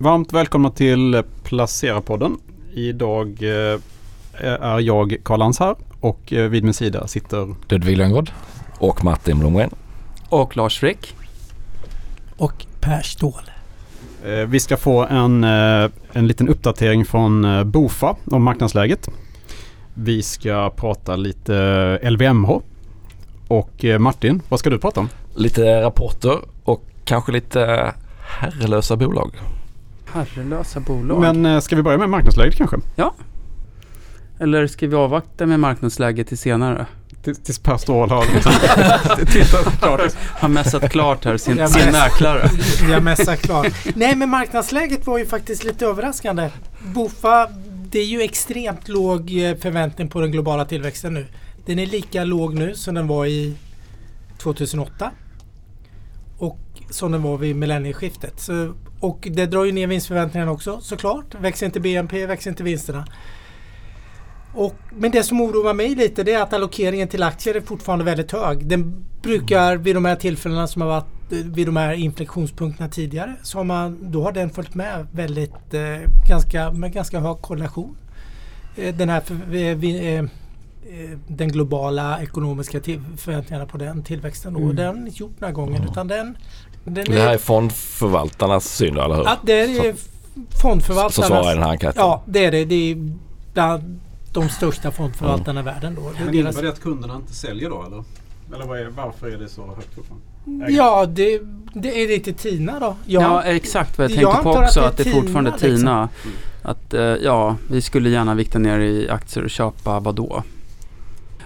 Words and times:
Varmt 0.00 0.32
välkomna 0.32 0.70
till 0.70 1.22
Placera-podden. 1.44 2.36
Idag 2.74 3.38
eh, 3.42 3.80
är 4.42 4.80
jag 4.80 5.16
Karl 5.22 5.38
Lans 5.38 5.58
här 5.58 5.76
och 6.00 6.32
eh, 6.32 6.48
vid 6.48 6.64
min 6.64 6.74
sida 6.74 7.06
sitter 7.06 7.54
Ludvig 7.68 7.96
Lönngård. 7.96 8.30
Och 8.78 9.04
Martin 9.04 9.38
Blomgren. 9.38 9.70
Och 10.28 10.56
Lars 10.56 10.78
Frick. 10.78 11.14
Och 12.36 12.66
Per 12.80 13.00
Ståhl. 13.02 13.50
Eh, 14.24 14.32
vi 14.32 14.60
ska 14.60 14.76
få 14.76 15.04
en, 15.04 15.44
en 15.44 16.26
liten 16.26 16.48
uppdatering 16.48 17.04
från 17.04 17.46
Bofa 17.70 18.16
om 18.24 18.42
marknadsläget. 18.42 19.08
Vi 19.94 20.22
ska 20.22 20.70
prata 20.70 21.16
lite 21.16 22.10
LVMH. 22.10 22.50
Och 23.48 23.84
Martin, 23.98 24.42
vad 24.48 24.60
ska 24.60 24.70
du 24.70 24.78
prata 24.78 25.00
om? 25.00 25.08
Lite 25.34 25.82
rapporter 25.82 26.38
och 26.64 26.84
kanske 27.04 27.32
lite 27.32 27.94
herrelösa 28.40 28.96
bolag. 28.96 29.30
Herrelösa 30.12 30.80
bolag. 30.80 31.20
Men 31.20 31.46
eh, 31.46 31.60
ska 31.60 31.76
vi 31.76 31.82
börja 31.82 31.98
med 31.98 32.10
marknadsläget 32.10 32.56
kanske? 32.56 32.76
Eller 34.40 34.66
ska 34.66 34.86
vi 34.86 34.96
avvakta 34.96 35.46
med 35.46 35.60
marknadsläget 35.60 36.28
till 36.28 36.38
senare? 36.38 36.86
Tills, 37.22 37.38
tills 37.38 37.58
Per 37.58 37.76
Ståhl 37.76 38.10
har 38.10 38.24
tittat 39.26 39.78
klart. 39.80 40.00
Har 40.16 40.48
mässat 40.48 40.90
klart 40.90 41.24
här 41.24 41.36
sin, 41.36 41.68
sin 41.68 41.92
mäklare. 41.92 42.50
Jag 42.90 43.02
mässar 43.02 43.36
klart. 43.36 43.66
Nej 43.94 44.16
men 44.16 44.28
marknadsläget 44.28 45.06
var 45.06 45.18
ju 45.18 45.26
faktiskt 45.26 45.64
lite 45.64 45.86
överraskande. 45.86 46.50
Bofa, 46.94 47.48
det 47.90 47.98
är 47.98 48.04
ju 48.04 48.22
extremt 48.22 48.88
låg 48.88 49.20
eh, 49.20 49.56
förväntning 49.56 50.08
på 50.08 50.20
den 50.20 50.32
globala 50.32 50.64
tillväxten 50.64 51.14
nu. 51.14 51.26
Den 51.66 51.78
är 51.78 51.86
lika 51.86 52.24
låg 52.24 52.54
nu 52.54 52.74
som 52.74 52.94
den 52.94 53.06
var 53.06 53.26
i 53.26 53.56
2008. 54.38 55.10
Och 56.38 56.58
som 56.90 57.12
den 57.12 57.22
var 57.22 57.38
vid 57.38 57.56
millennieskiftet. 57.56 58.40
Så, 58.40 58.74
och 59.00 59.28
det 59.30 59.46
drar 59.46 59.64
ju 59.64 59.72
ner 59.72 59.86
vinstförväntningarna 59.86 60.52
också 60.52 60.80
såklart. 60.80 61.34
Växer 61.40 61.66
inte 61.66 61.80
BNP, 61.80 62.26
växer 62.26 62.50
inte 62.50 62.62
vinsterna. 62.62 63.04
Och, 64.54 64.74
men 64.90 65.10
det 65.10 65.22
som 65.22 65.40
oroar 65.40 65.74
mig 65.74 65.94
lite 65.94 66.22
det 66.22 66.32
är 66.32 66.42
att 66.42 66.52
allokeringen 66.52 67.08
till 67.08 67.22
aktier 67.22 67.54
är 67.54 67.60
fortfarande 67.60 68.04
väldigt 68.04 68.32
hög. 68.32 68.66
Den 68.66 69.04
brukar 69.22 69.76
vid 69.76 69.96
de 69.96 70.04
här 70.04 70.16
tillfällena 70.16 70.66
som 70.66 70.82
har 70.82 70.88
varit 70.88 71.06
vid 71.30 71.66
de 71.66 71.76
här 71.76 71.92
inflektionspunkterna 71.92 72.88
tidigare 72.88 73.34
så 73.42 73.58
har 73.58 73.64
man, 73.64 74.10
då 74.10 74.22
har 74.22 74.32
den 74.32 74.50
följt 74.50 74.74
med 74.74 75.06
väldigt 75.12 75.74
eh, 75.74 75.82
ganska, 76.28 76.72
med 76.72 76.92
ganska 76.92 77.20
hög 77.20 77.40
korrelation. 77.40 77.96
Eh, 78.76 78.94
den 78.94 79.08
här 79.08 79.22
eh, 79.52 79.84
eh, 79.84 80.24
eh, 80.88 81.18
den 81.26 81.48
globala 81.48 82.22
ekonomiska 82.22 82.80
förväntningarna 83.16 83.66
på 83.66 83.78
den 83.78 84.02
tillväxten. 84.02 84.56
Och 84.56 84.74
det 84.74 84.82
har 84.82 84.94
den 84.94 85.06
inte 85.06 85.22
gjort 85.22 85.38
den 85.38 85.46
här 85.46 85.54
gången 85.54 85.84
utan 85.90 86.08
den, 86.08 86.36
den 86.94 87.04
Det 87.08 87.20
här 87.20 87.34
är 87.34 87.38
fondförvaltarnas 87.38 88.64
syn 88.76 88.94
då, 88.94 89.02
eller 89.02 89.14
hur? 89.16 89.24
Ja, 89.24 89.36
det 89.42 89.60
är 89.60 89.66
Som- 89.92 89.96
fondförvaltarnas... 90.62 91.14
Som 91.14 91.24
svarar 91.24 91.50
i 91.52 91.54
den 91.54 91.62
här 91.62 91.70
enkäten. 91.70 92.00
Ja, 92.02 92.22
det 92.26 92.44
är 92.44 92.50
det. 92.52 92.64
Det 92.64 92.90
är 92.90 92.96
bland 93.54 94.00
de 94.32 94.48
största 94.48 94.90
fondförvaltarna 94.90 95.60
i 95.60 95.62
världen 95.62 95.94
då. 95.94 96.00
Det 96.02 96.08
är 96.08 96.24
Men 96.24 96.32
deras, 96.34 96.34
innebär 96.34 96.62
det 96.62 96.68
att 96.68 96.80
kunderna 96.82 97.16
inte 97.16 97.34
säljer 97.34 97.70
då 97.70 97.84
eller? 97.86 98.04
Eller 98.54 98.66
vad 98.66 98.78
är, 98.80 98.86
varför 98.86 99.26
är 99.26 99.38
det 99.38 99.48
så 99.48 99.66
högt 99.66 99.94
fortfarande? 99.94 100.72
ja, 100.72 101.06
det, 101.06 101.40
det 101.74 102.02
är 102.04 102.08
lite 102.08 102.32
Tina 102.32 102.80
då. 102.80 102.96
Ja, 103.06 103.20
Ja, 103.22 103.42
exakt 103.42 103.98
vad 103.98 104.04
jag 104.10 104.16
Jag 104.16 104.22
tänkte 104.32 104.42
på 104.42 104.48
antar 104.48 104.62
att 104.62 104.68
också. 104.68 104.80
det 104.80 104.86
är 104.86 104.88
Att 104.90 104.96
det 104.96 105.02
är 105.02 105.04
Tina, 105.04 105.20
fortfarande 105.22 105.50
liksom. 105.50 105.76
Tina. 105.76 106.08
Att 106.62 106.94
eh, 106.94 107.00
ja, 107.02 107.56
vi 107.70 107.82
skulle 107.82 108.10
gärna 108.10 108.34
vikta 108.34 108.58
ner 108.58 108.78
i 108.80 109.08
aktier 109.10 109.44
och 109.44 109.50
köpa 109.50 110.00
vad 110.00 110.14
då? 110.14 110.42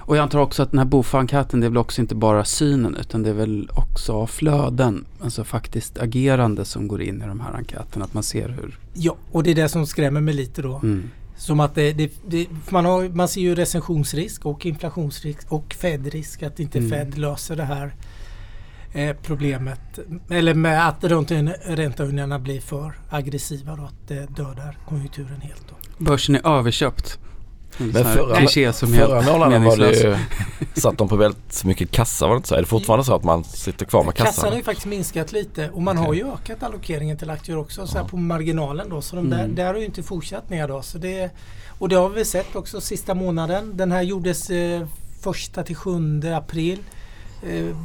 Och 0.04 0.16
jag 0.16 0.22
antar 0.22 0.38
också 0.38 0.62
att 0.62 0.70
den 0.70 0.78
här 0.78 0.86
Bofa-enkäten 0.86 1.60
det 1.60 1.66
är 1.66 1.68
väl 1.70 1.78
också 1.78 2.00
inte 2.00 2.14
bara 2.14 2.44
synen 2.44 2.96
utan 2.96 3.22
det 3.22 3.30
är 3.30 3.34
väl 3.34 3.70
också 3.74 4.26
flöden. 4.26 5.04
Alltså 5.20 5.44
faktiskt 5.44 5.98
agerande 5.98 6.64
som 6.64 6.88
går 6.88 7.02
in 7.02 7.22
i 7.22 7.26
de 7.26 7.40
här 7.40 7.52
enkäterna. 7.54 8.04
Att 8.04 8.14
man 8.14 8.22
ser 8.22 8.48
hur... 8.48 8.78
ja, 8.94 9.16
och 9.32 9.42
det 9.42 9.50
är 9.50 9.54
det 9.54 9.68
som 9.68 9.86
skrämmer 9.86 10.20
mig 10.20 10.34
lite 10.34 10.62
då. 10.62 10.80
Mm. 10.82 11.10
Som 11.36 11.60
att 11.60 11.74
det, 11.74 11.92
det, 11.92 12.12
det, 12.26 12.46
man, 12.70 12.84
har, 12.84 13.08
man 13.08 13.28
ser 13.28 13.40
ju 13.40 13.54
recensionsrisk 13.54 14.46
och 14.46 14.66
inflationsrisk 14.66 15.52
och 15.52 15.74
Fed-risk 15.74 16.42
att 16.42 16.60
inte 16.60 16.78
Mm. 16.78 16.90
Fed 16.90 17.18
löser 17.18 17.56
det 17.56 17.64
här 17.64 17.94
eh, 18.92 19.16
problemet. 19.22 19.98
Eller 20.30 20.54
med 20.54 20.88
att 20.88 21.04
ränte- 21.04 21.56
räntehöjningarna 21.66 22.38
blir 22.38 22.60
för 22.60 22.92
aggressiva 23.10 23.76
då, 23.76 23.82
att 23.82 24.08
det 24.08 24.26
dödar 24.36 24.78
konjunkturen 24.88 25.40
helt. 25.40 25.64
Då. 25.68 26.04
Börsen 26.04 26.34
är 26.34 26.58
överköpt. 26.58 27.18
En 27.78 27.86
Men 27.86 28.04
förra- 28.04 28.72
som 28.72 28.88
Förra 28.92 29.22
månaden 29.32 29.64
var 29.64 29.76
det 29.76 29.92
ju, 30.02 30.16
satt 30.80 30.98
de 30.98 31.08
på 31.08 31.16
väldigt 31.16 31.64
mycket 31.64 31.90
kassa 31.90 32.26
var 32.26 32.34
det 32.34 32.36
inte 32.36 32.48
så? 32.48 32.54
Är 32.54 32.60
det 32.60 32.66
fortfarande 32.66 33.04
så 33.04 33.14
att 33.14 33.24
man 33.24 33.44
sitter 33.44 33.84
kvar 33.86 34.04
med 34.04 34.14
Kassan 34.14 34.32
kassan? 34.34 34.48
har 34.50 34.56
ju 34.56 34.62
faktiskt 34.62 34.86
minskat 34.86 35.32
lite 35.32 35.70
och 35.70 35.82
man 35.82 35.96
har 35.96 36.14
ju 36.14 36.32
ökat 36.32 36.62
allokeringen 36.62 37.16
till 37.18 37.30
aktier 37.30 37.56
också 37.58 37.86
så 37.86 37.98
här 37.98 38.04
på 38.04 38.16
marginalen 38.16 38.88
då. 38.90 39.00
Så 39.02 39.16
de 39.16 39.30
där, 39.30 39.38
Mm. 39.44 39.54
där 39.54 39.66
har 39.66 39.74
ju 39.74 39.84
inte 39.84 40.02
fortsatt 40.02 40.50
ner 40.50 40.68
då. 40.68 40.82
Så 40.82 40.98
det, 40.98 41.30
och 41.78 41.88
det 41.88 41.96
har 41.96 42.08
vi 42.08 42.24
sett 42.24 42.56
också 42.56 42.80
sista 42.80 43.14
månaden. 43.14 43.76
Den 43.76 43.92
här 43.92 44.02
gjordes 44.02 44.50
eh, 44.50 44.86
första 45.22 45.62
till 45.62 45.76
7 45.76 46.20
april. 46.34 46.78
Eh, 47.50 47.76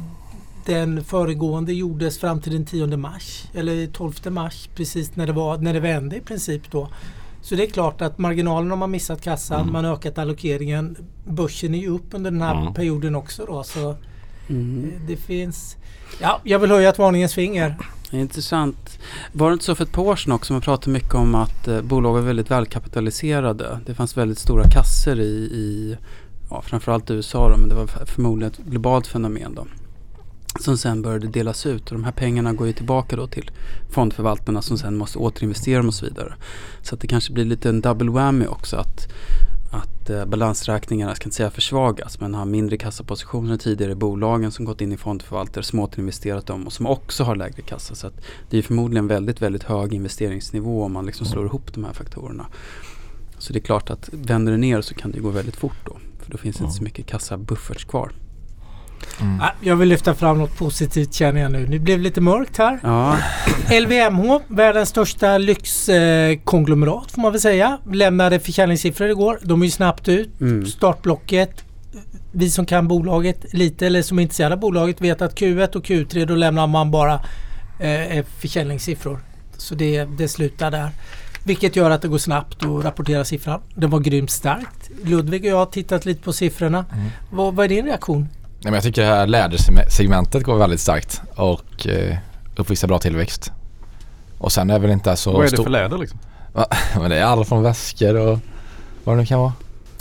den 0.66 1.04
föregående 1.04 1.72
gjordes 1.72 2.18
fram 2.18 2.40
till 2.40 2.52
den 2.52 2.66
10 2.66 2.86
mars 2.96 3.44
eller 3.54 3.86
12 3.86 4.12
mars 4.30 4.68
precis 4.74 5.16
när 5.16 5.26
det, 5.26 5.32
var, 5.32 5.58
när 5.58 5.74
det 5.74 5.80
vände 5.80 6.16
i 6.16 6.20
princip 6.20 6.70
då. 6.70 6.88
Så 7.48 7.54
det 7.54 7.62
är 7.66 7.70
klart 7.70 8.02
att 8.02 8.18
marginalen 8.18 8.70
har 8.70 8.76
man 8.76 8.90
missat 8.90 9.20
kassan, 9.22 9.60
Mm. 9.60 9.72
man 9.72 9.84
har 9.84 9.92
ökat 9.92 10.18
allokeringen. 10.18 10.96
Börsen 11.26 11.74
är 11.74 11.78
ju 11.78 11.88
upp 11.88 12.06
under 12.10 12.30
den 12.30 12.42
här 12.42 12.60
Mm. 12.62 12.74
perioden 12.74 13.14
också 13.14 13.44
då. 13.46 13.62
Så 13.62 13.94
Mm. 14.48 14.84
Eh, 14.94 15.00
Det 15.06 15.16
finns... 15.16 15.76
Ja, 16.20 16.40
jag 16.44 16.58
vill 16.58 16.70
höja 16.70 16.88
ett 16.88 16.98
varningens 16.98 17.34
finger. 17.34 17.76
Intressant. 18.10 18.98
Var 19.32 19.48
det 19.50 19.52
inte 19.52 19.64
så 19.64 19.74
för 19.74 19.84
ett 19.84 19.92
par 19.92 20.02
år 20.02 20.16
sedan 20.16 20.32
också 20.32 20.52
man 20.52 20.62
pratade 20.62 20.90
mycket 20.90 21.14
om 21.14 21.34
att 21.34 21.68
eh, 21.68 21.80
bolag 21.82 22.12
var 22.12 22.20
väldigt 22.20 22.50
välkapitaliserade. 22.50 23.80
Det 23.86 23.94
fanns 23.94 24.16
väldigt 24.16 24.38
stora 24.38 24.64
kasser 24.70 25.20
i, 25.20 25.32
i 25.52 25.96
ja, 26.50 26.62
framförallt 26.62 27.10
i 27.10 27.14
USA 27.14 27.48
då, 27.50 27.56
men 27.56 27.68
det 27.68 27.74
var 27.74 27.86
förmodligen 27.86 28.52
ett 28.52 28.58
globalt 28.70 29.06
fenomen 29.06 29.54
då. 29.54 29.66
Som 30.60 30.78
sen 30.78 31.02
började 31.02 31.26
delas 31.26 31.66
ut 31.66 31.90
och 31.90 31.92
de 31.92 32.04
här 32.04 32.12
pengarna 32.12 32.52
går 32.52 32.66
ju 32.66 32.72
tillbaka 32.72 33.16
då 33.16 33.26
till 33.26 33.50
fondförvaltarna 33.90 34.62
som 34.62 34.78
sen 34.78 34.96
måste 34.96 35.18
återinvestera 35.18 35.78
dem 35.78 35.88
och 35.88 35.94
så 35.94 36.06
vidare. 36.06 36.34
Så 36.82 36.94
att 36.94 37.00
det 37.00 37.06
kanske 37.06 37.32
blir 37.32 37.44
lite 37.44 37.68
en 37.68 37.80
double 37.80 38.10
whammy 38.10 38.46
också 38.46 38.76
att, 38.76 39.08
att 39.72 40.10
eh, 40.10 40.24
balansräkningarna, 40.24 41.10
jag 41.10 41.16
ska 41.16 41.24
inte 41.24 41.36
säga 41.36 41.50
försvagas, 41.50 42.20
men 42.20 42.34
har 42.34 42.44
mindre 42.44 42.76
kassapositioner 42.76 43.52
än 43.52 43.58
tidigare 43.58 43.92
i 43.92 43.94
bolagen 43.94 44.50
som 44.50 44.64
gått 44.64 44.80
in 44.80 44.92
i 44.92 44.96
fondförvaltare 44.96 45.64
som 45.64 45.80
återinvesterat 45.80 46.46
dem 46.46 46.66
och 46.66 46.72
som 46.72 46.86
också 46.86 47.24
har 47.24 47.36
lägre 47.36 47.62
kassa. 47.62 47.94
Så 47.94 48.06
att 48.06 48.20
det 48.50 48.58
är 48.58 48.62
förmodligen 48.62 49.06
väldigt, 49.06 49.42
väldigt 49.42 49.62
hög 49.62 49.94
investeringsnivå 49.94 50.84
om 50.84 50.92
man 50.92 51.06
liksom 51.06 51.26
slår 51.26 51.46
ihop 51.46 51.74
de 51.74 51.84
här 51.84 51.92
faktorerna. 51.92 52.46
Så 53.38 53.52
det 53.52 53.58
är 53.58 53.62
klart 53.62 53.90
att 53.90 54.08
vänder 54.12 54.52
det 54.52 54.58
ner 54.58 54.80
så 54.80 54.94
kan 54.94 55.10
det 55.10 55.20
gå 55.20 55.30
väldigt 55.30 55.56
fort 55.56 55.86
då. 55.86 55.96
För 56.22 56.30
då 56.30 56.38
finns 56.38 56.56
det 56.56 56.64
inte 56.64 56.76
så 56.76 56.82
mycket 56.82 57.06
kassabufferts 57.06 57.84
kvar. 57.84 58.12
Mm. 59.20 59.38
Ja, 59.40 59.52
Jag 59.60 59.76
vill 59.76 59.88
lyfta 59.88 60.14
fram 60.14 60.38
något 60.38 60.56
positivt 60.58 61.14
känner 61.14 61.40
jag 61.40 61.52
nu. 61.52 61.66
Det 61.66 61.78
blev 61.78 62.00
lite 62.00 62.20
mörkt 62.20 62.58
här. 62.58 62.78
Ja, 62.82 63.16
LVMH, 63.80 64.38
världens 64.48 64.88
största 64.88 65.38
lyxkonglomerat 65.38 67.10
får 67.12 67.22
man 67.22 67.32
väl 67.32 67.40
säga, 67.40 67.78
lämnade 67.92 68.40
försäljningssiffror 68.40 69.08
igår. 69.08 69.38
De 69.42 69.62
är 69.62 69.66
ju 69.66 69.70
snabbt 69.70 70.08
ut. 70.08 70.40
mm. 70.40 70.66
Startblocket. 70.66 71.64
Vi 72.32 72.50
som 72.50 72.66
kan 72.66 72.88
bolaget 72.88 73.52
lite 73.54 73.86
eller 73.86 74.02
som 74.02 74.18
är 74.18 74.22
intresserade 74.22 74.54
av 74.54 74.60
bolaget 74.60 75.00
vet 75.00 75.22
att 75.22 75.40
Q1 75.40 75.76
och 75.76 75.84
Q3 75.84 76.26
då 76.26 76.34
lämnar 76.34 76.66
man 76.66 76.90
bara 76.90 77.14
eh, 77.80 78.24
försäljningssiffror. 78.38 79.18
Så 79.56 79.74
det, 79.74 80.04
det 80.04 80.28
slutar 80.28 80.70
där. 80.70 80.90
Vilket 81.44 81.76
gör 81.76 81.90
att 81.90 82.02
det 82.02 82.08
går 82.08 82.18
snabbt 82.18 82.64
att 82.64 82.84
rapportera 82.84 83.24
siffran. 83.24 83.60
Det 83.74 83.86
var 83.86 84.00
grymt 84.00 84.30
starkt. 84.30 84.90
Ludvig 85.04 85.42
och 85.44 85.50
jag 85.50 85.56
har 85.56 85.66
tittat 85.66 86.04
lite 86.04 86.22
på 86.22 86.32
siffrorna. 86.32 86.84
Mm. 86.92 87.08
Vad, 87.30 87.54
vad 87.54 87.64
är 87.64 87.68
din 87.68 87.84
reaktion? 87.86 88.28
Nej, 88.60 88.70
men 88.70 88.74
jag 88.74 88.82
tycker 88.82 89.02
det 89.02 89.08
här 89.08 89.26
lädersegmentet 89.26 90.44
går 90.44 90.56
väldigt 90.56 90.80
starkt 90.80 91.22
och 91.34 91.86
eh, 91.86 92.16
uppvisar 92.56 92.88
bra 92.88 92.98
tillväxt. 92.98 93.52
Och 94.38 94.52
sen 94.52 94.70
är 94.70 94.74
det 94.74 94.80
väl 94.80 94.90
inte 94.90 95.16
så 95.16 95.32
Vad 95.32 95.46
är 95.46 95.50
det 95.50 95.56
för 95.56 95.70
läder 95.70 95.98
liksom? 95.98 96.18
Men 97.00 97.10
det 97.10 97.16
är 97.16 97.24
alla 97.24 97.44
från 97.44 97.62
väskor 97.62 98.14
och 98.14 98.38
vad 99.04 99.16
det 99.16 99.20
nu 99.20 99.26
kan 99.26 99.40
vara. 99.40 99.52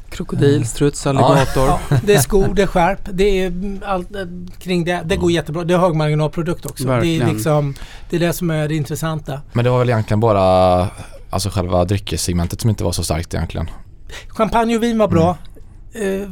Krokodil, 0.09 0.67
struts, 0.67 1.07
alligator. 1.07 1.67
Ja, 1.89 1.97
det 2.03 2.15
är 2.15 2.19
skor, 2.19 2.53
det 2.53 2.61
är 2.61 2.67
skärp, 2.67 2.99
det 3.11 3.23
är 3.23 3.47
mm, 3.47 3.81
allt 3.85 4.15
eh, 4.15 4.21
kring 4.59 4.83
det. 4.85 5.01
Det 5.05 5.15
går 5.15 5.31
jättebra. 5.31 5.63
Det 5.63 5.73
är 5.73 5.77
högmarginalprodukt 5.77 6.65
också. 6.65 6.83
Det 6.83 6.91
är, 6.91 6.95
Verkligen. 6.95 7.29
liksom, 7.29 7.75
det 8.09 8.15
är 8.15 8.19
det 8.19 8.33
som 8.33 8.49
är 8.49 8.67
det 8.67 8.75
intressanta. 8.75 9.41
Men 9.53 9.65
det 9.65 9.71
var 9.71 9.79
väl 9.79 9.89
egentligen 9.89 10.19
bara 10.19 10.87
alltså 11.29 11.49
själva 11.49 11.85
dryckessegmentet 11.85 12.61
som 12.61 12.69
inte 12.69 12.83
var 12.83 12.91
så 12.91 13.03
starkt 13.03 13.33
egentligen. 13.33 13.69
Champagne 14.27 14.75
och 14.75 14.83
vin 14.83 14.97
var 14.97 15.07
bra. 15.07 15.37
Eh, 15.93 16.29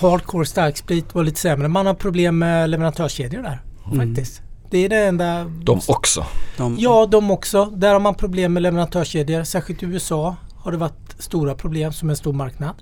hardcore 0.00 0.46
starksprit 0.46 1.14
var 1.14 1.22
lite 1.24 1.40
sämre. 1.40 1.68
Man 1.68 1.86
har 1.86 1.94
problem 1.94 2.38
med 2.38 2.70
leverantörskedjor 2.70 3.42
där 3.42 3.60
Mm. 3.92 4.08
faktiskt. 4.08 4.42
Det 4.70 4.78
är 4.78 4.88
det 4.88 4.96
enda... 5.06 5.44
De 5.44 5.80
också. 5.88 6.26
De, 6.56 6.76
Ja, 6.78 7.06
de 7.06 7.30
också. 7.30 7.64
Där 7.64 7.92
har 7.92 8.00
man 8.00 8.14
problem 8.14 8.52
med 8.52 8.62
leverantörskedjor. 8.62 9.42
Särskilt 9.44 9.82
i 9.82 9.86
USA 9.86 10.36
har 10.56 10.72
det 10.72 10.78
varit 10.78 11.16
stora 11.18 11.54
problem 11.54 11.92
som 11.92 12.10
en 12.10 12.16
stor 12.16 12.32
marknad. 12.32 12.74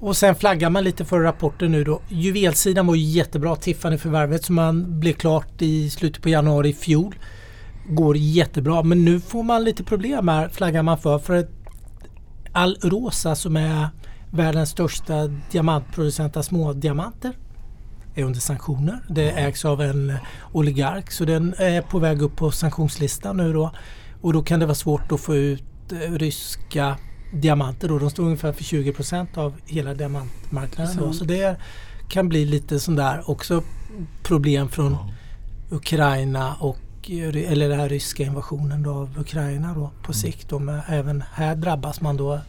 Och 0.00 0.16
sen 0.16 0.34
flaggar 0.34 0.70
man 0.70 0.84
lite 0.84 1.04
för 1.04 1.20
rapporten 1.20 1.72
nu 1.72 1.84
då. 1.84 2.00
Juvelsidan 2.08 2.86
var 2.86 2.94
ju 2.94 3.02
jättebra. 3.02 3.56
Tiffany-förvärvet 3.56 4.44
som 4.44 4.54
man 4.54 5.00
blev 5.00 5.12
klart 5.12 5.62
i 5.62 5.90
slutet 5.90 6.22
på 6.22 6.28
januari 6.28 6.68
i 6.68 6.72
fjol. 6.74 7.14
går 7.88 8.16
jättebra. 8.16 8.82
Men 8.82 9.04
nu 9.04 9.20
får 9.20 9.42
man 9.42 9.64
lite 9.64 9.84
problem 9.84 10.28
här, 10.28 10.48
flaggar 10.48 10.82
man 10.82 10.98
för. 10.98 11.18
För 11.18 11.36
att 11.36 11.48
Alrosa 12.52 13.34
som 13.34 13.56
är 13.56 13.88
världens 14.30 14.70
största 14.70 15.26
diamantproducent 15.50 16.36
av 16.36 16.42
smådiamanter 16.42 17.32
är 18.14 18.24
under 18.24 18.40
sanktioner. 18.40 19.04
Det 19.08 19.30
ägs 19.30 19.64
av 19.64 19.80
en 19.80 20.12
oligark 20.52 21.10
så 21.10 21.24
den 21.24 21.54
är 21.58 21.82
på 21.82 21.98
väg 21.98 22.22
upp 22.22 22.36
på 22.36 22.50
sanktionslistan 22.50 23.36
nu 23.36 23.52
då. 23.52 23.70
Och 24.20 24.32
då 24.32 24.42
kan 24.42 24.60
det 24.60 24.66
vara 24.66 24.74
svårt 24.74 25.12
att 25.12 25.20
få 25.20 25.34
ut 25.36 25.92
eh, 25.92 26.12
ryska 26.12 26.98
diamanter 27.32 27.88
då. 27.88 27.98
De 27.98 28.10
står 28.10 28.24
ungefär 28.24 28.52
för 28.52 28.64
20% 28.64 29.38
av 29.38 29.54
hela 29.66 29.94
diamantmarknaden 29.94 30.96
då. 30.96 31.12
Så 31.12 31.24
det 31.24 31.56
kan 32.08 32.28
bli 32.28 32.44
lite 32.44 32.80
sån 32.80 32.96
där 32.96 33.30
också 33.30 33.62
problem 34.22 34.68
från 34.68 34.96
Ukraina 35.70 36.54
och 36.54 36.78
eller 37.10 37.68
den 37.68 37.80
här 37.80 37.88
ryska 37.88 38.22
invasionen 38.22 38.86
av 38.86 39.18
Ukraina 39.18 39.74
då 39.74 39.90
på 40.02 40.12
sikt. 40.12 40.48
Då, 40.48 40.80
även 40.88 41.24
här 41.32 41.56
drabbas 41.56 42.00
man 42.00 42.16
då 42.16 42.40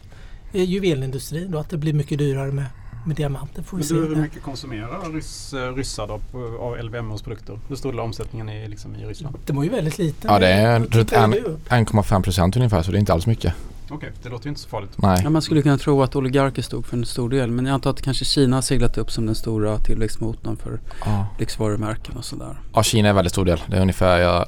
juvelindustrin 0.52 1.50
då 1.50 1.58
att 1.58 1.70
det 1.70 1.76
blir 1.76 1.92
mycket 1.92 2.18
dyrare 2.18 2.52
med, 2.52 2.64
med 3.06 3.16
diamanter. 3.16 3.62
Får 3.62 3.76
vi 3.78 3.84
Men 3.94 4.02
du, 4.02 4.14
hur 4.14 4.22
mycket 4.22 4.42
konsumerar 4.42 5.12
ryss, 5.12 5.54
eh, 5.54 5.74
ryssar 5.74 6.06
då 6.06 6.18
på, 6.32 6.38
av 6.60 6.84
LVMHs 6.84 7.22
produkter? 7.22 7.58
Hur 7.68 7.76
stor 7.76 7.90
del 7.92 7.98
av 7.98 8.04
omsättningen 8.06 8.48
är 8.48 8.68
liksom 8.68 8.96
i 8.96 9.04
Ryssland? 9.06 9.36
Den 9.46 9.56
var 9.56 9.64
ju 9.64 9.70
väldigt 9.70 9.98
liten. 9.98 10.32
Ja, 10.32 10.38
det 10.38 10.48
är 10.48 10.78
runt 10.80 10.92
tittar 10.92 11.24
en- 11.24 11.30
du 11.30 11.38
upp? 11.38 11.68
1,5 11.70 12.22
procent 12.22 12.56
ungefär 12.56 12.82
så 12.82 12.90
det 12.90 12.96
är 12.96 13.00
inte 13.00 13.12
alls 13.12 13.26
mycket. 13.26 13.54
Okej, 13.90 14.12
det 14.22 14.28
låter 14.28 14.44
ju 14.46 14.48
inte 14.48 14.60
så 14.60 14.68
farligt. 14.68 14.90
Nej. 14.96 15.20
Ja, 15.24 15.30
man 15.30 15.42
skulle 15.42 15.62
kunna 15.62 15.78
tro 15.78 16.02
att 16.02 16.16
oligarker 16.16 16.62
stod 16.62 16.86
för 16.86 16.96
en 16.96 17.04
stor 17.04 17.28
del 17.30 17.50
men 17.50 17.66
jag 17.66 17.74
antar 17.74 17.90
att 17.90 18.02
kanske 18.02 18.24
Kina 18.24 18.56
har 18.56 18.62
seglat 18.62 18.98
upp 18.98 19.10
som 19.10 19.26
den 19.26 19.34
stora 19.34 19.78
tillväxtmotorn 19.78 20.56
för 20.56 20.80
Ja. 21.04 21.26
lyxvarumärken 21.38 22.16
och 22.16 22.24
sådär. 22.24 22.60
ja, 22.74 22.82
Kina 22.82 23.08
är 23.08 23.10
en 23.10 23.16
väldigt 23.16 23.32
stor 23.32 23.44
del. 23.44 23.60
Det 23.70 23.76
är 23.76 23.80
ungefär 23.80 24.18
ja, 24.20 24.46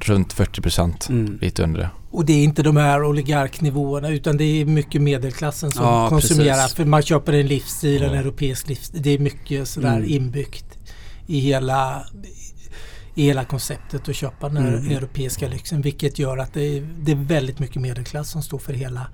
runt 0.00 0.32
40 0.32 0.60
procent. 0.60 1.08
Mm. 1.08 1.38
Lite 1.40 1.62
under 1.62 1.80
det. 1.80 1.90
Och 2.10 2.24
det 2.24 2.32
är 2.32 2.44
inte 2.44 2.62
de 2.62 2.76
här 2.76 3.04
oligarknivåerna 3.04 4.08
utan 4.08 4.36
det 4.36 4.44
är 4.44 4.64
mycket 4.64 5.02
medelklassen 5.02 5.70
som 5.70 5.84
Ja, 5.84 6.08
konsumerar. 6.08 6.54
precis. 6.54 6.74
För 6.76 6.84
man 6.84 7.02
köper 7.02 7.32
en 7.32 7.46
livsstil, 7.46 8.02
en 8.02 8.08
Mm. 8.08 8.20
europeisk 8.20 8.68
livsstil. 8.68 9.02
Det 9.02 9.10
är 9.10 9.18
mycket 9.18 9.68
sådär 9.68 9.96
Mm. 9.96 10.08
inbyggt 10.10 10.64
i 11.26 11.38
hela, 11.40 12.02
i 13.14 13.24
hela 13.24 13.44
konceptet 13.44 14.08
att 14.08 14.16
köpa 14.16 14.48
den 14.48 14.56
här 14.56 14.72
Mm. 14.76 14.96
europeiska 14.96 15.48
lyxen. 15.48 15.82
Vilket 15.82 16.18
gör 16.18 16.38
att 16.38 16.54
det 16.54 16.62
är, 16.62 16.88
det 17.00 17.12
är 17.12 17.16
väldigt 17.16 17.58
mycket 17.58 17.82
medelklass 17.82 18.30
som 18.30 18.42
står 18.42 18.58
för 18.58 18.72
hela 18.72 19.06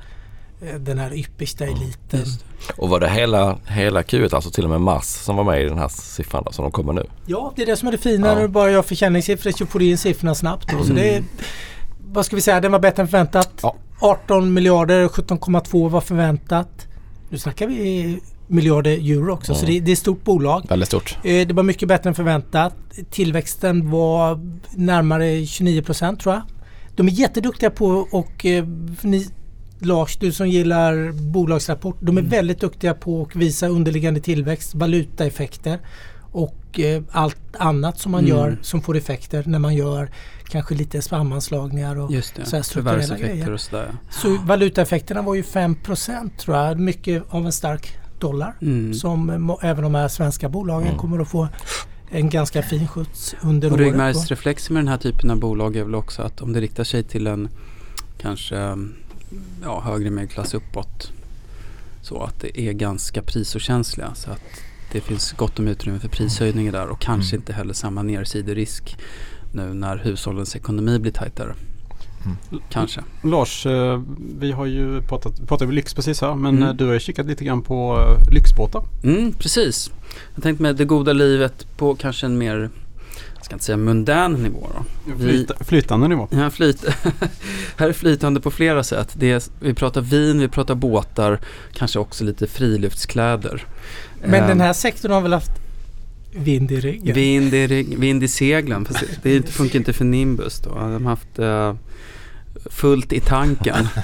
eh, 0.62 0.74
den 0.74 0.98
här 0.98 1.14
yppersta 1.14 1.64
eliten. 1.64 2.20
Just. 2.20 2.44
Och 2.76 2.88
var 2.88 3.00
det 3.00 3.08
hela, 3.10 3.58
hela 3.66 4.02
Q1, 4.02 4.34
alltså 4.34 4.50
till 4.50 4.64
och 4.64 4.70
med 4.70 4.80
mars 4.80 5.04
som 5.04 5.36
var 5.36 5.44
med 5.44 5.62
i 5.62 5.68
den 5.68 5.78
här 5.78 5.88
siffran 5.88 6.42
då, 6.46 6.52
som 6.52 6.62
de 6.62 6.72
kommer 6.72 6.92
nu? 6.92 7.06
Ja, 7.26 7.52
det 7.56 7.62
är 7.62 7.66
det 7.66 7.76
som 7.76 7.88
är 7.88 7.92
det 7.92 7.98
fina 7.98 8.26
Ja. 8.28 8.34
när 8.34 8.42
du 8.42 8.48
bara 8.48 8.70
gör 8.70 8.82
försäljningssiffror 8.82 9.50
så 9.50 9.66
får 9.66 9.78
du 9.78 9.84
in 9.90 9.98
siffrorna 9.98 10.34
snabbt. 10.34 10.68
Då. 10.72 10.84
Så 10.84 10.92
det 10.92 11.14
är, 11.16 11.24
vad 12.12 12.26
ska 12.26 12.36
vi 12.36 12.42
säga, 12.42 12.60
den 12.60 12.72
var 12.72 12.78
bättre 12.78 13.02
än 13.02 13.08
förväntat. 13.08 13.50
Ja. 13.62 13.76
18 14.00 14.52
miljarder, 14.54 15.08
17,2 15.08 15.88
var 15.90 16.00
förväntat. 16.00 16.86
Nu 17.28 17.38
snackar 17.38 17.66
vi 17.66 18.20
miljarder 18.46 18.90
euro 18.90 19.32
också 19.32 19.54
så 19.54 19.64
Mm. 19.64 19.74
det, 19.74 19.80
det 19.80 19.90
är 19.90 19.92
ett 19.92 19.98
stort 19.98 20.24
bolag. 20.24 20.64
Väldigt 20.68 20.88
stort. 20.88 21.18
Eh, 21.24 21.46
Det 21.46 21.52
var 21.52 21.62
mycket 21.62 21.88
bättre 21.88 22.08
än 22.08 22.14
förväntat. 22.14 22.74
Tillväxten 23.10 23.90
var 23.90 24.40
närmare 24.74 25.46
29 25.46 25.82
procent 25.82 26.20
tror 26.20 26.34
jag. 26.34 26.42
De 26.96 27.06
är 27.08 27.12
jätteduktiga 27.12 27.70
på 27.70 27.86
och 28.10 28.46
eh, 28.46 28.64
ni, 29.02 29.26
Lars, 29.78 30.16
du 30.16 30.32
som 30.32 30.48
gillar 30.48 31.12
bolagsrapport. 31.32 31.96
De 32.00 32.18
är 32.18 32.22
väldigt 32.22 32.60
duktiga 32.60 32.94
på 32.94 33.22
att 33.22 33.36
visa 33.36 33.68
underliggande 33.68 34.20
tillväxt, 34.20 34.74
valutaeffekter 34.74 35.78
och 36.32 36.80
eh, 36.80 37.02
allt 37.10 37.36
annat 37.58 37.98
som 37.98 38.12
man 38.12 38.24
Mm. 38.24 38.36
gör 38.36 38.58
som 38.62 38.82
får 38.82 38.96
effekter 38.96 39.42
när 39.46 39.58
man 39.58 39.74
gör 39.74 40.10
kanske 40.48 40.74
lite 40.74 41.02
sammanslagningar 41.02 41.98
och 41.98 42.12
Just 42.12 42.34
det, 42.34 42.44
Så 42.46 42.56
här 42.56 42.62
strukturella 42.62 43.18
grejer. 43.18 43.52
och 43.52 43.60
sådär. 43.60 43.88
så 44.10 44.36
valutaeffekterna 44.44 45.22
var 45.22 45.34
ju 45.34 45.42
5 45.42 45.74
procent 45.74 46.38
tror 46.38 46.56
jag. 46.56 46.80
Mycket 46.80 47.22
av 47.30 47.46
en 47.46 47.52
stark 47.52 47.96
dollar 48.20 48.54
Mm. 48.62 48.94
som 48.94 49.56
även 49.62 49.82
de 49.82 49.94
här 49.94 50.08
svenska 50.08 50.48
bolagen 50.48 50.86
Mm. 50.88 50.98
kommer 50.98 51.18
att 51.18 51.28
få 51.28 51.48
en 52.10 52.30
ganska 52.30 52.62
fin 52.62 52.88
skjuts 52.88 53.34
under 53.42 53.68
Och 53.68 53.74
året. 53.74 53.86
ryggmärgsreflexen 53.86 54.74
med 54.74 54.80
den 54.84 54.88
här 54.88 54.98
typen 54.98 55.30
av 55.30 55.38
bolag 55.40 55.76
är 55.76 55.84
väl 55.84 55.94
också 55.94 56.22
att 56.22 56.40
om 56.42 56.52
det 56.52 56.60
riktar 56.60 56.84
sig 56.84 57.02
till 57.02 57.26
en 57.26 57.48
kanske 58.18 58.76
ja, 59.62 59.80
högre 59.84 60.10
medelklass 60.10 60.54
uppåt 60.54 61.12
så 62.02 62.22
att 62.22 62.40
det 62.40 62.60
är 62.60 62.72
ganska 62.72 63.22
prisokänsliga 63.22 64.14
så 64.14 64.30
att 64.30 64.42
det 64.92 65.00
finns 65.00 65.32
gott 65.32 65.58
om 65.58 65.68
utrymme 65.68 65.98
för 65.98 66.08
prishöjningar 66.08 66.72
där 66.72 66.86
och 66.86 67.00
kanske 67.00 67.36
Mm. 67.36 67.42
inte 67.42 67.52
heller 67.52 67.74
samma 67.74 68.02
nedsiderisk 68.02 68.96
nu 69.52 69.74
när 69.74 69.96
hushållens 69.96 70.56
ekonomi 70.56 70.98
blir 70.98 71.12
tajtare. 71.12 71.54
Mm. 72.26 72.62
Kanske. 72.70 73.00
Lars, 73.22 73.66
eh, 73.66 74.02
vi 74.38 74.52
har 74.52 74.66
ju 74.66 75.00
pratat, 75.02 75.36
pratat 75.48 75.62
om 75.68 75.74
lyx 75.74 75.94
precis 75.94 76.20
här 76.20 76.34
men 76.34 76.56
Mm. 76.56 76.68
eh, 76.68 76.74
du 76.74 76.86
har 76.86 76.92
ju 76.92 77.00
kikat 77.00 77.26
lite 77.26 77.44
grann 77.44 77.62
på 77.62 77.98
eh, 77.98 78.32
lyxbåtar. 78.34 78.82
Mm, 79.04 79.32
precis. 79.32 79.90
Jag 80.34 80.42
tänkte 80.42 80.62
med 80.62 80.76
det 80.76 80.84
goda 80.84 81.12
livet 81.12 81.66
på 81.76 81.94
kanske 81.94 82.26
en 82.26 82.38
mer, 82.38 82.70
jag 83.36 83.44
ska 83.44 83.54
inte 83.54 83.64
säga 83.64 83.76
mundän 83.76 84.32
nivå 84.32 84.68
då. 84.74 85.12
Vi- 85.16 85.24
Flyt, 85.28 85.50
flytande 85.60 86.08
nivå. 86.08 86.28
Ja, 86.30 86.50
flyt. 86.50 86.84
här 87.76 87.88
är 87.88 87.92
flytande 87.92 88.40
på 88.40 88.50
flera 88.50 88.84
sätt. 88.84 89.14
Det 89.18 89.30
är, 89.32 89.42
vi 89.60 89.74
pratar 89.74 90.00
vin, 90.00 90.40
vi 90.40 90.48
pratar 90.48 90.74
båtar, 90.74 91.40
kanske 91.74 91.98
också 91.98 92.24
lite 92.24 92.46
friluftskläder. 92.46 93.64
Men 94.24 94.48
den 94.48 94.60
här 94.60 94.72
sektorn 94.72 95.12
har 95.12 95.20
väl 95.20 95.32
haft 95.32 95.50
vind 96.38 96.72
i 96.72 96.80
ryggen? 96.80 97.14
Vind 97.14 97.54
i, 97.54 97.66
vind 97.98 98.22
i 98.22 98.28
seglen, 98.28 98.86
det, 99.22 99.48
funkar 99.48 99.78
inte 99.78 99.92
för 99.92 100.04
Nimbus 100.04 100.60
då. 100.60 100.70
De 100.74 101.04
har 101.06 101.10
haft 101.10 101.38
eh, 101.38 101.74
fullt 102.70 103.12
i 103.12 103.20
tanken. 103.20 103.88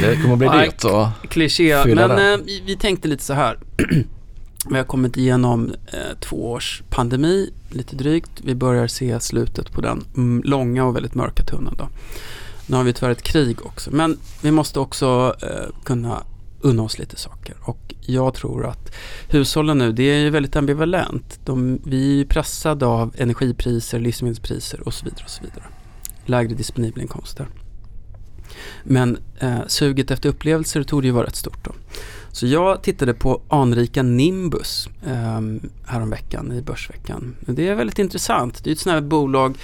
Det 0.00 0.22
kommer 0.22 0.36
bli 0.36 0.48
dyrt 0.48 0.84
och 0.84 1.30
Kliché, 1.30 1.84
men 1.84 1.96
den. 1.96 2.32
eh, 2.32 2.38
vi, 2.44 2.62
vi 2.66 2.76
tänkte 2.76 3.08
lite 3.08 3.24
så 3.24 3.32
här. 3.32 3.58
vi 4.70 4.76
har 4.76 4.84
kommit 4.84 5.16
igenom 5.16 5.72
eh, 5.86 6.18
två 6.20 6.50
års 6.50 6.82
pandemi, 6.90 7.50
lite 7.70 7.96
drygt. 7.96 8.30
Vi 8.44 8.54
börjar 8.54 8.86
se 8.86 9.20
slutet 9.20 9.72
på 9.72 9.80
den 9.80 10.04
mm, 10.16 10.42
långa 10.44 10.84
och 10.84 10.96
väldigt 10.96 11.14
mörka 11.14 11.42
tunneln. 11.42 11.76
Då. 11.78 11.88
Nu 12.66 12.76
har 12.76 12.84
vi 12.84 12.92
tyvärr 12.92 13.10
ett 13.10 13.22
krig 13.22 13.66
också, 13.66 13.90
men 13.90 14.18
vi 14.42 14.50
måste 14.50 14.80
också 14.80 15.36
eh, 15.42 15.84
kunna 15.84 16.22
unna 16.60 16.82
oss 16.82 16.98
lite 16.98 17.16
saker. 17.16 17.54
Och 17.60 17.94
jag 18.00 18.34
tror 18.34 18.66
att 18.66 18.94
hushållen 19.28 19.78
nu, 19.78 19.92
det 19.92 20.02
är 20.02 20.18
ju 20.18 20.30
väldigt 20.30 20.56
ambivalent. 20.56 21.40
De, 21.44 21.78
vi 21.84 22.12
är 22.12 22.16
ju 22.16 22.24
pressade 22.24 22.86
av 22.86 23.14
energipriser, 23.18 24.00
livsmedelspriser 24.00 24.80
och 24.80 24.94
så 24.94 25.04
vidare. 25.04 25.24
och 25.24 25.30
så 25.30 25.42
vidare. 25.42 25.64
Lägre 26.28 26.54
disponibla 26.54 27.02
inkomster. 27.02 27.48
Men 28.84 29.18
eh, 29.38 29.58
suget 29.66 30.10
efter 30.10 30.28
upplevelser 30.28 30.82
tog 30.82 31.04
ju 31.04 31.10
vara 31.10 31.26
rätt 31.26 31.36
stort 31.36 31.64
då. 31.64 31.72
Så 32.32 32.46
jag 32.46 32.82
tittade 32.82 33.14
på 33.14 33.42
anrika 33.48 34.02
Nimbus 34.02 34.88
eh, 35.06 35.40
häromveckan 35.86 36.52
i 36.52 36.62
Börsveckan. 36.62 37.36
Det 37.40 37.68
är 37.68 37.74
väldigt 37.74 37.98
intressant. 37.98 38.64
Det 38.64 38.70
är 38.70 38.72
ett 38.72 38.78
sånt 38.78 38.94
här 38.94 39.00
bolag 39.00 39.56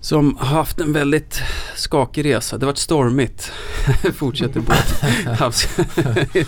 som 0.00 0.36
har 0.36 0.46
haft 0.46 0.80
en 0.80 0.92
väldigt 0.92 1.42
skakig 1.76 2.24
resa. 2.24 2.58
Det 2.58 2.66
har 2.66 2.72
varit 2.72 2.78
stormigt. 2.78 3.52
Fortsätter 4.14 4.60
på 4.60 4.72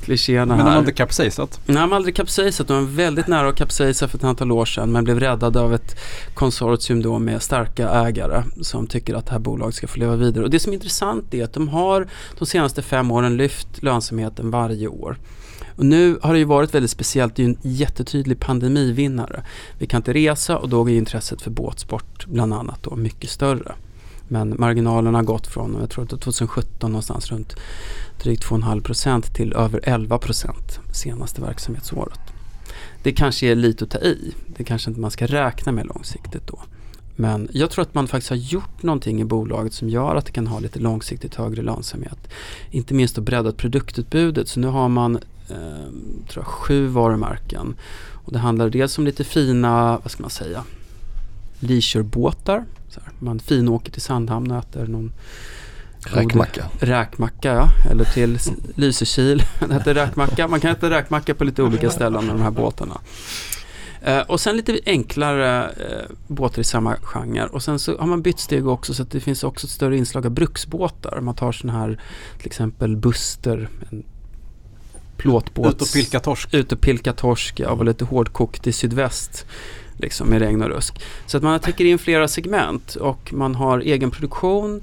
klichéerna 0.04 0.46
Men 0.46 0.58
de 0.58 0.64
här. 0.64 0.70
har 0.70 0.78
inte 0.78 0.92
kapsejsat. 0.92 1.60
Nej, 1.66 1.76
de 1.76 1.90
har 1.90 1.96
aldrig 1.96 2.16
kapsejsat. 2.16 2.68
De 2.68 2.74
var 2.74 2.92
väldigt 2.92 3.26
nära 3.26 3.48
att 3.48 3.56
kapsejsa 3.56 4.08
för 4.08 4.18
ett 4.18 4.24
antal 4.24 4.52
år 4.52 4.64
sedan 4.64 4.92
men 4.92 5.04
blev 5.04 5.20
räddade 5.20 5.60
av 5.60 5.74
ett 5.74 5.96
konsortium 6.34 7.02
då 7.02 7.18
med 7.18 7.42
starka 7.42 7.88
ägare 7.88 8.42
som 8.62 8.86
tycker 8.86 9.14
att 9.14 9.26
det 9.26 9.32
här 9.32 9.38
bolaget 9.38 9.74
ska 9.74 9.86
få 9.86 9.98
leva 9.98 10.16
vidare. 10.16 10.44
Och 10.44 10.50
det 10.50 10.60
som 10.60 10.72
är 10.72 10.74
intressant 10.74 11.34
är 11.34 11.44
att 11.44 11.52
de 11.52 11.68
har 11.68 12.08
de 12.38 12.46
senaste 12.46 12.82
fem 12.82 13.10
åren 13.10 13.36
lyft 13.36 13.82
lönsamheten 13.82 14.50
varje 14.50 14.88
år. 14.88 15.18
Och 15.80 15.86
nu 15.86 16.18
har 16.22 16.32
det 16.32 16.38
ju 16.38 16.44
varit 16.44 16.74
väldigt 16.74 16.90
speciellt, 16.90 17.36
det 17.36 17.42
är 17.42 17.46
ju 17.46 17.50
en 17.50 17.58
jättetydlig 17.62 18.40
pandemivinnare. 18.40 19.42
Vi 19.78 19.86
kan 19.86 19.98
inte 19.98 20.12
resa 20.12 20.58
och 20.58 20.68
då 20.68 20.90
är 20.90 20.94
intresset 20.94 21.42
för 21.42 21.50
båtsport 21.50 22.26
bland 22.26 22.54
annat 22.54 22.82
då 22.82 22.96
mycket 22.96 23.30
större. 23.30 23.72
Men 24.28 24.54
marginalerna 24.58 25.18
har 25.18 25.22
gått 25.22 25.46
från, 25.46 25.76
jag 25.80 25.90
tror 25.90 26.04
att 26.04 26.10
2017 26.10 26.90
någonstans 26.92 27.30
runt 27.30 27.54
drygt 28.22 28.44
2,5% 28.44 29.22
till 29.34 29.52
över 29.52 29.80
11% 29.80 30.50
senaste 30.92 31.40
verksamhetsåret. 31.40 32.20
Det 33.02 33.12
kanske 33.12 33.46
är 33.46 33.54
lite 33.54 33.84
att 33.84 33.90
ta 33.90 33.98
i. 33.98 34.34
Det 34.56 34.64
kanske 34.64 34.90
inte 34.90 35.00
man 35.00 35.10
ska 35.10 35.26
räkna 35.26 35.72
med 35.72 35.86
långsiktigt 35.86 36.46
då. 36.46 36.58
Men 37.16 37.48
jag 37.52 37.70
tror 37.70 37.82
att 37.82 37.94
man 37.94 38.08
faktiskt 38.08 38.30
har 38.30 38.36
gjort 38.36 38.82
någonting 38.82 39.20
i 39.20 39.24
bolaget 39.24 39.72
som 39.72 39.88
gör 39.88 40.16
att 40.16 40.26
det 40.26 40.32
kan 40.32 40.46
ha 40.46 40.58
lite 40.58 40.78
långsiktigt 40.78 41.34
högre 41.34 41.62
lönsamhet. 41.62 42.28
Inte 42.70 42.94
minst 42.94 43.16
då 43.16 43.22
breddat 43.22 43.56
produktutbudet. 43.56 44.48
Så 44.48 44.60
nu 44.60 44.66
har 44.66 44.88
man 44.88 45.18
tror 46.28 46.44
jag, 46.44 46.46
sju 46.46 46.86
varumärken. 46.86 47.74
Och 48.24 48.32
det 48.32 48.38
handlar 48.38 48.70
dels 48.70 48.98
om 48.98 49.04
lite 49.04 49.24
fina, 49.24 49.98
vad 50.02 50.10
ska 50.10 50.22
man 50.22 50.30
säga, 50.30 50.64
leisurebåtar. 51.60 52.64
Så 52.88 53.00
här. 53.00 53.12
Man 53.18 53.38
finåker 53.38 53.92
till 53.92 54.02
Sandhamn 54.02 54.50
och 54.50 54.58
äter 54.58 54.86
någon 54.86 55.12
räkmacka. 56.06 56.64
Räkmacka 56.80 57.52
ja, 57.52 57.68
eller 57.90 58.04
till 58.04 58.38
Lysekil. 58.74 59.40
Heter 59.70 59.94
räkmacka. 59.94 60.48
Man 60.48 60.60
kan 60.60 60.70
äta 60.70 60.90
räkmacka 60.90 61.34
på 61.34 61.44
lite 61.44 61.62
olika 61.62 61.90
ställen 61.90 62.26
med 62.26 62.34
de 62.34 62.42
här 62.42 62.50
båtarna. 62.50 63.00
Eh, 64.02 64.20
och 64.20 64.40
sen 64.40 64.56
lite 64.56 64.80
enklare 64.86 65.68
eh, 65.68 66.16
båtar 66.26 66.60
i 66.60 66.64
samma 66.64 66.96
genre. 66.96 67.46
Och 67.46 67.62
sen 67.62 67.78
så 67.78 67.98
har 67.98 68.06
man 68.06 68.22
bytt 68.22 68.40
steg 68.40 68.66
också 68.66 68.94
så 68.94 69.02
att 69.02 69.10
det 69.10 69.20
finns 69.20 69.44
också 69.44 69.66
ett 69.66 69.70
större 69.70 69.96
inslag 69.96 70.26
av 70.26 70.32
bruksbåtar. 70.32 71.20
Man 71.20 71.34
tar 71.34 71.52
sådana 71.52 71.78
här 71.78 72.00
till 72.38 72.46
exempel 72.46 72.96
Buster, 72.96 73.68
en 73.90 74.04
plåtbåt. 75.20 75.74
Ut 75.74 75.82
och 75.82 75.92
pilka 75.92 76.20
torsk. 76.20 76.54
Ut 76.54 76.72
och 76.72 76.80
pilka 76.80 77.12
torsk, 77.12 77.60
ja, 77.60 77.74
var 77.74 77.84
lite 77.84 78.04
hårdkokt 78.04 78.66
i 78.66 78.72
sydväst. 78.72 79.46
Liksom 79.96 80.28
med 80.28 80.38
regn 80.38 80.62
och 80.62 80.68
rusk. 80.68 81.02
Så 81.26 81.36
att 81.36 81.42
man 81.42 81.60
täcker 81.60 81.84
in 81.84 81.98
flera 81.98 82.28
segment 82.28 82.94
och 82.94 83.32
man 83.32 83.54
har 83.54 83.80
egen 83.80 84.10
produktion. 84.10 84.82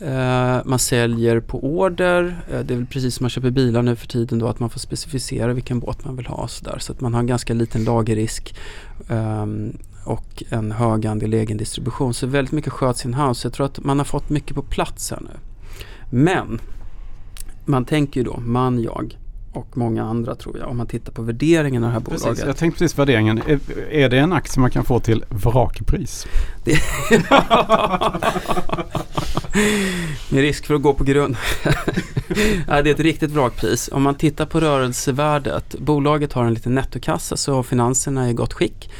Eh, 0.00 0.58
man 0.64 0.78
säljer 0.78 1.40
på 1.40 1.64
order. 1.64 2.44
Eh, 2.52 2.60
det 2.60 2.74
är 2.74 2.78
väl 2.78 2.86
precis 2.86 3.14
som 3.14 3.24
man 3.24 3.30
köper 3.30 3.50
bilar 3.50 3.82
nu 3.82 3.96
för 3.96 4.06
tiden 4.06 4.38
då 4.38 4.48
att 4.48 4.60
man 4.60 4.70
får 4.70 4.80
specificera 4.80 5.52
vilken 5.52 5.80
båt 5.80 6.04
man 6.04 6.16
vill 6.16 6.26
ha. 6.26 6.48
Så, 6.48 6.64
där. 6.64 6.78
så 6.78 6.92
att 6.92 7.00
man 7.00 7.14
har 7.14 7.20
en 7.20 7.26
ganska 7.26 7.54
liten 7.54 7.84
lagerrisk 7.84 8.54
ehm, 9.08 9.78
och 10.04 10.42
en 10.48 10.72
hög 10.72 11.06
andel 11.06 11.34
egen 11.34 11.56
distribution. 11.56 12.14
Så 12.14 12.26
väldigt 12.26 12.52
mycket 12.52 12.72
sköts 12.72 13.04
in-house. 13.04 13.46
Jag 13.46 13.52
tror 13.52 13.66
att 13.66 13.84
man 13.84 13.98
har 13.98 14.04
fått 14.04 14.28
mycket 14.28 14.56
på 14.56 14.62
plats 14.62 15.10
här 15.10 15.20
nu. 15.20 15.38
Men 16.10 16.60
man 17.64 17.84
tänker 17.84 18.20
ju 18.20 18.24
då, 18.24 18.40
man, 18.40 18.82
jag 18.82 19.16
och 19.56 19.76
många 19.76 20.04
andra 20.04 20.34
tror 20.34 20.58
jag 20.58 20.68
om 20.68 20.76
man 20.76 20.86
tittar 20.86 21.12
på 21.12 21.22
värderingen 21.22 21.84
av 21.84 21.90
det 21.90 21.94
här 21.94 22.00
Precis, 22.00 22.22
bolaget. 22.22 22.46
jag 22.46 22.56
tänkte 22.56 22.78
precis 22.78 22.98
värderingen. 22.98 23.42
Är, 23.46 23.60
är 23.90 24.08
det 24.08 24.18
en 24.18 24.32
aktie 24.32 24.60
man 24.60 24.70
kan 24.70 24.84
få 24.84 25.00
till 25.00 25.24
vrakpris? 25.28 26.26
Med 30.28 30.40
risk 30.40 30.66
för 30.66 30.74
att 30.74 30.82
gå 30.82 30.94
på 30.94 31.04
grund. 31.04 31.36
Nej, 32.68 32.82
det 32.82 32.90
är 32.90 32.94
ett 32.94 33.00
riktigt 33.00 33.30
vrakpris. 33.30 33.88
Om 33.92 34.02
man 34.02 34.14
tittar 34.14 34.46
på 34.46 34.60
rörelsevärdet. 34.60 35.74
Bolaget 35.78 36.32
har 36.32 36.44
en 36.44 36.54
liten 36.54 36.74
nettokassa 36.74 37.36
så 37.36 37.62
finanserna 37.62 38.24
är 38.26 38.30
i 38.30 38.32
gott 38.32 38.52
skick. 38.52 38.90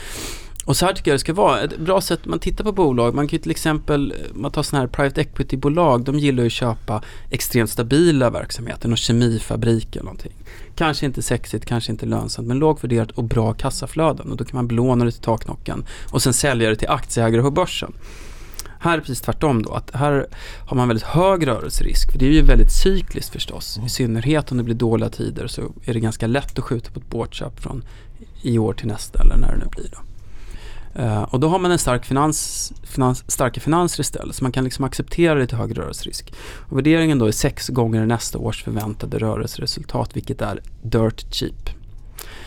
Och 0.67 0.77
så 0.77 0.87
här 0.87 0.93
tycker 0.93 1.11
jag 1.11 1.15
det 1.15 1.21
ska 1.21 1.33
vara. 1.33 1.61
Ett 1.61 1.79
bra 1.79 2.01
sätt, 2.01 2.21
man 2.25 2.39
tittar 2.39 2.65
på 2.65 2.73
bolag, 2.73 3.15
man 3.15 3.29
kan 3.29 3.37
ju 3.37 3.43
till 3.43 3.51
exempel, 3.51 4.15
man 4.35 4.51
tar 4.51 4.63
sådana 4.63 4.83
här 4.83 4.89
private 4.89 5.21
equity-bolag, 5.21 6.05
de 6.05 6.19
gillar 6.19 6.43
ju 6.43 6.47
att 6.47 6.53
köpa 6.53 7.03
extremt 7.31 7.71
stabila 7.71 8.31
verksamheter, 8.31 8.89
någon 8.89 8.97
kemifabrik 8.97 9.97
eller 9.97 10.05
någonting. 10.05 10.33
Kanske 10.75 11.07
inte 11.07 11.23
sexigt, 11.23 11.65
kanske 11.65 11.93
inte 11.93 12.07
lönsamt, 12.07 12.49
men 12.49 12.59
lågt 12.59 12.85
värderat 12.85 13.11
och 13.11 13.25
bra 13.25 13.53
kassaflöden. 13.53 14.31
Och 14.31 14.37
då 14.37 14.45
kan 14.45 14.57
man 14.57 14.69
belåna 14.69 15.05
det 15.05 15.11
till 15.11 15.23
taknocken 15.23 15.85
och 16.13 16.23
sen 16.23 16.33
sälja 16.33 16.69
det 16.69 16.77
till 16.77 16.89
aktieägare 16.89 17.43
på 17.43 17.51
börsen. 17.51 17.93
Här 18.81 18.93
är 18.93 18.97
det 18.97 19.03
precis 19.03 19.21
tvärtom 19.21 19.63
då, 19.63 19.73
att 19.73 19.91
här 19.95 20.27
har 20.67 20.77
man 20.77 20.89
väldigt 20.89 21.07
hög 21.07 21.47
rörelserisk. 21.47 22.13
För 22.13 22.19
det 22.19 22.27
är 22.27 22.33
ju 22.33 22.43
väldigt 22.43 22.73
cykliskt 22.73 23.33
förstås. 23.33 23.81
I 23.87 23.89
synnerhet 23.89 24.51
om 24.51 24.59
det 24.59 24.65
blir 24.65 24.75
dåliga 24.75 25.09
tider 25.09 25.47
så 25.47 25.63
är 25.85 25.95
det 25.95 26.01
ganska 26.01 26.27
lätt 26.27 26.59
att 26.59 26.65
skjuta 26.65 26.91
på 26.91 27.01
ett 27.01 27.11
båtköp 27.11 27.61
från 27.61 27.85
i 28.43 28.59
år 28.59 28.73
till 28.73 28.87
nästa 28.87 29.21
eller 29.21 29.37
när 29.37 29.53
det 29.53 29.59
nu 29.59 29.67
blir 29.71 29.91
då. 29.93 30.06
Uh, 30.99 31.23
och 31.23 31.41
då 31.41 31.49
har 31.49 31.59
man 31.59 31.71
en 31.71 31.79
stark 31.79 32.05
finans, 32.05 32.73
finans, 32.83 33.31
starka 33.31 33.61
finanser 33.61 34.01
istället 34.01 34.37
så 34.37 34.45
man 34.45 34.53
kan 34.53 34.65
liksom 34.65 34.85
acceptera 34.85 35.35
lite 35.35 35.57
högre 35.57 35.83
rörelserisk. 35.83 36.33
Och 36.69 36.77
värderingen 36.79 37.19
då 37.19 37.27
är 37.27 37.33
sex 37.33 37.69
gånger 37.69 38.07
nästa 38.07 38.39
års 38.39 38.65
förväntade 38.65 39.19
rörelseresultat 39.19 40.17
vilket 40.17 40.43
är 40.43 40.61
dirt 40.83 41.35
cheap. 41.35 41.69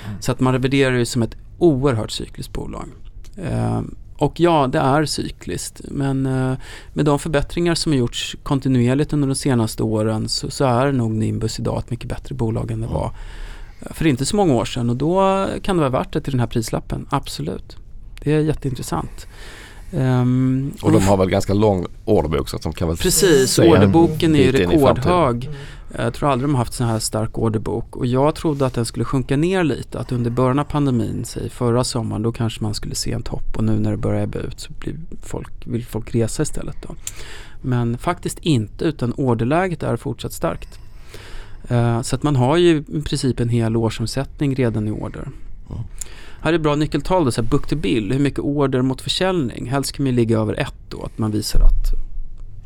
Mm. 0.06 0.22
Så 0.22 0.32
att 0.32 0.39
man 0.39 0.62
värderar 0.62 0.98
det 0.98 1.06
som 1.06 1.22
ett 1.22 1.36
oerhört 1.58 2.12
cykliskt 2.12 2.53
bolag. 2.53 2.89
Uh, 3.38 3.82
och 4.18 4.39
ja, 4.39 4.68
det 4.68 4.79
är 4.79 5.06
cykliskt 5.06 5.82
men 5.91 6.25
uh, 6.25 6.58
med 6.94 7.06
de 7.06 7.20
förbättringar 7.20 7.75
som 7.75 7.91
har 7.91 8.00
gjorts 8.00 8.36
kontinuerligt 8.44 9.13
under 9.13 9.27
de 9.27 9.36
senaste 9.36 9.84
åren 9.84 10.29
så, 10.29 10.51
så 10.51 10.65
är 10.65 10.91
nog 10.91 11.12
Nimbus 11.12 11.60
idag 11.60 11.79
ett 11.79 11.89
mycket 11.89 12.10
bättre 12.10 12.36
bolag 12.36 12.72
än 12.72 12.82
det 12.82 12.88
var 12.88 13.12
för 13.82 14.08
inte 14.08 14.25
så 14.25 14.36
många 14.36 14.53
år 14.53 14.65
sedan 14.65 14.89
och 14.89 14.96
då 14.96 15.48
kan 15.62 15.77
det 15.77 15.79
vara 15.79 15.89
värt 15.89 16.13
det 16.13 16.22
till 16.22 16.32
den 16.32 16.39
här 16.39 16.48
prislappen, 16.48 17.08
absolut. 17.10 17.77
Det 18.24 18.34
är 18.34 18.40
jätteintressant. 18.40 19.28
Um, 19.92 20.74
och 20.82 20.92
de 20.92 21.02
har 21.04 21.18
väl 21.18 21.30
ganska 21.30 21.54
lång 21.54 21.86
orderbok 22.06 22.50
så 22.50 22.56
att 22.56 22.62
de 22.62 22.74
kan 22.74 22.88
väl 22.88 22.98
Precis, 22.98 23.60
orderboken 23.60 24.36
är 24.36 24.40
ju 24.40 24.52
rekordhög. 24.52 25.50
Jag 25.98 26.14
tror 26.14 26.32
aldrig 26.32 26.50
de 26.50 26.56
har 26.56 26.60
haft 26.60 26.74
så 26.74 26.84
här 26.84 27.00
stark 27.00 27.38
orderbok 27.38 27.96
och 27.96 28.06
jag 28.06 28.36
trodde 28.36 28.66
att 28.66 28.74
den 28.74 28.86
skulle 28.86 29.06
sjunka 29.06 29.38
ner 29.38 29.64
lite. 29.64 30.00
Att 30.00 30.12
under 30.12 30.32
början 30.32 30.60
av 30.60 30.64
pandemin, 30.64 31.26
säg 31.26 31.50
förra 31.50 31.84
sommaren, 31.84 32.22
då 32.22 32.32
kanske 32.32 32.64
man 32.64 32.74
skulle 32.74 32.96
se 32.96 33.12
en 33.12 33.24
topp 33.24 33.58
och 33.58 33.64
nu 33.64 33.80
när 33.80 33.92
det 33.92 33.98
börjar 33.98 34.24
ebba 34.24 34.40
ut 34.40 34.60
så 34.60 34.74
blir 34.80 34.96
folk, 35.22 35.68
vill 35.68 35.86
folk 35.86 36.16
resa 36.16 36.44
istället 36.44 36.78
då. 36.88 36.96
Men 37.62 37.98
faktiskt 37.98 38.40
inte 38.40 38.86
utan 38.86 39.14
orderläget 39.18 39.84
är 39.84 39.98
fortsatt 39.98 40.34
starkt. 40.34 40.80
Uh, 41.72 42.02
så 42.02 42.16
att 42.16 42.24
man 42.24 42.36
har 42.36 42.58
ju 42.58 42.78
i 42.88 43.02
princip 43.02 43.40
en 43.40 43.50
hel 43.50 43.76
årsomsättning 43.76 44.56
redan 44.56 44.88
i 44.88 44.92
order. 44.92 45.28
Mm. 45.70 45.82
Här 46.41 46.53
är 46.53 46.58
bra 46.58 46.75
nyckeltal 46.75 47.25
då, 47.25 47.31
så 47.31 47.41
här 47.41 47.50
book 47.50 47.67
to 47.67 47.75
bill, 47.75 48.12
hur 48.12 48.19
mycket 48.19 48.39
order 48.39 48.81
mot 48.81 49.01
försäljning. 49.01 49.69
Helst 49.69 49.91
kan 49.91 50.05
man 50.05 50.15
ligga 50.15 50.38
över 50.38 50.60
ett 50.60 50.75
då, 50.89 51.03
att 51.03 51.17
man 51.17 51.31
visar 51.31 51.60
att 51.60 51.93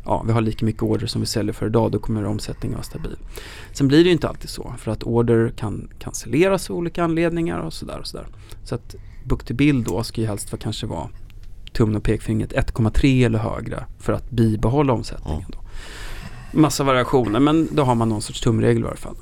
ja, 0.06 0.24
vi 0.28 0.34
har 0.34 0.42
lika 0.42 0.66
mycket 0.66 0.84
order 0.84 1.08
som 1.08 1.22
vi 1.22 1.28
säljer 1.28 1.54
för 1.54 1.66
idag, 1.66 1.92
då 1.92 2.00
kommer 2.00 2.26
omsättningen 2.26 2.76
vara 2.78 2.84
stabil. 2.84 3.18
Sen 3.74 3.88
blir 3.88 3.98
det 3.98 4.04
ju 4.04 4.12
inte 4.12 4.30
alltid 4.30 4.50
så, 4.50 4.74
för 4.78 4.92
att 4.92 5.04
order 5.04 5.54
kan 5.58 5.90
cancelleras 6.00 6.70
av 6.70 6.76
olika 6.76 7.04
anledningar 7.04 7.60
och 7.60 7.74
sådär. 7.74 8.00
Och 8.00 8.08
sådär. 8.08 8.28
Så 8.64 8.76
att 8.76 8.96
book 9.24 9.44
to 9.44 9.54
bill 9.54 9.84
då 9.84 10.04
ska 10.04 10.22
ju 10.22 10.28
helst 10.28 10.52
vara, 10.52 10.62
kanske 10.62 10.88
vara 10.88 11.10
tummen 11.74 11.96
och 11.96 12.04
pekfingret 12.04 12.54
1,3 12.54 13.26
eller 13.26 13.40
högre 13.40 13.86
för 14.00 14.14
att 14.14 14.30
bibehålla 14.30 14.94
omsättningen. 14.94 15.46
Då. 15.48 15.58
Massa 16.60 16.84
variationer, 16.84 17.40
men 17.40 17.68
då 17.72 17.84
har 17.84 17.96
man 17.96 18.10
någon 18.10 18.22
sorts 18.22 18.42
tumregel 18.42 18.84
i 18.84 18.86
alla 18.88 18.96
fall. 18.96 19.16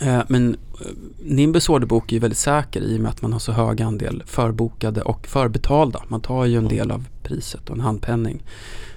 Eh, 0.00 0.22
men 0.28 0.56
eh, 0.80 0.86
Nimbus 1.18 1.68
orderbok 1.68 2.12
är 2.12 2.12
ju 2.12 2.18
väldigt 2.18 2.38
säker 2.38 2.80
i 2.80 2.96
och 2.96 3.00
med 3.00 3.10
att 3.10 3.22
man 3.22 3.32
har 3.32 3.40
så 3.40 3.52
hög 3.52 3.82
andel 3.82 4.22
förbokade 4.26 5.02
och 5.02 5.26
förbetalda. 5.26 6.02
Man 6.08 6.20
tar 6.20 6.44
ju 6.44 6.56
en 6.56 6.66
mm. 6.66 6.76
del 6.76 6.90
av 6.90 7.06
priset 7.22 7.70
och 7.70 7.76
en 7.76 7.80
handpenning. 7.80 8.42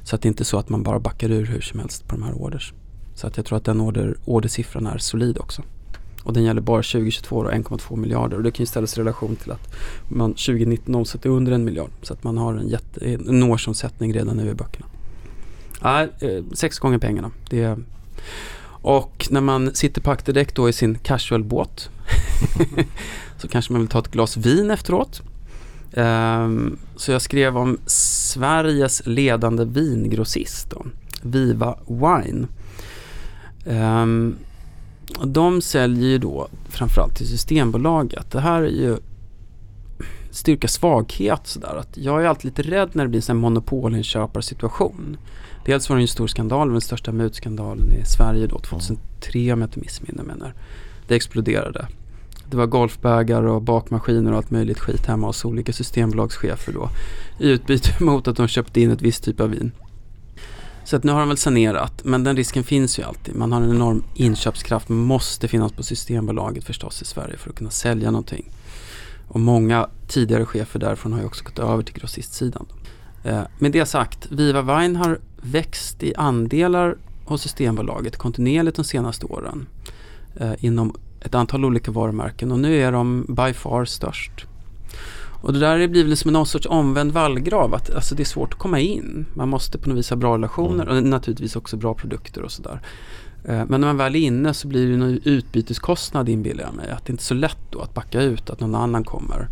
Så 0.03 0.15
att 0.15 0.21
det 0.21 0.25
är 0.25 0.29
inte 0.29 0.45
så 0.45 0.57
att 0.57 0.69
man 0.69 0.83
bara 0.83 0.99
backar 0.99 1.31
ur 1.31 1.45
hur 1.45 1.61
som 1.61 1.79
helst 1.79 2.07
på 2.07 2.15
de 2.15 2.23
här 2.23 2.33
orders. 2.33 2.73
Så 3.15 3.27
att 3.27 3.37
jag 3.37 3.45
tror 3.45 3.57
att 3.57 3.65
den 3.65 3.81
order, 3.81 4.17
ordersiffran 4.25 4.87
är 4.87 4.97
solid 4.97 5.37
också. 5.37 5.61
Och 6.23 6.33
den 6.33 6.43
gäller 6.43 6.61
bara 6.61 6.81
2022 6.81 7.37
och 7.37 7.51
1,2 7.51 7.95
miljarder. 7.95 8.37
Och 8.37 8.43
det 8.43 8.51
kan 8.51 8.63
ju 8.63 8.67
ställas 8.67 8.97
i 8.97 8.99
relation 8.99 9.35
till 9.35 9.51
att 9.51 9.75
man 10.07 10.31
2019 10.31 10.95
omsätter 10.95 11.29
under 11.29 11.51
en 11.51 11.65
miljard. 11.65 11.89
Så 12.01 12.13
att 12.13 12.23
man 12.23 12.37
har 12.37 12.53
en, 12.53 12.67
jätte, 12.67 13.13
en 13.13 13.43
årsomsättning 13.43 14.13
redan 14.13 14.37
nu 14.37 14.49
i 14.49 14.53
böckerna. 14.53 14.85
Nej, 15.81 16.09
äh, 16.19 16.43
sex 16.53 16.79
gånger 16.79 16.97
pengarna. 16.97 17.31
Det 17.49 17.63
är 17.63 17.77
och 18.83 19.27
när 19.31 19.41
man 19.41 19.75
sitter 19.75 20.01
på 20.01 20.11
akterdäck 20.11 20.55
då 20.55 20.69
i 20.69 20.73
sin 20.73 20.95
casualbåt 20.95 21.89
så 23.37 23.47
kanske 23.47 23.73
man 23.73 23.81
vill 23.81 23.89
ta 23.89 23.99
ett 23.99 24.11
glas 24.11 24.37
vin 24.37 24.71
efteråt. 24.71 25.21
Um, 25.93 26.77
så 26.95 27.11
jag 27.11 27.21
skrev 27.21 27.57
om 27.57 27.77
Sveriges 27.85 29.01
ledande 29.05 29.65
vingrossist, 29.65 30.69
då, 30.69 30.85
Viva 31.21 31.77
Wine. 31.87 32.47
Um, 33.65 34.35
de 35.23 35.61
säljer 35.61 36.09
ju 36.09 36.17
då 36.17 36.47
framförallt 36.69 37.15
till 37.15 37.27
Systembolaget. 37.27 38.31
Det 38.31 38.39
här 38.39 38.61
är 38.61 38.67
ju 38.67 38.97
styrka 40.35 40.67
svaghet 40.67 41.41
sådär. 41.43 41.75
Att 41.75 41.97
jag 41.97 42.23
är 42.23 42.27
alltid 42.27 42.45
lite 42.45 42.61
rädd 42.61 42.89
när 42.93 43.03
det 43.03 43.09
blir 43.09 43.31
en 43.31 43.37
monopolinköparsituation. 43.37 45.17
Dels 45.65 45.89
var 45.89 45.97
det 45.97 46.03
en 46.03 46.07
stor 46.07 46.27
skandal, 46.27 46.71
den 46.71 46.81
största 46.81 47.11
mutskandalen 47.11 47.93
i 47.93 48.05
Sverige 48.05 48.47
då 48.47 48.59
2003 48.59 49.53
om 49.53 49.61
jag 49.61 49.67
inte 49.67 49.79
missminner 49.79 50.23
mig 50.23 50.35
när 50.39 50.53
det 51.07 51.15
exploderade. 51.15 51.87
Det 52.49 52.57
var 52.57 52.65
golfbägar 52.65 53.43
och 53.43 53.61
bakmaskiner 53.61 54.31
och 54.31 54.37
allt 54.37 54.51
möjligt 54.51 54.79
skit 54.79 55.05
hemma 55.05 55.27
hos 55.27 55.45
olika 55.45 55.73
systembolagschefer 55.73 56.73
då 56.73 56.89
i 57.39 57.49
utbyte 57.49 57.89
mot 58.03 58.27
att 58.27 58.37
de 58.37 58.47
köpte 58.47 58.81
in 58.81 58.91
ett 58.91 59.01
visst 59.01 59.23
typ 59.23 59.39
av 59.39 59.49
vin. 59.49 59.71
Så 60.85 60.95
att 60.95 61.03
nu 61.03 61.11
har 61.11 61.19
de 61.19 61.27
väl 61.27 61.37
sanerat, 61.37 62.03
men 62.03 62.23
den 62.23 62.35
risken 62.35 62.63
finns 62.63 62.99
ju 62.99 63.03
alltid. 63.03 63.35
Man 63.35 63.51
har 63.51 63.61
en 63.61 63.69
enorm 63.69 64.03
inköpskraft, 64.15 64.89
måste 64.89 65.47
finnas 65.47 65.71
på 65.71 65.83
Systembolaget 65.83 66.63
förstås 66.63 67.01
i 67.01 67.05
Sverige 67.05 67.37
för 67.37 67.49
att 67.49 67.55
kunna 67.55 67.69
sälja 67.69 68.11
någonting. 68.11 68.51
Och 69.27 69.39
många 69.39 69.89
tidigare 70.07 70.45
chefer 70.45 70.79
därifrån 70.79 71.13
har 71.13 71.19
ju 71.19 71.25
också 71.25 71.43
gått 71.43 71.59
över 71.59 71.83
till 71.83 71.95
grossistsidan. 71.95 72.65
Eh, 73.23 73.41
med 73.59 73.71
det 73.71 73.85
sagt, 73.85 74.31
Viva 74.31 74.61
Wine 74.61 74.97
har 74.99 75.19
växt 75.41 76.03
i 76.03 76.15
andelar 76.15 76.97
hos 77.25 77.41
Systembolaget 77.41 78.17
kontinuerligt 78.17 78.75
de 78.75 78.83
senaste 78.85 79.25
åren 79.25 79.67
eh, 80.35 80.53
inom 80.59 80.95
ett 81.21 81.35
antal 81.35 81.65
olika 81.65 81.91
varumärken 81.91 82.51
och 82.51 82.59
nu 82.59 82.81
är 82.81 82.91
de 82.91 83.25
by 83.29 83.53
far 83.53 83.85
störst. 83.85 84.45
Och 85.43 85.53
det 85.53 85.59
där 85.59 85.87
blir 85.87 86.03
väl 86.03 86.17
som 86.17 86.33
någon 86.33 86.45
sorts 86.45 86.67
omvänd 86.69 87.11
vallgrav 87.11 87.73
att 87.73 87.95
alltså 87.95 88.15
det 88.15 88.23
är 88.23 88.25
svårt 88.25 88.53
att 88.53 88.59
komma 88.59 88.79
in. 88.79 89.25
Man 89.35 89.49
måste 89.49 89.77
på 89.77 89.89
något 89.89 89.97
vis 89.97 90.09
ha 90.09 90.17
bra 90.17 90.33
relationer 90.33 90.83
mm. 90.83 90.97
och 90.97 91.03
naturligtvis 91.03 91.55
också 91.55 91.77
bra 91.77 91.93
produkter 91.93 92.41
och 92.41 92.51
sådär. 92.51 92.81
Eh, 93.45 93.65
men 93.67 93.81
när 93.81 93.87
man 93.87 93.97
väl 93.97 94.15
är 94.15 94.19
inne 94.19 94.53
så 94.53 94.67
blir 94.67 94.87
det 94.87 94.93
en 94.93 95.21
utbyteskostnad 95.23 96.29
inbillar 96.29 96.63
jag 96.63 96.73
mig. 96.73 96.89
Att 96.91 97.05
det 97.05 97.11
inte 97.11 97.21
är 97.21 97.25
så 97.25 97.33
lätt 97.33 97.71
då 97.71 97.81
att 97.81 97.93
backa 97.93 98.21
ut, 98.21 98.49
att 98.49 98.59
någon 98.59 98.75
annan 98.75 99.03
kommer. 99.03 99.47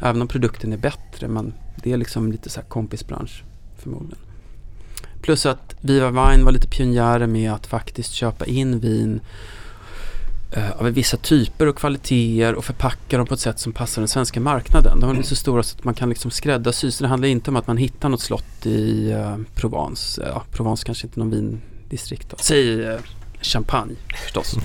Även 0.00 0.22
om 0.22 0.28
produkten 0.28 0.72
är 0.72 0.76
bättre 0.76 1.28
men 1.28 1.54
det 1.82 1.92
är 1.92 1.96
liksom 1.96 2.32
lite 2.32 2.50
så 2.50 2.60
här 2.60 2.68
kompisbransch 2.68 3.44
förmodligen. 3.78 4.18
Plus 5.22 5.46
att 5.46 5.74
Viva 5.80 6.08
Wine 6.08 6.44
var 6.44 6.52
lite 6.52 6.68
pionjärer 6.68 7.26
med 7.26 7.52
att 7.52 7.66
faktiskt 7.66 8.12
köpa 8.12 8.46
in 8.46 8.78
vin 8.78 9.20
eh, 10.52 10.70
av 10.70 10.90
vissa 10.90 11.16
typer 11.16 11.66
och 11.66 11.76
kvaliteter 11.76 12.54
och 12.54 12.64
förpacka 12.64 13.18
dem 13.18 13.26
på 13.26 13.34
ett 13.34 13.40
sätt 13.40 13.58
som 13.58 13.72
passar 13.72 14.02
den 14.02 14.08
svenska 14.08 14.40
marknaden. 14.40 15.00
De 15.00 15.18
är 15.18 15.22
så 15.22 15.36
stora 15.36 15.62
så 15.62 15.78
att 15.78 15.84
man 15.84 15.94
kan 15.94 16.08
liksom 16.08 16.30
skräddarsy. 16.30 16.90
Så 16.90 17.04
det 17.04 17.08
handlar 17.08 17.28
inte 17.28 17.50
om 17.50 17.56
att 17.56 17.66
man 17.66 17.76
hittar 17.76 18.08
något 18.08 18.20
slott 18.20 18.66
i 18.66 19.10
eh, 19.10 19.36
Provence. 19.54 20.22
Ja, 20.26 20.42
Provence 20.52 20.86
kanske 20.86 21.06
inte 21.06 21.20
är 21.20 21.24
någon 21.24 21.30
vindistrikt. 21.30 22.30
Då. 22.30 22.36
Säg 22.40 22.98
Champagne 23.40 23.94
förstås. 24.24 24.56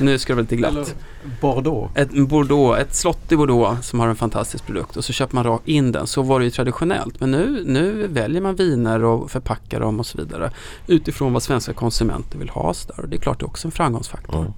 nu 0.00 0.18
ska 0.18 0.32
det 0.32 0.34
vara 0.34 0.42
lite 0.42 0.56
glatt. 0.56 0.94
Bordeaux. 1.40 1.96
Ett 1.96 2.28
Bordeaux, 2.28 2.80
ett 2.80 2.94
slott 2.94 3.32
i 3.32 3.36
Bordeaux 3.36 3.88
som 3.88 4.00
har 4.00 4.08
en 4.08 4.16
fantastisk 4.16 4.66
produkt 4.66 4.96
och 4.96 5.04
så 5.04 5.12
köper 5.12 5.34
man 5.34 5.44
rakt 5.44 5.68
in 5.68 5.92
den. 5.92 6.06
Så 6.06 6.22
var 6.22 6.38
det 6.38 6.44
ju 6.44 6.50
traditionellt. 6.50 7.20
Men 7.20 7.30
nu, 7.30 7.62
nu 7.66 8.06
väljer 8.06 8.40
man 8.40 8.56
viner 8.56 9.04
och 9.04 9.30
förpackar 9.30 9.80
dem 9.80 10.00
och 10.00 10.06
så 10.06 10.18
vidare 10.18 10.50
utifrån 10.86 11.32
vad 11.32 11.42
svenska 11.42 11.72
konsumenter 11.72 12.38
vill 12.38 12.48
ha. 12.48 12.74
Så 12.74 12.92
där. 12.92 13.00
Och 13.00 13.08
det 13.08 13.16
är 13.16 13.20
klart 13.20 13.40
det 13.40 13.44
är 13.44 13.48
också 13.48 13.68
en 13.68 13.72
framgångsfaktor. 13.72 14.52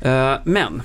Mm. 0.00 0.32
Eh, 0.32 0.38
men 0.44 0.82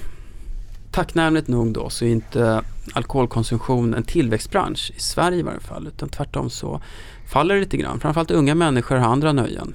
tacknämligt 0.92 1.48
nog 1.48 1.74
då 1.74 1.89
så 1.89 2.06
är 2.06 2.10
inte 2.10 2.63
alkoholkonsumtion 2.94 3.94
en 3.94 4.04
tillväxtbransch 4.04 4.92
i 4.96 5.00
Sverige 5.00 5.39
i 5.39 5.42
varje 5.42 5.60
fall. 5.60 5.88
Utan 5.88 6.10
tvärtom 6.10 6.50
så 6.50 6.82
faller 7.28 7.56
det 7.56 7.62
lite 7.62 7.78
grann. 7.78 8.00
Framförallt 8.00 8.32
unga 8.32 8.56
människor 8.56 8.96
har 8.96 9.12
andra 9.12 9.34
nöjen. 9.34 9.74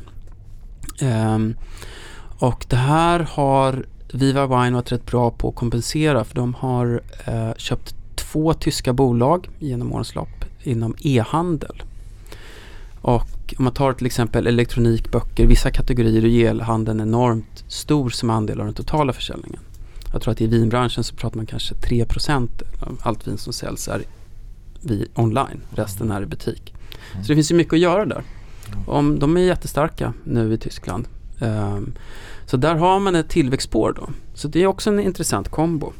Ehm, 1.01 1.55
och 2.39 2.67
det 2.69 2.77
här 2.77 3.21
har 3.21 3.87
Viva 4.13 4.47
Wine 4.47 4.77
varit 4.77 4.93
rätt 4.93 5.07
bra 5.07 5.31
på 5.31 5.49
att 5.49 5.55
kompensera 5.55 6.25
för 6.25 6.35
de 6.35 6.55
har 6.55 7.01
eh, 7.25 7.55
köpt 7.57 7.95
två 8.15 8.55
tyska 8.55 8.93
bolag 8.93 9.49
genom 9.59 9.93
årens 9.93 10.15
lopp 10.15 10.45
inom 10.63 10.95
e-handel. 11.01 11.83
Och 13.01 13.55
om 13.59 13.65
man 13.65 13.73
tar 13.73 13.93
till 13.93 14.07
exempel 14.07 14.47
elektronik, 14.47 15.11
böcker, 15.13 15.47
vissa 15.47 15.71
kategorier 15.71 16.25
är 16.25 16.51
elhandeln 16.51 17.01
enormt 17.01 17.65
stor 17.69 18.11
som 18.11 18.31
andel 18.31 18.61
av 18.61 18.67
den 18.67 18.75
totala 18.75 19.13
försäljningen. 19.13 19.61
Jag 20.13 20.23
tror 20.23 20.33
att 20.33 20.41
i 20.41 20.47
vinbranschen 20.47 21.05
så 21.05 21.15
pratar 21.15 21.37
man 21.37 21.47
kanske 21.47 21.75
3% 21.75 22.49
av 22.81 23.01
allt 23.03 23.29
vin 23.29 23.39
som 23.39 23.53
säljs 23.53 23.89
är 23.89 24.03
online. 25.15 25.61
Resten 25.71 26.11
är 26.11 26.23
i 26.23 26.27
butik. 26.27 26.75
Så 27.13 27.29
det 27.29 27.35
finns 27.35 27.51
ju 27.51 27.55
mycket 27.55 27.73
att 27.73 27.79
göra 27.79 28.05
där. 28.05 28.23
Om, 28.87 29.19
de 29.19 29.37
är 29.37 29.41
jättestarka 29.41 30.13
nu 30.25 30.55
i 30.55 30.59
Tyskland. 30.59 31.07
Um, 31.45 31.95
så 32.47 32.57
där 32.57 32.75
har 32.75 33.01
man 33.01 33.15
ett 33.15 33.29
tillväxtspår 33.29 33.93
då. 33.93 34.09
Så 34.35 34.49
det 34.49 34.63
är 34.63 34.67
också 34.67 34.91
en 34.91 35.01
intressant 35.01 35.49
kombo. 35.49 35.93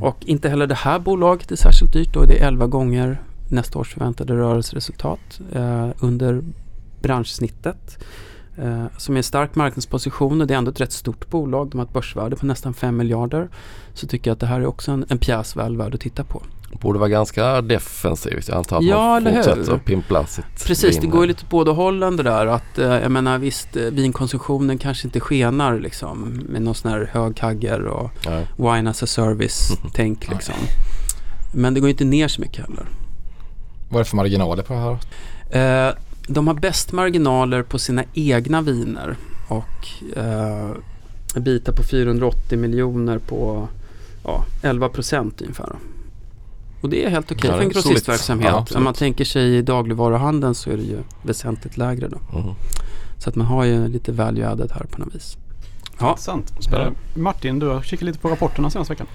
Och 0.00 0.16
inte 0.20 0.48
heller 0.48 0.66
det 0.66 0.74
här 0.74 0.98
bolaget 0.98 1.52
är 1.52 1.56
särskilt 1.56 1.92
dyrt 1.92 2.14
då. 2.14 2.24
Det 2.24 2.38
är 2.38 2.46
11 2.46 2.66
gånger 2.66 3.20
nästa 3.50 3.78
års 3.78 3.94
förväntade 3.94 4.36
rörelseresultat 4.36 5.40
eh, 5.52 5.88
under 6.00 6.42
branschsnittet. 7.02 8.04
Eh, 8.56 8.84
som 8.96 9.14
är 9.14 9.18
en 9.18 9.22
stark 9.22 9.54
marknadsposition 9.54 10.40
och 10.40 10.46
det 10.46 10.54
är 10.54 10.58
ändå 10.58 10.70
ett 10.70 10.80
rätt 10.80 10.92
stort 10.92 11.30
bolag. 11.30 11.70
De 11.70 11.78
har 11.78 11.86
ett 11.86 11.92
börsvärde 11.92 12.36
på 12.36 12.46
nästan 12.46 12.74
5 12.74 12.96
miljarder. 12.96 13.48
Så 13.94 14.06
tycker 14.06 14.30
jag 14.30 14.34
att 14.34 14.40
det 14.40 14.46
här 14.46 14.60
är 14.60 14.66
också 14.66 14.92
en, 14.92 15.04
en 15.08 15.18
pjäs 15.18 15.56
väl 15.56 15.76
värd 15.76 15.94
att 15.94 16.00
titta 16.00 16.24
på. 16.24 16.42
Borde 16.72 16.98
vara 16.98 17.08
ganska 17.08 17.62
defensivt. 17.62 18.48
Jag 18.48 18.56
antar 18.58 18.76
att 18.78 18.84
Ja, 18.84 19.20
man 19.20 19.34
fortsätter 19.34 19.72
att 19.74 19.84
pimpla 19.84 20.26
sitt 20.26 20.44
Precis, 20.66 20.94
det 20.96 21.00
vin. 21.00 21.10
går 21.10 21.20
ju 21.20 21.26
lite 21.28 21.40
på 21.44 21.48
båda 21.56 21.72
hållen 21.72 22.16
det 22.16 22.22
där. 22.22 22.46
Att, 22.46 22.78
eh, 22.78 22.86
jag 22.86 23.10
menar 23.10 23.38
visst, 23.38 23.76
eh, 23.76 23.82
vinkonsumtionen 23.82 24.78
kanske 24.78 25.06
inte 25.06 25.20
skenar 25.20 25.78
liksom 25.78 26.40
med 26.48 26.62
någon 26.62 26.74
sån 26.74 26.90
här 26.90 27.10
hög 27.12 27.36
kagger 27.36 27.80
och 27.84 28.10
Ja. 28.24 28.42
wine 28.74 28.90
as 28.90 29.02
a 29.02 29.06
service-tänk 29.06 30.28
liksom. 30.32 30.54
Men 31.54 31.74
det 31.74 31.80
går 31.80 31.88
ju 31.88 31.92
inte 31.92 32.04
ner 32.04 32.28
så 32.28 32.40
mycket 32.40 32.66
heller. 32.66 32.84
Vad 33.88 34.00
är 34.00 34.04
det 34.04 34.08
för 34.10 34.16
marginaler 34.16 34.62
på 34.62 34.72
det 34.72 34.78
här? 35.50 35.88
Eh, 35.88 35.94
de 36.26 36.46
har 36.46 36.54
bäst 36.54 36.92
marginaler 36.92 37.62
på 37.62 37.78
sina 37.78 38.04
egna 38.14 38.62
viner 38.62 39.16
och 39.48 40.16
eh, 40.18 40.70
bitar 41.40 41.72
på 41.72 41.82
480 41.82 42.58
miljoner 42.58 43.18
på 43.18 43.68
ja, 44.24 44.44
11 44.62 44.88
procent 44.88 45.40
ungefär. 45.42 45.72
Och 46.80 46.90
det 46.90 47.04
är 47.04 47.10
helt 47.10 47.32
okej 47.32 47.50
Ja, 47.50 47.56
för 47.56 47.62
en 47.62 47.68
det 47.68 47.74
grossistverksamhet. 47.74 48.52
Ja, 48.70 48.76
Om 48.76 48.84
man 48.84 48.94
tänker 48.94 49.24
sig 49.24 49.56
i 49.56 49.62
dagligvaruhandeln 49.62 50.54
så 50.54 50.70
är 50.70 50.76
det 50.76 50.82
ju 50.82 50.98
väsentligt 51.22 51.76
lägre 51.76 52.08
då. 52.08 52.38
Mm. 52.38 52.54
Så 53.18 53.28
att 53.28 53.36
man 53.36 53.46
har 53.46 53.64
ju 53.64 53.88
lite 53.88 54.12
value 54.12 54.48
added 54.48 54.72
här 54.72 54.86
på 54.90 55.00
något 55.00 55.14
vis. 55.14 55.36
Ja. 56.00 56.16
Sant. 56.18 56.52
Spännande. 56.60 56.92
Martin, 57.14 57.58
du 57.58 57.66
har 57.66 57.82
kikat 57.82 58.02
lite 58.02 58.18
på 58.18 58.28
rapporterna 58.28 58.70
senaste 58.70 58.92
veckan. 58.92 59.06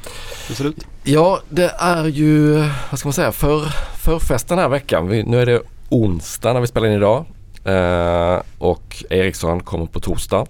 Hur 0.47 0.55
ser 0.55 0.63
det 0.63 0.69
ut? 0.69 0.87
Ja, 1.03 1.39
det 1.49 1.71
är 1.79 2.05
ju, 2.05 2.57
vad 2.89 2.99
ska 2.99 3.07
man 3.07 3.13
säga, 3.13 3.31
för, 3.31 3.59
förfest 3.97 4.47
den 4.47 4.57
här 4.57 4.69
veckan. 4.69 5.07
Vi, 5.07 5.23
nu 5.23 5.41
är 5.41 5.45
det 5.45 5.61
onsdag 5.89 6.53
när 6.53 6.61
vi 6.61 6.67
spelar 6.67 6.87
in 6.87 6.93
idag. 6.93 7.25
Eh, 7.63 8.41
och 8.57 9.03
Ericsson 9.09 9.59
kommer 9.59 9.85
på 9.85 9.99
torsdag. 9.99 10.45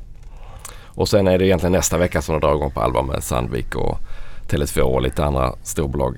Och 0.86 1.10
sen 1.10 1.28
är 1.28 1.38
det 1.38 1.46
egentligen 1.46 1.72
nästa 1.72 1.98
vecka 1.98 2.22
som 2.22 2.34
de 2.34 2.48
drar 2.48 2.56
igång 2.56 2.72
på 2.72 2.82
allvar 2.82 3.04
med 3.04 3.24
Sandvik 3.24 3.76
och 3.76 3.98
Tele2 4.50 4.80
och 4.80 5.02
lite 5.02 5.26
andra 5.26 5.54
storbolag. 5.64 6.18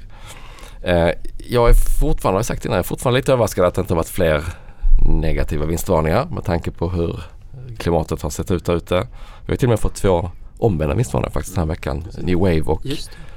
Eh, 0.81 1.09
jag 1.37 1.69
är 1.69 1.73
fortfarande, 1.99 2.35
har 2.35 2.39
jag 2.39 2.45
sagt 2.45 2.65
innan, 2.65 2.75
jag 2.75 2.83
är 2.83 2.87
fortfarande 2.87 3.19
lite 3.19 3.33
överraskad 3.33 3.65
att 3.65 3.73
det 3.73 3.81
inte 3.81 3.93
har 3.93 3.97
varit 3.97 4.09
fler 4.09 4.43
negativa 5.05 5.65
vinstvarningar 5.65 6.25
med 6.25 6.43
tanke 6.43 6.71
på 6.71 6.89
hur 6.89 7.23
klimatet 7.77 8.21
har 8.21 8.29
sett 8.29 8.51
ut 8.51 8.65
där 8.65 8.75
ute. 8.75 9.07
Vi 9.45 9.51
har 9.51 9.55
till 9.55 9.67
och 9.67 9.69
med 9.69 9.79
fått 9.79 9.95
två 9.95 10.31
omvända 10.57 10.95
vinstvarningar 10.95 11.31
faktiskt 11.31 11.55
den 11.55 11.61
här 11.61 11.67
veckan. 11.75 12.07
New 12.21 12.37
Wave 12.37 12.61
och 12.61 12.81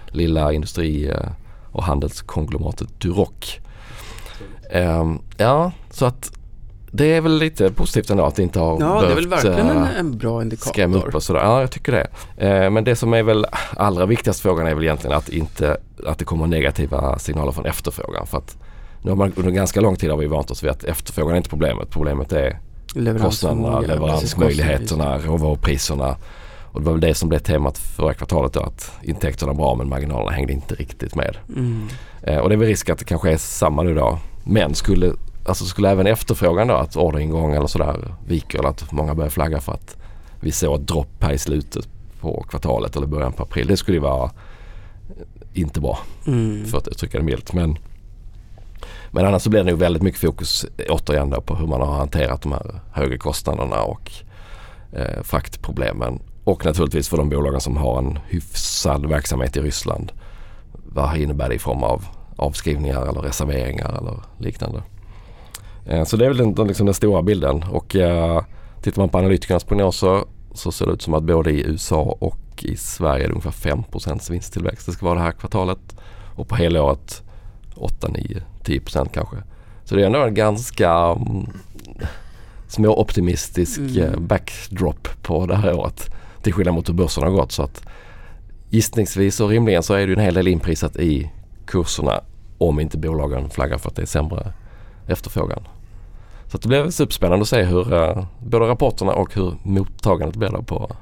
lilla 0.09 0.53
industri 0.53 1.09
eh, 1.09 1.31
och 1.73 1.85
handelskonglomeratet 1.85 3.01
Duroc. 3.01 3.59
Ehm, 4.71 5.19
ja, 5.37 5.73
så 5.91 6.07
att 6.07 6.33
det 6.91 7.05
är 7.05 7.21
väl 7.21 7.39
lite 7.39 7.71
positivt 7.71 8.11
ändå 8.11 8.25
att 8.25 8.35
det 8.35 8.43
inte 8.43 8.59
har 8.59 8.81
Ja, 8.81 9.01
det 9.01 9.11
är 9.13 9.15
väl 9.15 9.29
verkligen 9.29 9.69
en, 9.69 9.83
eh, 9.83 9.99
en 9.99 10.19
bra 10.19 10.43
indikator. 10.43 10.71
skrämma 10.71 10.97
upp 10.97 11.15
och 11.15 11.23
sådär. 11.23 11.41
Ja, 11.41 11.61
jag 11.61 11.71
tycker 11.71 11.93
det. 11.93 12.07
Eh, 12.47 12.71
men 12.71 12.85
det 12.85 12.97
som 12.97 13.15
är 13.15 13.23
väl 13.23 13.47
allra 13.77 14.07
viktigaste 14.07 14.43
frågan 14.43 14.67
är 14.67 14.75
väl 14.75 14.85
egentligen 14.85 15.17
att, 15.17 15.29
inte, 15.29 15.77
att 16.07 16.19
det 16.19 16.25
kommer 16.25 16.47
negativa 16.47 17.19
signaler 17.19 17.53
från 17.53 17.67
efterfrågan. 17.67 18.27
För 18.27 18.39
att 18.39 18.57
nu 19.03 19.11
har 19.11 19.17
man 19.17 19.33
under 19.37 19.51
ganska 19.51 19.81
lång 19.81 19.97
tid 19.97 20.11
har 20.11 20.17
vi 20.17 20.27
vant 20.27 20.51
oss 20.51 20.63
vid 20.63 20.71
att 20.71 20.85
efterfrågan 20.85 21.33
är 21.33 21.37
inte 21.37 21.51
problemet. 21.51 21.91
Problemet 21.91 22.33
är 22.33 22.59
kostnaderna, 23.21 23.81
leveransmöjligheterna, 23.81 25.19
råvarupriserna. 25.19 26.17
Och 26.73 26.81
det 26.81 26.87
var 26.87 26.93
väl 26.93 27.01
det 27.01 27.15
som 27.15 27.29
blev 27.29 27.39
temat 27.39 27.79
förra 27.79 28.15
kvartalet 28.15 28.53
då 28.53 28.61
att 28.61 28.93
intäkterna 29.03 29.55
bra 29.55 29.75
men 29.75 29.89
marginalerna 29.89 30.31
hängde 30.31 30.53
inte 30.53 30.75
riktigt 30.75 31.15
med. 31.15 31.37
Mm. 31.49 31.89
Eh, 32.23 32.39
och 32.39 32.49
det 32.49 32.55
är 32.55 32.57
väl 32.57 32.69
risk 32.69 32.91
att 32.91 32.99
det 32.99 33.05
kanske 33.05 33.33
är 33.33 33.37
samma 33.37 33.83
nu 33.83 33.95
då. 33.95 34.19
Men 34.45 34.75
skulle, 34.75 35.13
alltså 35.47 35.65
skulle 35.65 35.91
även 35.91 36.07
efterfrågan 36.07 36.69
då 36.69 36.75
att 36.75 36.97
orderingång 36.97 37.55
eller 37.55 37.67
sådär 37.67 38.15
viker 38.27 38.59
eller 38.59 38.69
att 38.69 38.93
många 38.93 39.15
börjar 39.15 39.31
flagga 39.31 39.61
för 39.61 39.73
att 39.73 39.97
vi 40.41 40.53
såg 40.53 40.81
ett 40.81 40.87
dropp 40.87 41.23
här 41.23 41.33
i 41.33 41.39
slutet 41.39 41.89
på 42.21 42.45
kvartalet 42.49 42.97
eller 42.97 43.07
början 43.07 43.33
på 43.33 43.43
april. 43.43 43.67
Det 43.67 43.77
skulle 43.77 43.97
ju 43.97 44.03
vara 44.03 44.25
eh, 44.25 44.31
inte 45.61 45.81
bra 45.81 45.99
Mm. 46.27 46.67
för 46.67 46.79
att 46.79 46.89
uttrycka 46.89 47.19
det 47.19 47.25
milt. 47.25 47.53
Men, 47.53 47.79
men 49.11 49.27
annars 49.27 49.43
så 49.43 49.51
blir 49.51 49.65
det 49.65 49.71
nog 49.71 49.79
väldigt 49.79 50.03
mycket 50.03 50.21
fokus 50.21 50.65
eh, 50.79 50.85
återigen 50.89 51.31
då 51.31 51.41
på 51.41 51.57
hur 51.57 51.67
man 51.67 51.81
har 51.81 51.93
hanterat 51.93 52.43
de 52.43 52.53
här 52.53 52.81
högre 52.93 53.19
kostnaderna 53.19 53.83
och 53.83 54.13
eh, 54.93 55.23
fraktproblemen. 55.23 56.19
Och 56.45 56.65
naturligtvis 56.65 57.09
för 57.09 57.17
de 57.17 57.29
bolagen 57.29 57.61
som 57.61 57.77
har 57.77 57.99
en 57.99 58.19
hyfsad 58.29 59.07
verksamhet 59.07 59.57
i 59.57 59.61
Ryssland. 59.61 60.13
Vad 60.73 61.17
innebär 61.17 61.49
det 61.49 61.55
i 61.55 61.59
form 61.59 61.83
av 61.85 62.05
avskrivningar 62.37 63.07
eller 63.07 63.21
reserveringar 63.21 63.99
eller 63.99 64.17
liknande. 64.39 64.83
Eh, 65.87 66.05
så 66.05 66.17
det 66.17 66.25
är 66.25 66.29
väl 66.29 66.55
den, 66.55 66.67
liksom 66.67 66.87
den 66.87 66.95
stora 66.95 67.23
bilden. 67.23 67.63
Och 67.63 67.97
eh, 67.97 68.43
tittar 68.83 69.03
man 69.03 69.09
på 69.09 69.19
analytikernas 69.19 69.65
prognoser 69.65 70.25
så 70.55 70.73
ser 70.73 70.87
det 70.87 70.93
ut 70.93 71.03
som 71.03 71.15
att 71.15 71.23
både 71.23 71.51
i 71.51 71.67
USA 71.67 72.17
och 72.21 72.65
i 72.65 72.77
Sverige 72.77 73.25
är 73.25 73.29
det 73.29 73.33
ungefär 73.35 73.51
5 73.51 73.83
vinsttillväxt. 74.31 74.87
Det 74.87 74.93
ska 74.93 75.07
vara 75.07 75.19
det 75.19 75.25
här 75.25 75.33
kvartalet. 75.33 75.97
Och 76.35 76.49
på 76.49 76.57
helåret 76.57 77.23
8, 77.77 78.09
9, 78.09 78.43
10% 78.65 79.09
kanske. 79.13 79.37
Så 79.85 79.95
det 79.97 80.03
är 80.03 80.07
ändå 80.07 80.25
en 80.25 80.35
ganska 80.35 80.91
mm, 80.91 81.47
småoptimistisk 82.69 83.79
Mm. 83.79 84.03
eh, 84.03 84.21
backdrop 84.21 85.09
på 85.23 85.47
det 85.47 85.57
här 85.57 85.75
året. 85.75 86.11
Till 86.43 86.53
skillnad 86.53 86.75
mot 86.75 86.89
hur 86.89 86.95
börsen 86.95 87.23
har 87.23 87.31
gått. 87.31 87.53
Så 87.53 87.63
att 87.63 87.83
gissningsvis 88.71 89.41
och 89.41 89.49
rimligen 89.49 89.83
så 89.83 89.95
är 89.95 90.07
det 90.07 90.13
en 90.13 90.21
hel 90.21 90.35
del 90.35 90.49
inprisat 90.49 90.97
i 90.97 91.31
kurserna 91.67 92.21
om 92.59 92.81
inte 92.81 92.99
bolagen 92.99 93.51
flaggar 93.51 93.79
för 93.79 93.89
att 93.89 93.97
det 93.97 94.03
är 94.03 94.07
sämre 94.07 94.53
efterfrågan. 95.11 95.63
Så 96.49 96.59
det 96.59 96.69
blir 96.69 96.91
superspännande 96.91 97.43
att 97.43 97.49
se 97.49 97.63
hur 97.63 97.93
eh, 97.93 98.25
både 98.39 98.69
rapporterna 98.69 99.13
och 99.13 99.35
hur 99.35 99.55
mottagandet 99.63 100.37
blir 100.37 100.49
då 100.49 100.63
på 100.63 100.97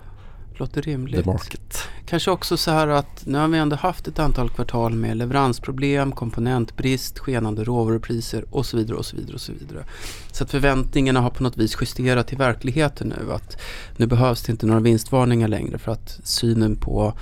Låter 0.58 0.82
the 0.82 0.90
rimligt. 0.90 1.26
market. 1.26 1.78
Kanske 2.06 2.30
också 2.30 2.56
så 2.56 2.70
här 2.70 2.88
att 2.88 3.26
nu 3.26 3.38
har 3.38 3.48
vi 3.48 3.58
ändå 3.58 3.76
haft 3.76 4.08
ett 4.08 4.18
antal 4.18 4.50
kvartal 4.50 4.94
med 4.94 5.16
leveransproblem, 5.16 6.12
komponentbrist, 6.12 7.18
skenande 7.18 7.64
råvarupriser 7.64 8.44
och 8.50 8.66
så 8.66 8.76
vidare 8.76 8.96
och 8.96 9.06
så 9.06 9.16
vidare 9.16 9.34
och 9.34 9.40
så 9.40 9.52
vidare. 9.52 9.84
Så 10.32 10.44
att 10.44 10.50
förväntningarna 10.50 11.20
har 11.20 11.30
på 11.30 11.42
något 11.42 11.56
vis 11.56 11.76
justerat 11.80 12.26
till 12.26 12.38
verkligheten 12.38 13.08
nu. 13.08 13.32
Att 13.32 13.56
nu 13.96 14.06
behövs 14.06 14.42
det 14.42 14.52
inte 14.52 14.66
några 14.66 14.80
vinstvarningar 14.80 15.48
längre 15.48 15.78
för 15.78 15.92
att 15.92 16.20
synen 16.24 16.76
på 16.76 17.14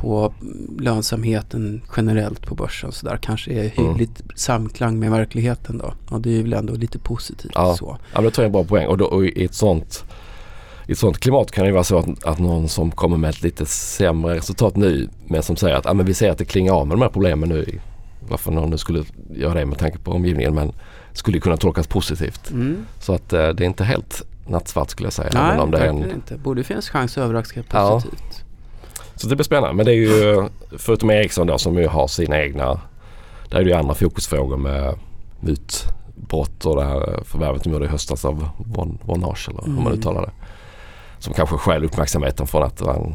på 0.00 0.34
lönsamheten 0.78 1.82
generellt 1.96 2.46
på 2.46 2.54
börsen 2.54 2.92
så 2.92 3.06
där 3.06 3.16
kanske 3.16 3.52
är 3.52 3.72
Mm. 3.78 3.90
hyggligt 3.92 4.22
samklang 4.34 4.98
med 4.98 5.10
verkligheten 5.10 5.78
då. 5.78 5.94
Och 6.14 6.20
det 6.20 6.38
är 6.38 6.42
väl 6.42 6.52
ändå 6.52 6.74
lite 6.74 6.98
positivt 6.98 7.52
Ja. 7.54 7.76
så. 7.76 7.96
Ja, 8.00 8.20
men 8.20 8.24
det 8.24 8.30
tror 8.30 8.42
jag 8.42 8.54
är 8.54 8.58
en 8.58 8.66
bra 8.66 8.76
poäng. 8.76 8.86
Och, 8.86 8.98
då, 8.98 9.04
och 9.04 9.24
i 9.26 9.44
ett 9.44 9.54
sånt 9.54 10.04
i 10.86 10.92
ett 10.92 10.98
sånt 10.98 11.18
klimat 11.18 11.50
kan 11.50 11.64
det 11.64 11.68
ju 11.68 11.72
vara 11.74 11.84
så 11.84 11.98
att, 11.98 12.24
att 12.24 12.38
någon 12.38 12.68
som 12.68 12.90
kommer 12.90 13.16
med 13.16 13.30
ett 13.30 13.42
lite 13.42 13.66
sämre 13.66 14.34
resultat 14.34 14.76
nu 14.76 15.08
men 15.26 15.42
som 15.42 15.56
säger 15.56 15.76
att 15.76 15.86
ah, 15.86 15.94
men 15.94 16.06
vi 16.06 16.14
ser 16.14 16.30
att 16.30 16.38
det 16.38 16.44
klingar 16.44 16.72
av 16.72 16.86
med 16.86 16.96
de 16.96 17.02
här 17.02 17.08
problemen 17.08 17.48
nu. 17.48 17.78
Varför 18.28 18.52
någon 18.52 18.70
nu 18.70 18.78
skulle 18.78 19.04
göra 19.34 19.54
det 19.54 19.66
med 19.66 19.78
tanke 19.78 19.98
på 19.98 20.10
omgivningen 20.12 20.54
men 20.54 20.72
skulle 21.12 21.40
kunna 21.40 21.56
tolkas 21.56 21.86
positivt. 21.86 22.50
Mm. 22.50 22.76
Så 23.00 23.12
att 23.14 23.32
eh, 23.32 23.48
det 23.48 23.64
är 23.64 23.66
inte 23.66 23.84
helt 23.84 24.22
nattsvart 24.48 24.90
skulle 24.90 25.06
jag 25.06 25.12
säga. 25.12 25.30
Nej, 25.34 25.58
om 25.58 25.70
det 25.70 25.78
är 25.78 25.86
en, 25.86 26.10
inte. 26.10 26.36
Borde 26.38 26.64
finnas 26.64 26.88
chans 26.88 27.18
att 27.18 27.24
överraska 27.24 27.62
Ja. 27.72 28.02
Så 29.20 29.28
det 29.28 29.36
blir 29.36 29.44
spännande. 29.44 29.74
Men 29.74 29.86
det 29.86 29.92
är 29.92 29.96
ju 29.96 30.48
förutom 30.78 31.10
Ericsson 31.10 31.46
då 31.46 31.58
som 31.58 31.78
ju 31.78 31.86
har 31.86 32.06
sina 32.08 32.38
egna. 32.42 32.80
Där 33.48 33.58
är 33.60 33.64
det 33.64 33.70
ju 33.70 33.76
andra 33.76 33.94
fokusfrågor 33.94 34.56
med 34.56 34.94
mutbrott 35.40 36.64
och 36.66 36.76
det 36.76 36.84
här 36.84 37.20
förvärvet 37.24 37.64
de 37.64 37.72
gjorde 37.72 37.84
i 37.84 37.88
höstas 37.88 38.24
av 38.24 38.48
Von, 38.58 38.98
Vonage 39.04 39.48
eller 39.48 39.62
hur 39.62 39.72
man 39.72 39.86
Mm. 39.86 39.98
uttalar 39.98 40.22
det. 40.22 40.30
Som 41.18 41.34
kanske 41.34 41.56
stjäl 41.56 41.84
uppmärksamheten 41.84 42.46
från 42.46 42.62
att 42.62 42.76
det 42.76 42.84
var 42.84 42.94
en 42.94 43.14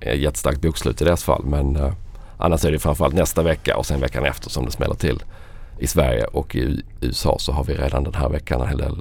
ett 0.00 0.18
jättestarkt 0.18 0.60
bokslut 0.60 1.00
i 1.02 1.04
deras 1.04 1.24
fall. 1.24 1.44
Men 1.44 1.76
eh, 1.76 1.92
annars 2.38 2.64
är 2.64 2.72
det 2.72 2.78
framförallt 2.78 3.14
nästa 3.14 3.42
vecka 3.42 3.76
och 3.76 3.86
sen 3.86 4.00
veckan 4.00 4.24
efter 4.24 4.50
som 4.50 4.64
det 4.64 4.70
smäller 4.70 4.94
till 4.94 5.22
i 5.78 5.86
Sverige 5.86 6.24
och 6.24 6.56
i 6.56 6.82
USA 7.00 7.36
så 7.38 7.52
har 7.52 7.64
vi 7.64 7.74
redan 7.74 8.04
den 8.04 8.14
här 8.14 8.28
veckan 8.28 8.60
en 8.60 8.68
hel 8.68 8.78
del, 8.78 8.96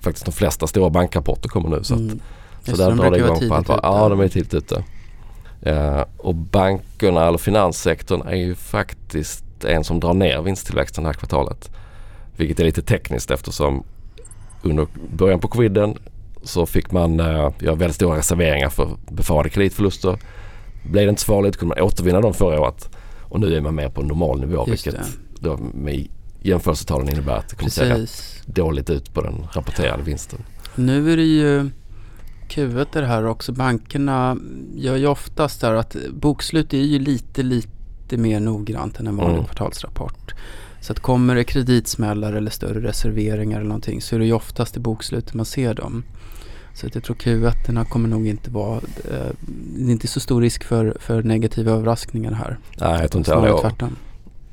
faktiskt 0.00 0.26
de 0.26 0.32
flesta 0.32 0.66
stora 0.66 0.90
bankrapporter 0.90 1.48
kommer 1.48 1.68
nu. 1.68 1.84
Så, 1.84 1.94
att, 1.94 2.00
Mm. 2.00 2.20
så 2.62 2.76
där 2.76 2.90
drar 2.90 3.10
det 3.10 3.18
igång 3.18 3.48
på 3.48 3.54
allvar. 3.54 3.80
Ja, 3.82 4.08
de 4.08 4.20
är 4.20 4.28
tidigt 4.28 4.54
ute. 4.54 4.84
Eh, 5.64 6.04
och 6.16 6.34
bankerna 6.34 7.26
eller 7.26 7.38
finanssektorn 7.38 8.22
är 8.28 8.36
ju 8.36 8.54
faktiskt 8.54 9.44
en 9.64 9.84
som 9.84 10.00
drar 10.00 10.14
ner 10.14 10.42
vinsttillväxten 10.42 11.04
det 11.04 11.08
här 11.08 11.14
kvartalet. 11.14 11.70
Vilket 12.36 12.60
är 12.60 12.64
lite 12.64 12.82
tekniskt 12.82 13.30
eftersom 13.30 13.84
under 14.62 14.86
början 15.12 15.40
på 15.40 15.48
coviden 15.48 15.98
så 16.42 16.66
fick 16.66 16.92
man 16.92 17.20
eh, 17.20 17.50
göra 17.58 17.74
väldigt 17.74 17.94
stora 17.94 18.18
reserveringar 18.18 18.68
för 18.68 18.88
befarade 19.10 19.48
kreditförluster. 19.48 20.18
Blev 20.84 21.06
det 21.06 21.10
inte 21.10 21.22
så 21.22 21.26
farligt 21.26 21.56
kunde 21.56 21.74
man 21.74 21.84
återvinna 21.84 22.20
dem 22.20 22.34
förra 22.34 22.60
året. 22.60 22.88
Och 23.22 23.40
nu 23.40 23.56
är 23.56 23.60
man 23.60 23.74
mer 23.74 23.88
på 23.88 24.02
normal 24.02 24.40
nivå 24.40 24.64
Just 24.68 24.86
vilket 24.86 25.00
det. 25.02 25.48
då 25.48 25.58
med 25.74 26.06
jämförelsetalen 26.42 27.08
innebär 27.08 27.36
att 27.36 27.48
det 27.48 27.56
kommer 27.56 27.70
se 27.70 27.82
rätt 27.84 27.96
Precis. 27.96 28.42
dåligt 28.46 28.90
ut 28.90 29.14
på 29.14 29.20
den 29.20 29.46
rapporterade 29.52 30.02
vinsten. 30.02 30.38
Nu 30.74 31.12
är 31.12 31.16
det 31.16 31.22
ju 31.22 31.70
Q1 32.48 32.86
det 32.92 33.06
här 33.06 33.26
också. 33.26 33.52
Bankerna 33.52 34.36
gör 34.74 34.96
ju 34.96 35.06
oftast 35.06 35.60
där 35.60 35.74
att 35.74 35.96
bokslut 36.12 36.74
är 36.74 36.78
ju 36.78 36.98
lite, 36.98 37.42
lite 37.42 38.16
mer 38.16 38.40
noggrant 38.40 39.00
än 39.00 39.06
en 39.06 39.16
vanlig 39.16 39.34
Mm. 39.34 39.44
kvartalsrapport. 39.44 40.34
Så 40.80 40.92
att 40.92 41.00
kommer 41.00 41.34
det 41.34 41.44
kreditsmällar 41.44 42.32
eller 42.32 42.50
större 42.50 42.88
reserveringar 42.88 43.56
eller 43.58 43.68
någonting 43.68 44.00
så 44.02 44.14
är 44.14 44.18
det 44.20 44.26
ju 44.26 44.32
oftast 44.32 44.76
i 44.76 44.80
bokslutet 44.80 45.34
man 45.34 45.46
ser 45.46 45.74
dem. 45.74 46.04
Så 46.74 46.86
att 46.86 46.94
jag 46.94 47.04
tror 47.04 47.16
Q1 47.16 47.84
kommer 47.84 48.08
nog 48.08 48.26
inte 48.26 48.50
vara, 48.50 48.76
eh, 48.76 49.30
det 49.76 49.86
är 49.86 49.90
inte 49.90 50.08
så 50.08 50.20
stor 50.20 50.40
risk 50.40 50.64
för, 50.64 50.96
för 51.00 51.22
negativa 51.22 51.72
överraskningar 51.72 52.32
här. 52.32 52.58
Nej, 52.80 53.00
jag 53.00 53.10
tror 53.10 53.20
inte 53.20 53.30
Snarare 53.30 53.60
tvärtom. 53.60 53.96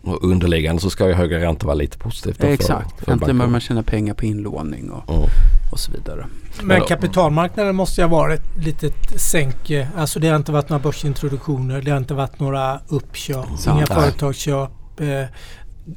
Och 0.04 0.24
underliggande 0.24 0.82
så 0.82 0.90
ska 0.90 1.08
ju 1.08 1.14
högre 1.14 1.40
ränta 1.42 1.66
vara 1.66 1.76
lite 1.76 1.98
positivt. 1.98 2.38
då 2.40 2.46
för- 2.48 2.54
Exakt, 2.54 3.00
för 3.06 3.12
äntligen 3.12 3.38
börjar 3.38 3.52
man 3.52 3.62
tjäna 3.62 3.84
pengar 3.84 4.14
på 4.14 4.26
inlåning 4.26 4.92
och, 4.92 5.10
Mm. 5.16 5.30
och 5.72 5.80
så 5.80 5.92
vidare. 5.92 6.26
Men 6.64 6.82
kapitalmarknaden 6.82 7.76
måste 7.76 8.02
ju 8.02 8.08
ha 8.08 8.18
varit 8.18 8.40
ett 8.40 8.66
litet 8.66 9.22
sänke. 9.22 9.88
Alltså 9.98 10.20
det 10.20 10.28
har 10.28 10.36
inte 10.36 10.52
varit 10.52 10.70
några 10.70 10.84
börsintroduktioner. 10.84 11.82
Det 11.82 11.92
har 11.92 11.98
inte 11.98 12.14
varit 12.14 12.40
några 12.40 12.80
uppköp. 12.88 13.46
Sant. 13.46 13.66
Inga 13.68 13.76
Nej. 13.76 13.86
företagsköp. 13.88 14.70
Eh, 14.98 15.24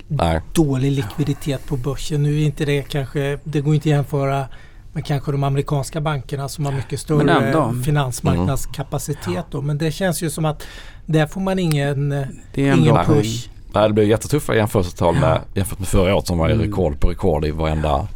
Nej, 0.09 0.41
dålig 0.55 0.93
likviditet 0.93 1.67
på 1.67 1.77
börsen. 1.77 2.23
Nu 2.23 2.41
är 2.41 2.45
inte 2.47 2.65
det 2.65 2.83
kanske, 2.83 3.39
det 3.45 3.61
går 3.61 3.75
inte 3.75 3.89
att 3.89 3.91
jämföra 3.97 4.47
med 4.93 5.05
kanske 5.07 5.33
de 5.33 5.45
amerikanska 5.45 6.01
bankerna 6.01 6.49
som 6.49 6.65
har 6.67 6.73
mycket 6.73 7.01
större 7.01 7.33
ändå. 7.33 7.75
finansmarknadskapacitet 7.85 9.45
då. 9.51 9.63
Men 9.63 9.79
det 9.79 9.91
känns 9.93 10.23
ju 10.23 10.31
som 10.31 10.45
att 10.45 10.63
där 11.07 11.27
får 11.27 11.41
man 11.41 11.59
ingen, 11.59 12.13
eh, 12.13 12.27
ingen 12.55 12.97
push. 13.07 13.49
Nej, 13.75 13.89
det 13.89 13.95
blir 13.95 14.05
jättetuffa 14.05 14.55
jämförelsetal 14.55 15.15
med, 15.15 15.41
jämfört 15.55 15.79
med 15.79 15.89
förra 15.89 16.15
året 16.15 16.27
som 16.27 16.39
var 16.39 16.49
Mm. 16.51 16.61
rekord 16.67 17.01
på 17.01 17.09
rekord 17.09 17.45
i 17.45 17.51
varenda 17.51 18.09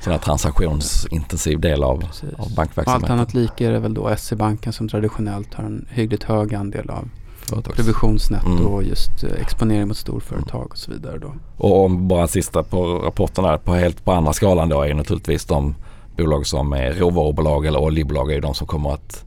sån 0.00 0.12
här 0.12 0.18
transaktionsintensiv 0.18 1.60
del 1.60 1.82
av, 1.82 1.92
av 1.94 2.04
Allt 2.38 2.56
bankverksamheten. 2.56 3.10
annat 3.18 3.34
lika 3.34 3.66
är 3.66 3.72
det 3.72 3.78
väl 3.78 3.94
då 3.94 4.16
SE-banken 4.16 4.72
som 4.72 4.88
traditionellt 4.88 5.54
har 5.54 5.64
en 5.64 5.86
hyggligt 5.90 6.22
hög 6.22 6.54
andel 6.54 6.90
av 6.90 7.08
Företags- 7.46 7.74
provisionsnetto 7.76 8.46
Mm. 8.50 8.66
och 8.66 8.82
just 8.82 9.24
eh, 9.24 9.30
exponering 9.40 9.88
mot 9.88 9.96
storföretag 9.96 10.66
och 10.70 10.78
så 10.78 10.90
vidare 10.90 11.18
då. 11.18 11.32
Och 11.56 11.84
om 11.84 12.08
bara 12.08 12.28
sista 12.28 12.62
på 12.62 12.98
rapporten 12.98 13.44
här, 13.44 13.58
på 13.58 13.74
helt 13.74 14.04
på 14.04 14.12
andra 14.12 14.32
skalan 14.32 14.68
då 14.68 14.82
är 14.82 14.86
ju 14.88 14.94
naturligtvis 14.94 15.44
de 15.44 15.74
bolag 16.16 16.46
som 16.46 16.72
är 16.72 16.92
råvarubolag 16.92 17.66
eller 17.66 17.78
oljebolag 17.80 18.30
är 18.30 18.34
ju 18.34 18.40
de 18.40 18.54
som 18.54 18.66
kommer 18.66 18.90
att, 18.94 19.24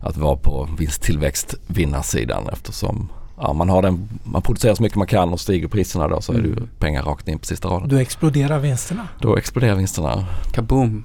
att 0.00 0.16
vara 0.16 0.36
på 0.36 0.68
vinsttillväxt 0.78 1.54
vinnarsidan 1.66 2.48
eftersom 2.52 3.08
ja, 3.40 3.52
man, 3.52 3.68
har 3.68 3.82
den, 3.82 4.08
man 4.24 4.42
producerar 4.42 4.74
så 4.74 4.82
mycket 4.82 4.98
man 4.98 5.06
kan 5.06 5.32
och 5.32 5.40
stiger 5.40 5.68
priserna 5.68 6.08
då 6.08 6.20
så 6.20 6.32
är 6.32 6.36
det 6.38 6.46
ju 6.48 6.52
Mm. 6.52 6.68
pengar 6.78 7.02
rakt 7.02 7.28
in 7.28 7.38
på 7.38 7.44
sista 7.46 7.68
raden. 7.68 7.88
Då 7.88 7.96
exploderar 7.96 8.58
vinsterna. 8.58 9.08
Då 9.20 9.36
exploderar 9.36 9.74
vinsterna. 9.74 10.26
Kaboom! 10.52 11.04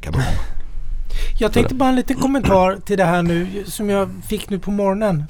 Kaboom. 0.00 0.22
Jag 1.38 1.52
tänkte 1.52 1.74
bara 1.74 1.88
en 1.88 1.96
liten 1.96 2.16
kommentar 2.16 2.76
till 2.86 2.98
det 2.98 3.04
här 3.04 3.22
nu 3.22 3.64
som 3.66 3.90
jag 3.90 4.10
fick 4.26 4.50
nu 4.50 4.58
på 4.58 4.70
morgonen. 4.70 5.24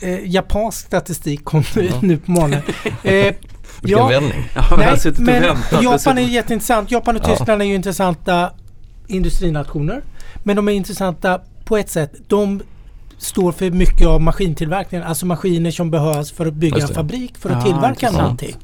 Eh, 0.00 0.30
japansk 0.30 0.86
statistik 0.86 1.44
kom 1.44 1.62
nu, 1.76 1.84
Ja. 1.86 1.98
nu 2.02 2.16
på 2.16 2.30
morgonen. 2.30 2.62
Eh, 3.02 3.34
Vilken 3.82 3.98
ja, 3.98 4.06
vändning. 4.08 4.48
Ja, 4.54 4.62
nej, 4.76 4.96
men. 5.18 5.56
Japan 5.82 6.18
är 6.18 6.22
jätteintressant. 6.22 6.90
Japan 6.90 7.16
och. 7.16 7.24
Tyskland 7.24 7.62
är 7.62 7.66
ju 7.66 7.74
intressanta 7.74 8.50
industrinationer. 9.06 10.02
Men 10.42 10.56
de 10.56 10.68
är 10.68 10.72
intressanta 10.72 11.40
på 11.64 11.76
ett 11.76 11.90
sätt. 11.90 12.12
De 12.28 12.60
står 13.18 13.52
för 13.52 13.70
mycket 13.70 14.06
av 14.06 14.20
maskintillverkningen. 14.20 15.06
Alltså 15.06 15.26
maskiner 15.26 15.70
som 15.70 15.90
behövs 15.90 16.32
för 16.32 16.46
att 16.46 16.54
bygga 16.54 16.82
en 16.82 16.88
fabrik 16.88 17.38
för 17.38 17.50
att 17.50 17.56
Ja, 17.56 17.62
tillverka 17.62 17.88
intressant. 17.88 18.16
någonting. 18.18 18.56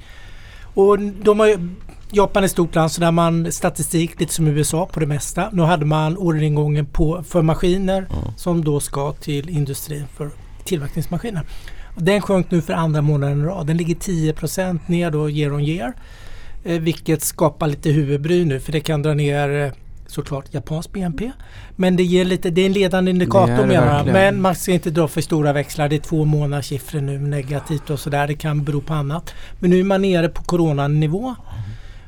Och 0.75 0.99
de 0.99 1.41
har 1.41 1.69
Japan 2.11 2.43
är 2.43 2.45
ett 2.45 2.51
stort 2.51 2.75
land 2.75 2.93
så 2.93 3.01
där 3.01 3.11
man 3.11 3.53
statistik 3.53 4.21
lite 4.21 4.35
som 4.35 4.47
USA 4.47 4.87
på 4.93 5.01
det 5.01 5.07
mesta. 5.07 5.49
Nu 5.53 5.63
hade 5.63 5.85
man 5.85 6.17
orderingången 6.17 6.87
på, 6.87 7.23
för 7.29 7.43
maskiner 7.43 7.99
Mm. 7.99 8.35
som 8.37 8.65
då 8.65 8.81
ska 8.81 9.13
till 9.13 9.49
industrin 9.51 10.05
för 10.17 10.31
tillverkningsmaskiner. 10.65 11.43
Den 11.97 12.21
sjönk 12.21 12.51
nu 12.51 12.63
för 12.63 12.73
andra 12.73 13.03
månaden 13.03 13.41
i 13.41 13.45
rad. 13.45 13.67
Den 13.67 13.77
ligger 13.77 13.95
10% 13.95 14.79
ner 14.87 15.11
då 15.11 15.31
year 15.31 15.53
on 15.53 15.61
year. 15.61 15.93
Eh, 16.65 16.81
vilket 16.81 17.23
skapar 17.23 17.67
lite 17.67 17.91
huvudbry 17.91 18.45
nu 18.45 18.61
för 18.61 18.73
det 18.73 18.81
kan 18.81 19.03
dra 19.03 19.15
ner 19.15 19.65
eh, 19.65 19.73
såklart 20.15 20.55
japansk 20.55 20.93
BNP. 20.93 21.31
Men 21.77 21.97
det, 21.97 22.03
ger 22.03 22.25
lite, 22.25 22.51
det 22.51 22.61
är 22.63 22.67
en 22.67 22.73
ledande 22.73 23.11
indikator 23.11 23.67
menar 23.67 23.97
jag. 23.97 24.07
Men 24.13 24.41
man 24.41 24.55
ska 24.55 24.73
inte 24.73 24.91
dra 24.91 25.09
för 25.09 25.21
stora 25.21 25.53
växlar. 25.53 25.89
Det 25.89 25.97
är 25.97 26.01
två 26.01 26.25
månaders 26.25 26.67
siffror 26.67 27.01
nu 27.01 27.19
negativt 27.19 27.91
och 27.91 28.01
sådär. 28.01 28.27
Det 28.27 28.35
kan 28.35 28.65
bero 28.65 28.81
på 28.81 28.95
annat. 28.95 29.35
Men 29.61 29.71
nu 29.71 29.81
är 29.81 29.85
man 29.85 30.03
nere 30.03 30.29
på 30.29 30.43
coronanivå. 30.43 31.35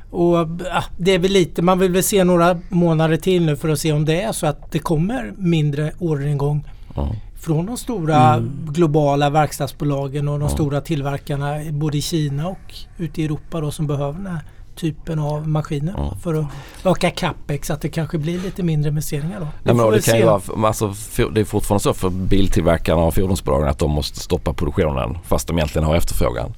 Och 0.09 0.37
ja, 0.65 0.83
det 0.97 1.11
är 1.11 1.19
väl 1.19 1.31
lite, 1.31 1.61
man 1.61 1.79
vill 1.79 1.91
väl 1.91 2.03
se 2.03 2.23
några 2.23 2.59
månader 2.69 3.17
till 3.17 3.45
nu 3.45 3.55
för 3.55 3.69
att 3.69 3.79
se 3.79 3.91
om 3.91 4.05
det 4.05 4.21
är 4.21 4.31
så 4.31 4.47
att 4.47 4.71
det 4.71 4.79
kommer 4.79 5.33
mindre 5.37 5.91
orderingång 5.99 6.65
Ja. 6.95 7.11
från 7.39 7.65
de 7.65 7.77
stora 7.77 8.33
Mm. 8.33 8.51
globala 8.69 9.29
verkstadsbolagen 9.29 10.27
och 10.27 10.39
de 10.39 10.45
Ja. 10.49 10.49
stora 10.49 10.81
tillverkarna 10.81 11.59
både 11.71 11.97
i 11.97 12.01
Kina 12.01 12.47
och 12.47 12.73
ute 12.97 13.21
i 13.21 13.25
Europa 13.25 13.61
då 13.61 13.71
som 13.71 13.87
behöver 13.87 14.13
den 14.13 14.27
här 14.27 14.41
typen 14.77 15.19
av 15.19 15.47
maskiner 15.47 15.93
Ja. 15.97 16.13
för 16.23 16.33
att 16.33 16.45
öka 16.85 17.11
capex. 17.11 17.69
Att 17.69 17.81
det 17.81 17.89
kanske 17.89 18.17
blir 18.17 18.39
lite 18.39 18.63
mindre 18.63 18.89
investeringar 18.89 19.39
då. 19.39 19.47
Nej, 19.63 19.75
men 19.75 19.91
det, 19.91 20.05
kan 20.05 20.17
ju 20.17 20.25
vara, 20.25 20.67
alltså, 20.67 20.93
det 21.33 21.41
är 21.41 21.45
fortfarande 21.45 21.83
så 21.83 21.93
för 21.93 22.09
biltillverkarna 22.09 23.01
och 23.01 23.13
fordonsbolagen 23.13 23.67
att 23.67 23.79
de 23.79 23.91
måste 23.91 24.19
stoppa 24.19 24.53
produktionen 24.53 25.17
fast 25.23 25.47
de 25.47 25.57
egentligen 25.57 25.87
har 25.87 25.95
efterfrågan. 25.95 26.53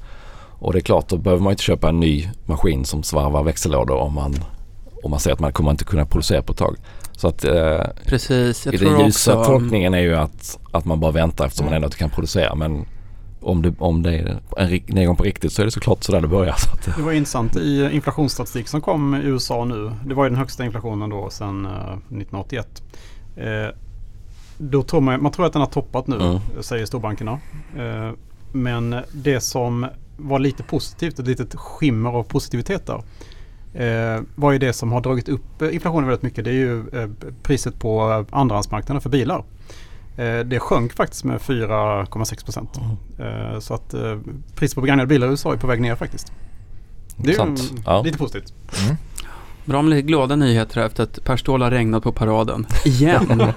Och 0.60 0.74
det 0.74 0.80
är 0.80 0.82
klart, 0.82 1.08
då 1.10 1.18
behöver 1.18 1.44
man 1.44 1.52
inte 1.52 1.64
köpa 1.64 1.90
en 1.90 2.00
ny 2.00 2.30
maskin 2.46 2.86
som 2.86 3.04
svarvar 3.04 3.44
växellådor 3.44 3.96
om 3.98 4.14
man, 4.14 4.36
om 5.04 5.12
man 5.12 5.20
ser 5.20 5.32
att 5.32 5.40
man 5.40 5.54
kommer 5.54 5.72
inte 5.72 5.84
kunna 5.86 6.06
producera 6.06 6.42
på 6.42 6.52
ett 6.52 6.58
tag. 6.58 6.76
Så 7.12 7.28
att 7.28 7.44
eh, 7.44 7.80
Precis, 8.06 8.66
jag 8.66 8.76
i 8.76 8.78
tror 8.78 8.92
den 8.92 9.06
ljusa 9.06 9.38
också... 9.38 9.52
tolkningen 9.52 9.94
är 9.94 10.00
ju 10.00 10.16
att, 10.16 10.60
att 10.72 10.86
man 10.86 11.00
bara 11.00 11.12
väntar 11.12 11.46
eftersom 11.46 11.66
man 11.66 11.76
ändå 11.76 11.86
inte 11.86 11.98
kan 11.98 12.10
producera. 12.10 12.56
Men 12.56 12.86
om 13.42 13.62
det, 13.62 13.74
om 13.80 14.04
det 14.04 14.18
är 14.18 14.40
en 14.58 14.80
nedgång 14.88 15.16
på 15.16 15.24
riktigt 15.24 15.54
så 15.54 15.62
är 15.62 15.66
det 15.66 15.72
såklart 15.72 16.04
så 16.04 16.12
där 16.12 16.22
det 16.22 16.28
börjar. 16.28 16.54
Så 16.58 16.72
att, 16.72 16.96
Det 16.98 17.02
var 17.04 17.12
intressant 17.12 17.56
i 17.56 17.90
inflationsstatistik 17.94 18.68
som 18.68 18.82
kom 18.82 19.16
i 19.16 19.20
USA 19.24 19.66
nu. 19.66 19.92
Det 20.06 20.14
var 20.14 20.24
ju 20.24 20.30
den 20.30 20.40
högsta 20.40 20.66
inflationen 20.66 21.10
då 21.10 21.30
sedan 21.30 21.66
eh, 21.66 21.72
1981. 21.72 22.84
Eh, 23.36 23.46
då 24.58 24.84
tror 24.84 25.02
man, 25.02 25.24
man 25.24 25.32
tror 25.32 25.46
att 25.46 25.54
den 25.54 25.62
har 25.62 25.70
toppat 25.70 26.08
nu, 26.08 26.16
Mm. 26.16 26.40
säger 26.62 26.86
storbankerna. 26.86 27.40
Eh, 27.78 28.12
men 28.52 28.96
det 29.12 29.40
som 29.42 29.86
var 30.18 30.40
lite 30.40 30.64
positivt, 30.64 31.20
ett 31.20 31.28
litet 31.28 31.56
skimmer 31.56 32.10
av 32.10 32.24
positivitet 32.24 32.86
där. 32.88 33.04
Eh, 33.74 34.22
var 34.36 34.52
ju 34.52 34.58
det 34.58 34.74
som 34.74 34.92
har 34.92 35.02
dragit 35.02 35.30
upp 35.30 35.62
eh, 35.62 35.74
inflationen 35.74 36.08
väldigt 36.08 36.24
mycket. 36.24 36.44
Det 36.44 36.50
är 36.50 36.54
ju 36.54 36.80
eh, 36.94 37.10
priset 37.44 37.80
på 37.80 38.12
eh, 38.12 38.38
andrahandsmarknaden 38.40 39.02
för 39.02 39.10
bilar. 39.10 39.44
Eh, 40.20 40.40
det 40.40 40.60
sjönk 40.60 40.94
faktiskt 40.94 41.24
med 41.24 41.40
4,6 41.40 42.46
procent. 42.46 42.80
Eh, 43.20 43.60
så 43.60 43.74
att 43.74 43.94
eh, 43.94 44.18
priset 44.56 44.76
på 44.76 44.82
begagnade 44.82 45.08
bilar 45.08 45.28
i 45.28 45.30
USA 45.30 45.54
är 45.54 45.58
på 45.58 45.68
väg 45.68 45.82
ner 45.82 45.96
faktiskt. 45.96 46.32
Det 47.16 47.28
är 47.28 47.32
ju 47.32 47.38
Sant. 47.38 47.74
Ja. 47.86 48.02
lite 48.02 48.18
positivt. 48.18 48.54
Bra 49.66 49.82
med 49.82 49.90
lite 49.90 50.02
glada 50.02 50.36
nyheter 50.36 50.80
här 50.80 50.88
efter 50.88 51.04
att 51.04 51.24
Per 51.24 51.38
Ståhl 51.38 51.62
har 51.62 51.72
regnat 51.72 52.04
på 52.04 52.12
paraden. 52.12 52.66
Igen. 52.86 53.44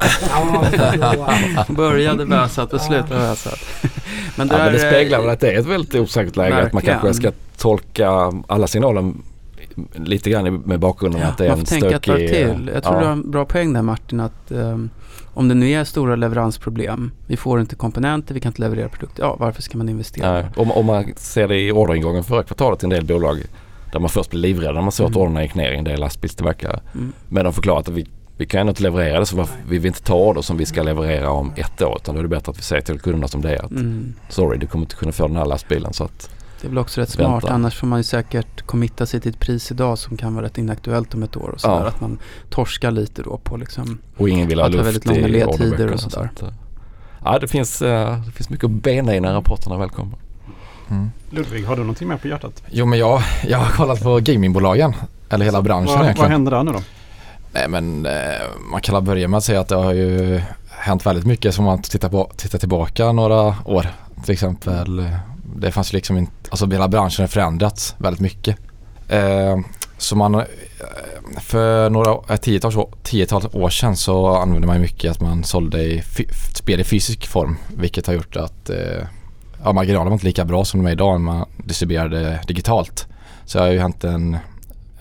Ja. 1.01 1.65
Började 1.69 2.25
väsat 2.25 2.73
och 2.73 2.81
slutade 2.81 3.21
väsat. 3.21 3.59
Men 4.37 4.49
Ja, 4.49 4.59
men 4.59 4.73
det 4.73 4.79
speglar 4.79 5.21
väl 5.21 5.31
att 5.31 5.41
det 5.41 5.53
är 5.53 5.59
ett 5.59 5.67
väldigt 5.67 5.95
osäkert 5.95 6.37
läge. 6.37 6.55
Att 6.57 6.73
man 6.73 6.83
Verkligen. 6.83 7.01
kanske 7.01 7.23
ska 7.23 7.33
tolka 7.57 8.33
alla 8.47 8.67
signaler 8.67 9.13
lite 9.95 10.31
grann 10.31 10.55
med 10.55 10.81
bakgrunden 10.81 11.23
att 11.23 11.39
det 11.39 11.45
är 11.45 11.49
Man 11.49 11.59
en 11.59 11.67
får 11.67 11.81
tänka 11.81 11.97
ett 11.97 12.09
varv 12.09 12.17
stökig... 12.17 12.29
till. 12.29 12.71
Jag 12.75 12.83
tror 12.83 12.95
ja. 12.95 13.01
du 13.01 13.07
har 13.07 13.13
en 13.13 13.31
bra 13.31 13.45
poäng 13.45 13.73
där 13.73 13.83
Martin 13.83 14.21
att 14.21 14.51
ehm, 14.51 14.91
om 15.35 15.49
det 15.49 15.55
nu 15.55 15.71
är 15.71 15.85
stora 15.85 16.17
leveransproblem, 16.17 17.11
vi 17.27 17.37
får 17.37 17.61
inte 17.61 17.77
komponenter, 17.77 18.35
vi 18.35 18.41
kan 18.41 18.51
inte 18.51 18.63
leverera 18.63 18.89
produkter. 18.89 19.23
Ja, 19.23 19.37
varför 19.41 19.63
ska 19.63 19.79
man 19.79 19.89
investera? 19.89 20.33
Nej, 20.33 20.47
om, 20.57 20.73
om 20.73 20.87
man 20.87 21.13
ser 21.17 21.49
det 21.49 21.61
i 21.61 21.73
orderingången 21.73 22.25
förra 22.25 22.43
kvartalet 22.43 22.83
i 22.83 22.87
en 22.87 22.91
del 22.91 23.05
bolag 23.05 23.39
där 23.93 24.01
man 24.01 24.11
först 24.11 24.31
blev 24.31 24.41
livrädda 24.43 24.73
när 24.73 24.81
man 24.83 24.93
såg 24.93 25.07
att 25.07 25.17
Mm. 25.17 25.23
orderna 25.23 25.43
gick 25.43 25.55
ner 25.55 25.73
i 25.73 25.77
en 25.77 25.85
del 25.85 26.01
lastbilstillverkare. 26.01 26.81
Mm. 26.95 27.13
Men 27.29 27.45
de 27.45 27.53
förklarat 27.53 27.89
att 27.89 27.95
vi, 27.95 28.07
vi 28.37 28.47
kan 28.47 28.61
ändå 28.61 28.71
inte 28.71 28.83
leverera 28.83 29.19
det 29.21 29.27
så 29.27 29.37
varför, 29.37 29.57
vi 29.69 29.79
vill 29.79 29.87
inte 29.87 30.03
ta 30.03 30.15
order 30.15 30.43
som 30.43 30.57
vi 30.57 30.67
ska 30.67 30.83
leverera 30.83 31.31
om 31.31 31.53
ett 31.57 31.83
år 31.83 31.97
utan 32.03 32.15
då 32.15 32.19
är 32.19 32.23
det 32.23 32.29
bättre 32.29 32.51
att 32.51 32.59
vi 32.59 32.63
säger 32.63 32.83
till 32.83 33.01
kunderna 33.01 33.29
som 33.29 33.41
det 33.43 33.51
är 33.57 33.65
att 33.65 33.71
Mm. 33.71 34.15
sorry 34.29 34.59
du 34.59 34.67
kommer 34.67 34.85
inte 34.85 34.97
kunna 34.97 35.13
få 35.13 35.27
den 35.29 35.37
här 35.37 35.45
lastbilen 35.47 35.93
så 35.93 36.05
att 36.05 36.31
Det 36.63 36.67
är 36.67 36.69
väl 36.69 36.79
också 36.79 37.01
rätt 37.01 37.19
Vänta. 37.19 37.41
smart. 37.41 37.53
Annars 37.53 37.75
får 37.77 37.87
man 37.87 37.99
ju 37.99 38.03
säkert 38.03 38.67
committa 38.67 39.07
sig 39.07 39.21
till 39.21 39.31
ett 39.31 39.39
pris 39.41 39.71
idag 39.71 39.99
som 39.99 40.17
kan 40.17 40.35
vara 40.35 40.45
rätt 40.45 40.59
inaktuellt 40.59 41.15
om 41.15 41.23
ett 41.23 41.37
år 41.37 41.49
och 41.49 41.61
sådär. 41.61 41.81
Ja. 41.81 41.87
Att 41.87 42.01
man 42.01 42.19
torskar 42.51 42.91
lite 42.91 43.23
då 43.23 43.39
på 43.39 43.57
liksom. 43.57 43.99
och 44.17 44.29
ingen 44.29 44.49
vill 44.49 44.59
ha 44.59 44.67
Att 44.67 44.73
ha 44.75 44.77
luft 44.83 44.87
väldigt 44.89 45.07
långa 45.07 45.27
ledtider 45.27 45.93
och 45.93 46.01
sådär. 46.01 46.31
så 46.39 46.45
att, 46.47 46.53
Ja 47.25 47.39
det 47.39 47.49
finns, 47.49 47.83
eh, 47.83 48.23
det 48.27 48.33
finns 48.33 48.51
mycket 48.51 48.65
att 48.65 48.71
bena 48.71 49.15
i 49.17 49.21
när 49.21 49.33
rapporterna 49.33 49.79
väl 49.79 49.89
kommer. 49.91 50.19
Mm. 50.91 51.11
Ludvig, 51.31 51.65
har 51.65 51.77
du 51.77 51.81
någonting 51.83 52.09
mer 52.09 52.17
på 52.17 52.29
hjärtat? 52.29 52.63
Jo 52.71 52.87
men 52.87 52.99
jag, 52.99 53.23
jag 53.49 53.59
har 53.59 53.71
kollat 53.71 54.03
på 54.03 54.19
gamingbolagen. 54.19 54.95
Eller 55.31 55.45
hela 55.45 55.63
branschen 55.63 55.87
Vad, 55.87 55.97
vad 55.97 56.05
egentligen. 56.05 56.33
händer 56.33 56.51
där 56.53 56.63
nu 56.65 56.73
då? 56.73 56.81
Nej 57.53 57.69
men 57.69 58.07
eh, 58.07 58.13
man 58.73 58.81
kan 58.81 58.95
väl 58.95 59.03
börja 59.05 59.29
med 59.29 59.39
att 59.39 59.45
säga 59.45 59.61
att 59.61 59.69
det 59.69 59.77
har 59.77 59.93
ju 59.93 60.41
hänt 60.69 61.07
väldigt 61.07 61.27
mycket 61.27 61.55
som 61.55 61.65
man 61.65 61.83
tittar, 61.83 62.09
på, 62.09 62.31
tittar 62.37 62.59
tillbaka 62.59 63.13
några 63.13 63.55
år. 63.65 63.87
Till 64.25 64.33
exempel 64.33 65.09
det 65.57 65.73
fanns 65.73 65.93
liksom 65.93 66.17
inte, 66.19 66.33
alltså 66.51 66.71
hela 66.71 66.89
branschen 66.89 67.23
har 67.23 67.29
förändrats 67.29 67.95
väldigt 67.99 68.21
mycket. 68.21 68.57
Eh, 69.09 69.59
så 69.99 70.17
man, 70.17 70.35
eh, 70.35 70.43
för 71.41 71.91
några, 71.91 72.35
ett 72.35 72.43
tiotal, 72.43 72.77
år- 72.77 72.95
tiotals 73.03 73.47
år 73.55 73.71
sedan 73.71 73.97
så 73.97 74.37
använde 74.37 74.67
man 74.67 74.81
mycket 74.81 75.11
att 75.11 75.21
man 75.21 75.45
sålde 75.45 75.83
i 75.83 76.03
spel 76.55 76.81
i 76.81 76.85
fysisk 76.85 77.27
form. 77.27 77.57
Vilket 77.77 78.07
har 78.07 78.15
gjort 78.15 78.37
att 78.37 78.71
eh, 78.71 79.07
ja, 79.65 79.73
marginalerna 79.73 80.11
var 80.11 80.15
inte 80.17 80.27
lika 80.27 80.45
bra 80.45 80.65
som 80.65 80.83
de 80.83 80.89
är 80.89 80.93
idag 80.93 81.13
när 81.21 81.33
man 81.33 81.49
distribuerade 81.57 82.41
digitalt. 82.47 83.07
Så 83.45 83.59
det 83.59 83.65
har 83.65 83.71
ju 83.71 83.79
hänt 83.79 84.05
en, 84.05 84.37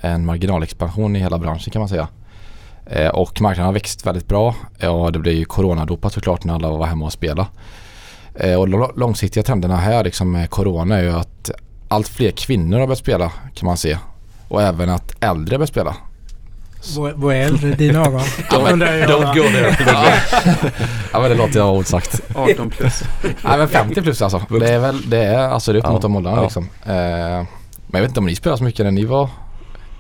en 0.01 0.25
marginalexpansion 0.25 1.15
i 1.15 1.19
hela 1.19 1.37
branschen 1.37 1.71
kan 1.71 1.79
man 1.79 1.89
säga. 1.89 2.07
Eh, 2.85 3.07
och 3.07 3.41
marknaden 3.41 3.65
har 3.65 3.73
växt 3.73 4.05
väldigt 4.05 4.27
bra 4.27 4.55
och 4.89 5.11
det 5.11 5.19
blev 5.19 5.35
ju 5.35 5.45
coronadopat 5.45 6.13
såklart 6.13 6.43
när 6.43 6.53
alla 6.53 6.69
var 6.69 6.85
hemma 6.85 7.05
och 7.05 7.13
spelade. 7.13 7.47
Eh, 8.36 8.56
och 8.60 8.70
de 8.70 8.91
långsiktiga 8.96 9.44
trenderna 9.44 9.76
här 9.76 10.04
liksom 10.04 10.32
med 10.32 10.50
corona 10.50 10.98
är 10.98 11.04
ju 11.04 11.12
att 11.12 11.52
allt 11.88 12.08
fler 12.08 12.32
kvinnor 12.32 12.80
har 12.80 12.88
börjat 12.88 13.00
spela 13.00 13.32
kan 13.54 13.65
man 13.67 13.78
se. 13.78 13.98
Och 14.48 14.62
även 14.62 14.89
att 14.89 15.24
äldre 15.24 15.58
börjar 15.58 15.67
spela. 15.67 15.96
Vad 17.15 17.36
är 17.36 17.41
äldre 17.41 17.70
i 17.70 17.74
dina 17.74 18.00
ögon? 18.00 18.20
Don't 18.50 19.36
go 19.36 19.41
there. 19.44 19.76
ja 21.13 21.20
men 21.22 21.30
det 21.30 21.36
låter 21.36 21.60
jag 21.60 21.74
osagt. 21.74 22.22
18 22.36 22.70
plus. 22.70 23.04
Nej 23.24 23.58
men 23.58 23.67
50 23.67 24.02
plus 24.02 24.22
alltså. 24.22 24.41
Det 24.60 24.70
är 24.70 24.80
väl, 24.80 25.10
det 25.10 25.17
är 25.17 25.50
alltså 25.50 25.74
det 25.74 25.78
är 25.78 25.80
upp 25.80 25.86
Ja, 25.86 25.91
mot 25.91 26.02
de 26.02 26.15
åldrarna 26.15 26.38
ja. 26.38 26.44
liksom. 26.44 26.63
Eh, 26.63 26.89
men 26.91 27.48
jag 27.91 28.02
vet 28.02 28.10
inte 28.10 28.20
om 28.20 28.26
ni 28.26 28.36
spelar 28.36 28.58
så 28.58 28.63
mycket 28.63 28.86
när 28.86 28.91
ni 28.91 29.06
var 29.06 29.30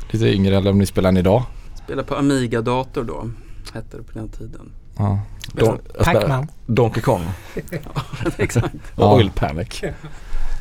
lite 0.09 0.25
yngre 0.25 0.57
eller 0.57 0.71
om 0.71 0.77
ni 0.77 0.85
spelar 0.85 1.09
än 1.09 1.17
idag. 1.17 1.43
Spela 1.83 2.03
på 2.03 2.15
Amiga-dator 2.15 3.03
då. 3.03 3.29
Hette 3.73 3.97
det 3.97 4.03
på 4.03 4.11
den 4.19 4.29
tiden. 4.29 4.71
Ja. 5.01 5.19
Don, 5.53 5.79
Pac-Man. 6.03 6.47
Donkey 6.65 7.01
Kong 7.01 7.21
Exakt. 8.37 8.65
och 8.95 9.03
Ja. 9.03 9.13
Oil 9.15 9.31
Panic. 9.35 9.81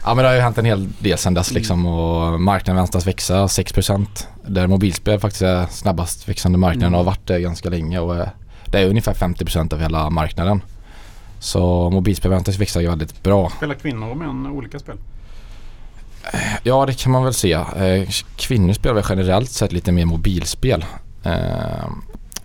Ja 0.04 0.14
men 0.14 0.16
det 0.16 0.28
har 0.28 0.34
ju 0.34 0.40
hänt 0.40 0.58
en 0.58 0.64
hel 0.64 0.88
del 0.98 1.18
sedan 1.18 1.34
dess 1.34 1.50
liksom 1.52 1.86
och 1.86 2.40
marknaden 2.40 2.76
väntas 2.76 3.06
växa 3.06 3.46
6% 3.46 4.06
där 4.46 4.66
mobilspel 4.66 5.20
faktiskt 5.20 5.42
är 5.42 5.66
snabbast 5.66 6.28
växande 6.28 6.58
marknaden 6.58 6.88
Mm. 6.88 6.94
och 7.00 7.04
har 7.04 7.12
varit 7.12 7.26
det 7.26 7.40
ganska 7.40 7.68
länge 7.70 7.98
och 7.98 8.16
eh, 8.16 8.28
det 8.66 8.78
är 8.80 8.88
ungefär 8.88 9.14
50% 9.14 9.72
av 9.74 9.80
hela 9.80 10.10
marknaden. 10.10 10.62
Så 11.38 11.90
mobilspel 11.90 12.30
väntas 12.30 12.58
växa 12.58 12.80
väldigt 12.80 13.22
bra. 13.22 13.50
Spelar 13.56 13.74
kvinnor 13.74 14.10
och 14.10 14.16
män 14.16 14.46
olika 14.46 14.78
spel? 14.78 14.96
Ja 16.62 16.86
det 16.86 16.94
kan 17.02 17.12
man 17.12 17.24
väl 17.24 17.34
se. 17.34 17.52
Eh, 17.52 18.08
Kvinnor 18.36 18.72
spelar 18.72 18.94
väl 18.94 19.04
generellt 19.08 19.50
sett 19.50 19.72
lite 19.72 19.92
mer 19.92 20.04
mobilspel. 20.04 20.84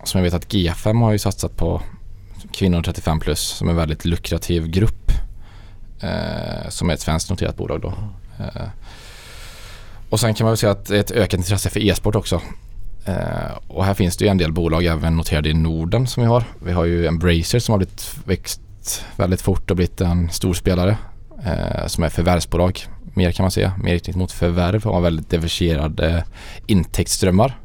Som 0.06 0.18
jag 0.18 0.22
vet 0.22 0.34
att 0.34 0.52
G5 0.52 1.02
har 1.04 1.12
ju 1.12 1.18
satsat 1.18 1.56
på 1.56 1.82
kvinnor 2.52 2.82
35 2.82 3.20
plus 3.20 3.40
som 3.40 3.68
en 3.68 3.76
väldigt 3.76 4.04
lukrativ 4.04 4.66
grupp. 4.68 5.10
eh, 6.00 6.68
Som 6.68 6.90
är 6.90 6.94
ett 6.94 7.00
svenskt 7.00 7.30
noterat 7.30 7.56
bolag 7.56 7.80
då. 7.80 7.94
Eh, 8.38 8.68
Och 10.10 10.20
sen 10.20 10.34
kan 10.34 10.44
man 10.44 10.50
väl 10.50 10.56
säga 10.58 10.72
att 10.72 10.86
det 10.86 10.96
är 10.96 11.00
ett 11.00 11.10
ökat 11.10 11.38
intresse 11.38 11.70
för 11.70 11.80
e-sport 11.80 12.14
också. 12.14 12.40
Eh, 13.04 13.56
Och 13.68 13.84
här 13.84 13.94
finns 13.94 14.16
det 14.16 14.24
ju 14.24 14.30
en 14.30 14.38
del 14.38 14.52
bolag 14.52 14.84
även 14.84 15.16
noterade 15.16 15.48
i 15.48 15.54
Norden 15.54 16.06
som 16.06 16.22
vi 16.22 16.28
har. 16.28 16.44
Vi 16.64 16.72
har 16.72 16.84
ju 16.84 17.06
Embracer 17.06 17.58
som 17.58 17.72
har 17.72 17.78
blivit 17.78 18.14
växt 18.24 19.04
väldigt 19.16 19.40
fort 19.42 19.70
och 19.70 19.76
blivit 19.76 20.00
en 20.00 20.30
stor 20.30 20.54
spelare. 20.54 20.96
eh, 21.44 21.86
Som 21.86 22.04
är 22.04 22.08
förvärvsbolag 22.08 22.86
mer 23.14 23.32
kan 23.32 23.44
man 23.44 23.50
säga. 23.50 23.72
Mer 23.82 23.92
riktigt 23.92 24.16
mot 24.16 24.32
förvärv 24.32 24.86
och 24.86 24.94
har 24.94 25.00
väldigt 25.00 25.30
diversifierade 25.30 26.24
intäktsströmmar. 26.66 27.58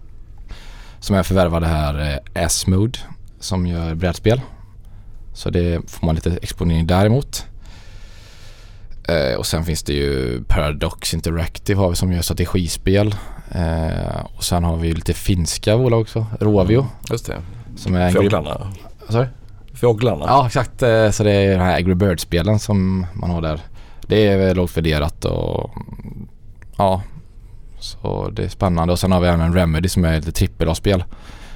Som 1.01 1.15
är 1.15 1.23
förvärvade 1.23 1.67
här 1.67 2.19
eh, 2.35 2.43
Asmode 2.45 2.99
som 3.39 3.67
gör 3.67 3.95
brädspel. 3.95 4.41
Så 5.33 5.49
det 5.49 5.89
får 5.89 6.05
man 6.05 6.15
lite 6.15 6.37
exponering 6.41 6.87
däremot. 6.87 7.45
Eh, 9.07 9.37
och 9.37 9.45
sen 9.45 9.63
finns 9.65 9.83
det 9.83 9.93
ju 9.93 10.43
Paradox 10.43 11.13
Interactive 11.13 11.79
har 11.79 11.89
vi 11.89 11.95
som 11.95 12.13
gör 12.13 12.21
strategispel. 12.21 13.15
Eh, 13.51 14.25
och 14.35 14.43
sen 14.43 14.63
har 14.63 14.77
vi 14.77 14.87
ju 14.87 14.93
lite 14.93 15.13
finska 15.13 15.77
bolag 15.77 16.01
också. 16.01 16.25
Rovio 16.39 16.87
Just 17.11 17.25
det. 17.25 17.41
som 17.77 17.95
är 17.95 18.11
Fåglarna. 18.11 18.73
Du? 19.09 19.27
Fåglarna. 19.73 20.25
Ja 20.27 20.47
exakt, 20.47 20.83
eh, 20.83 21.09
så 21.09 21.23
det 21.23 21.31
är 21.31 21.57
de 21.57 21.63
här 21.63 21.75
Angry 21.75 21.93
Birds-spelen 21.93 22.59
som 22.59 23.05
man 23.13 23.29
har 23.29 23.41
där. 23.41 23.61
Det 24.07 24.27
är 24.27 24.55
lågt 24.55 24.77
värderat 24.77 25.25
och 25.25 25.75
mm, 25.75 26.27
ja, 26.77 27.01
så 27.81 28.29
det 28.29 28.43
är 28.43 28.49
spännande. 28.49 28.93
Och 28.93 28.99
sen 28.99 29.11
har 29.11 29.21
vi 29.21 29.27
även 29.27 29.53
Remedy 29.53 29.89
som 29.89 30.05
är 30.05 30.13
ett 30.17 30.35
trippel 30.35 30.69
A-spel. 30.69 31.03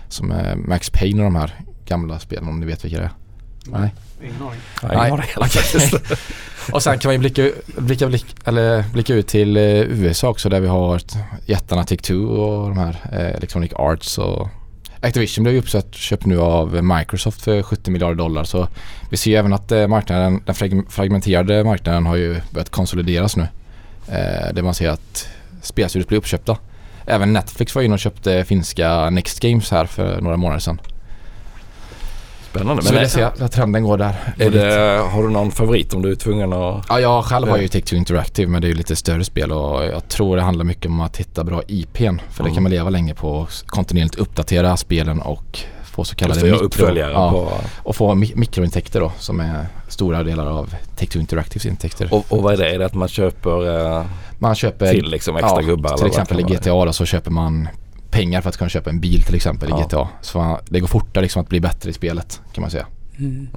Som 0.10 0.32
är 0.32 0.56
Max 0.56 0.90
Payne 0.90 1.18
och 1.20 1.24
de 1.32 1.36
här 1.36 1.60
gamla 1.86 2.20
spelen 2.20 2.48
om 2.50 2.60
ni 2.60 2.66
vet 2.66 2.86
vilka 2.86 2.98
det 2.98 3.04
är. 3.04 3.12
Nej. 3.66 3.94
Ingen 4.22 4.36
aning. 4.42 4.60
Nej, 4.84 5.28
Nej. 5.40 5.50
tiden. 5.50 6.00
Och 6.72 6.84
sen 6.84 7.00
kan 7.00 7.10
man 7.10 7.14
ju 7.14 7.20
blicka, 7.20 7.50
blicka, 7.78 8.08
blick, 8.08 8.26
eller 8.46 8.84
blicka 8.94 9.14
ut 9.14 9.28
till 9.28 9.58
eh, 9.58 9.64
USA 9.82 10.28
också 10.30 10.50
där 10.50 10.60
vi 10.60 10.68
har 10.68 11.02
jättarna 11.46 11.84
Take-Two 11.84 12.26
och 12.26 12.70
de 12.70 12.78
här 12.78 12.98
eh, 13.12 13.36
Electronic 13.36 13.72
Arts 13.74 14.18
och 14.18 14.48
Activision 15.02 15.44
blev 15.44 15.54
ju 15.54 15.60
uppsatt, 15.60 15.96
köpt 15.96 16.26
nu 16.26 16.40
av 16.40 16.84
Microsoft 16.84 17.42
för 17.42 17.64
70 17.64 17.92
miljarder 17.92 18.16
dollar 18.16 18.44
så 18.44 18.68
vi 19.10 19.18
ser 19.18 19.32
ju 19.32 19.38
även 19.38 19.54
att 19.54 19.72
eh, 19.72 19.88
marknaden, 19.88 20.42
den 20.46 20.56
frag- 20.56 20.86
fragmenterade 20.90 21.64
marknaden 21.64 22.06
har 22.06 22.16
ju 22.16 22.42
börjat 22.52 22.70
konsolideras 22.70 23.36
nu. 23.38 23.48
Eh, 24.08 24.54
där 24.54 24.62
man 24.62 24.74
ser 24.74 24.90
att 24.90 25.28
spelstudios 25.66 26.08
blir 26.08 26.18
uppköpta. 26.18 26.58
Även 27.06 27.34
Netflix 27.34 27.76
var 27.76 27.82
inne 27.82 27.94
och 27.94 28.00
köpte 28.00 28.44
finska 28.46 29.10
Next 29.10 29.40
Games 29.40 29.72
här 29.72 29.86
för 29.86 30.22
några 30.22 30.38
månader 30.38 30.60
sedan. 30.60 30.80
Spännande. 32.50 32.84
så 32.84 32.94
Men 32.94 33.00
vi 33.00 33.06
är, 33.06 33.10
ser 33.10 33.44
att 33.44 33.52
trenden 33.52 33.84
går 33.84 33.98
där. 33.98 34.34
är 34.40 34.50
det, 34.50 35.00
har 35.12 35.24
du 35.24 35.30
någon 35.30 35.52
favorit 35.52 35.94
om 35.94 36.02
du 36.02 36.12
är 36.12 36.16
tvungen 36.16 36.54
att... 36.54 36.86
Ja, 36.90 37.00
jag 37.00 37.26
själv 37.26 37.50
har 37.50 37.58
ju 37.58 37.68
Take-Two 37.68 37.96
Interactive 37.96 38.52
men 38.52 38.62
det 38.62 38.68
är 38.68 38.70
ju 38.70 38.76
lite 38.76 38.96
större 38.96 39.24
spel 39.24 39.52
och 39.52 39.86
jag 39.86 40.08
tror 40.08 40.36
det 40.36 40.42
handlar 40.42 40.66
mycket 40.66 40.86
om 40.86 41.02
att 41.02 41.18
hitta 41.18 41.44
bra 41.44 41.62
IPn. 41.68 42.18
För 42.32 42.44
det 42.44 42.50
Mm. 42.50 42.54
kan 42.54 42.64
man 42.64 42.72
leva 42.72 42.90
länge 42.90 43.14
på 43.14 43.30
och 43.30 43.50
kontinuerligt 43.66 44.16
uppdatera 44.16 44.78
spelen 44.78 45.22
och 45.22 45.60
få 45.84 46.04
så 46.04 46.16
kallade 46.16 46.40
det, 46.42 46.48
jag 46.48 46.54
mikro, 46.54 46.66
uppföljare 46.66 47.12
ja, 47.12 47.32
på... 47.32 47.52
och 47.90 47.96
få 47.96 48.14
mi- 48.14 48.36
mikrointäkter 48.36 49.00
då 49.00 49.12
som 49.20 49.40
är 49.40 49.66
stora 49.88 50.24
delar 50.24 50.46
av 50.46 50.76
Take-Two 50.98 51.20
Interactives 51.20 51.66
intäkter. 51.66 52.14
Och, 52.14 52.26
och 52.30 52.44
vad 52.44 52.54
är 52.54 52.58
det? 52.58 52.70
Är 52.76 52.80
det 52.80 52.86
att 52.86 52.94
man 52.94 53.08
köper 53.08 53.86
eh, 53.98 54.06
man 54.40 54.56
köper 54.56 54.92
till 54.92 55.10
liksom 55.10 55.38
extra 55.38 55.62
gubbar? 55.62 55.90
eller 55.90 55.98
till 55.98 56.08
exempel 56.08 56.40
i? 56.40 56.44
GTA 56.44 56.86
då 56.86 56.94
så 56.94 57.06
köper 57.06 57.32
man 57.32 57.68
pengar 58.12 58.42
för 58.42 58.50
att 58.50 58.58
kunna 58.58 58.70
köpa 58.70 58.90
en 58.90 59.00
bil 59.00 59.24
till 59.24 59.36
exempel 59.36 59.70
Ja. 59.70 59.80
i 59.80 59.84
GTA. 59.84 60.08
Så 60.22 60.38
man, 60.38 60.60
det 60.70 60.80
går 60.80 60.88
fortare 60.88 61.22
liksom 61.22 61.42
att 61.42 61.50
bli 61.50 61.60
bättre 61.60 61.90
i 61.90 61.94
spelet 61.94 62.42
kan 62.54 62.62
man 62.62 62.72
säga. 62.72 62.86
Mm. 63.20 63.48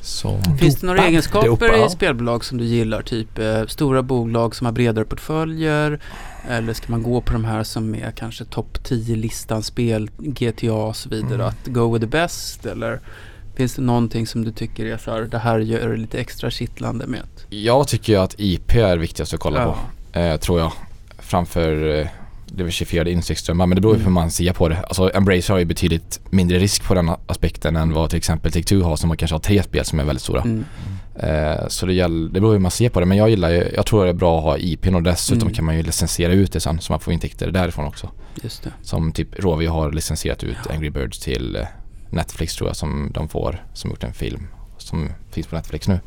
Så. 0.00 0.40
Finns 0.58 0.76
det 0.76 0.86
några 0.86 1.06
egenskaper 1.06 1.48
Dopa, 1.48 1.66
ja. 1.66 1.86
i 1.86 1.90
spelbolag 1.90 2.44
som 2.44 2.58
du 2.58 2.64
gillar? 2.64 3.02
Typ 3.02 3.38
eh, 3.38 3.66
stora 3.66 4.02
bolag 4.02 4.56
som 4.56 4.64
har 4.64 4.72
bredare 4.72 5.04
portföljer? 5.04 6.00
Eller 6.48 6.72
ska 6.72 6.92
man 6.92 7.02
gå 7.02 7.20
på 7.20 7.32
de 7.32 7.44
här 7.44 7.62
som 7.62 7.94
är 7.94 8.10
kanske 8.10 8.44
topp 8.44 8.78
10-listan 8.84 9.62
spel, 9.62 10.10
GTA 10.18 10.72
och 10.72 10.96
så 10.96 11.08
vidare? 11.08 11.34
Mm. 11.34 11.46
Att 11.46 11.66
go 11.66 11.92
with 11.92 12.04
the 12.04 12.10
best? 12.10 12.66
Eller 12.66 13.00
finns 13.58 13.74
det 13.74 13.82
någonting 13.82 14.26
som 14.26 14.44
du 14.44 14.52
tycker 14.52 14.86
är 14.86 14.96
så 14.98 15.10
här, 15.10 15.20
det 15.22 15.38
här 15.38 15.58
gör 15.58 15.88
det 15.88 15.96
lite 15.96 16.20
extra 16.20 16.50
kittlande 16.50 17.06
med? 17.06 17.22
Jag 17.50 17.88
tycker 17.88 18.12
ju 18.12 18.18
att 18.18 18.34
IP 18.38 18.74
är 18.74 18.96
viktigast 18.96 19.34
att 19.34 19.40
kolla 19.40 19.60
Ja. 19.60 19.76
på. 20.12 20.18
Eh, 20.18 20.36
tror 20.36 20.60
jag. 20.60 20.72
Framför 21.18 21.98
eh, 22.00 22.06
diversifierade 22.46 23.10
insektsströmmar 23.12 23.66
men 23.66 23.74
det 23.76 23.80
beror 23.80 23.94
ju 23.94 24.00
på 24.00 24.04
hur 24.04 24.14
man 24.14 24.30
ser 24.30 24.52
på 24.52 24.68
det. 24.68 24.76
Alltså 24.82 25.10
Embracer 25.14 25.52
har 25.54 25.58
ju 25.58 25.64
betydligt 25.64 26.20
mindre 26.30 26.58
risk 26.58 26.84
på 26.84 26.94
den 26.94 27.10
aspekten 27.26 27.76
än 27.76 27.92
vad 27.92 28.10
till 28.10 28.16
exempel 28.16 28.52
Take-Two 28.52 28.82
har 28.82 28.96
som 28.96 29.16
kanske 29.16 29.34
har 29.34 29.40
tre 29.40 29.62
spel 29.62 29.84
som 29.84 30.00
är 30.00 30.04
väldigt 30.04 30.22
stora. 30.22 30.40
Mm. 30.42 30.64
Eh, 31.20 31.68
så 31.68 31.86
det, 31.86 31.92
gäller, 31.92 32.28
det 32.28 32.40
beror 32.40 32.52
hur 32.52 32.58
man 32.58 32.70
ser 32.70 32.88
på 32.88 33.00
det 33.00 33.06
men 33.06 33.18
jag 33.18 33.30
gillar 33.30 33.50
ju, 33.50 33.72
jag 33.76 33.86
tror 33.86 34.04
det 34.04 34.10
är 34.10 34.14
bra 34.14 34.38
att 34.38 34.44
ha 34.44 34.58
IPn 34.58 34.94
och 34.94 35.02
dessutom 35.02 35.42
Mm. 35.42 35.54
kan 35.54 35.64
man 35.64 35.76
ju 35.76 35.82
licensiera 35.82 36.32
ut 36.32 36.52
det 36.52 36.60
sen 36.60 36.80
så 36.80 36.92
man 36.92 37.00
får 37.00 37.12
intäkter 37.12 37.50
därifrån 37.50 37.84
också. 37.86 38.10
Just 38.42 38.62
det. 38.62 38.70
Som 38.82 39.12
typ 39.12 39.28
Rovio 39.44 39.68
har 39.70 39.92
licensierat 39.92 40.44
ut 40.44 40.56
Angry 40.70 40.90
Birds 40.90 41.18
till 41.18 41.56
eh, 41.56 41.62
Netflix 42.10 42.54
tror 42.56 42.68
jag 42.68 42.76
som 42.76 43.10
de 43.14 43.28
får, 43.28 43.64
som 43.74 43.90
gjort 43.90 44.04
en 44.04 44.12
film 44.12 44.46
som 44.78 45.08
finns 45.30 45.46
på 45.46 45.56
Netflix 45.56 45.88
nu. 45.88 46.00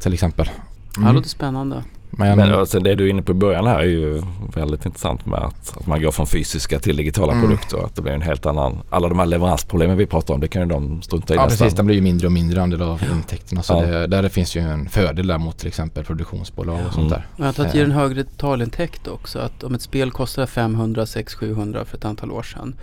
Till 0.00 0.14
exempel. 0.14 0.50
Ja, 0.96 1.02
det 1.06 1.12
låter 1.12 1.28
spännande. 1.28 1.82
Men, 2.10 2.38
Men 2.38 2.66
sen 2.66 2.82
det 2.82 2.94
du 2.94 3.04
är 3.06 3.10
inne 3.10 3.22
på 3.22 3.32
i 3.32 3.34
början 3.34 3.66
här 3.66 3.78
är 3.78 3.84
ju 3.84 4.22
väldigt 4.54 4.86
intressant 4.86 5.26
med 5.26 5.38
att, 5.38 5.76
att 5.76 5.86
man 5.86 6.02
går 6.02 6.10
från 6.12 6.26
fysiska 6.26 6.78
till 6.78 6.96
digitala 6.96 7.32
Mm. 7.32 7.44
produkter. 7.44 7.84
Att 7.84 7.94
det 7.96 8.02
blir 8.02 8.12
en 8.12 8.22
helt 8.22 8.46
annan, 8.46 8.78
alla 8.90 9.08
de 9.08 9.18
här 9.18 9.26
leveransproblemen 9.26 9.96
vi 9.96 10.06
pratar 10.06 10.34
om 10.34 10.40
det 10.40 10.48
kan 10.48 10.62
ju 10.62 10.68
de 10.68 11.02
strunta 11.02 11.34
i 11.34 11.36
Ja 11.36 11.44
nästan. 11.44 11.58
precis, 11.64 11.76
den 11.76 11.86
blir 11.86 11.96
ju 11.96 12.02
mindre 12.02 12.26
och 12.26 12.32
mindre 12.32 12.62
andel 12.62 12.82
av 12.82 13.02
intäkterna. 13.12 13.62
Så 13.62 13.72
Ja. 13.72 13.80
det, 13.86 14.06
där 14.06 14.28
finns 14.28 14.56
ju 14.56 14.60
en 14.60 14.88
fördel 14.88 15.26
där 15.26 15.38
mot 15.38 15.58
till 15.58 15.68
exempel 15.68 16.04
produktionsbolag 16.04 16.78
och 16.86 16.92
sånt 16.94 16.96
Mm. 16.96 17.08
där. 17.10 17.26
Men 17.36 17.48
att 17.48 17.56
det 17.56 17.74
ger 17.74 17.84
en 17.84 17.90
högre 17.92 18.24
totalintäkt 18.24 19.08
också. 19.08 19.38
Att 19.38 19.64
om 19.64 19.74
ett 19.74 19.82
spel 19.82 20.10
kostade 20.10 20.46
500, 20.46 21.06
600, 21.06 21.54
700 21.54 21.84
för 21.84 21.96
ett 21.96 22.04
antal 22.04 22.32
år 22.32 22.42
sedan. 22.42 22.74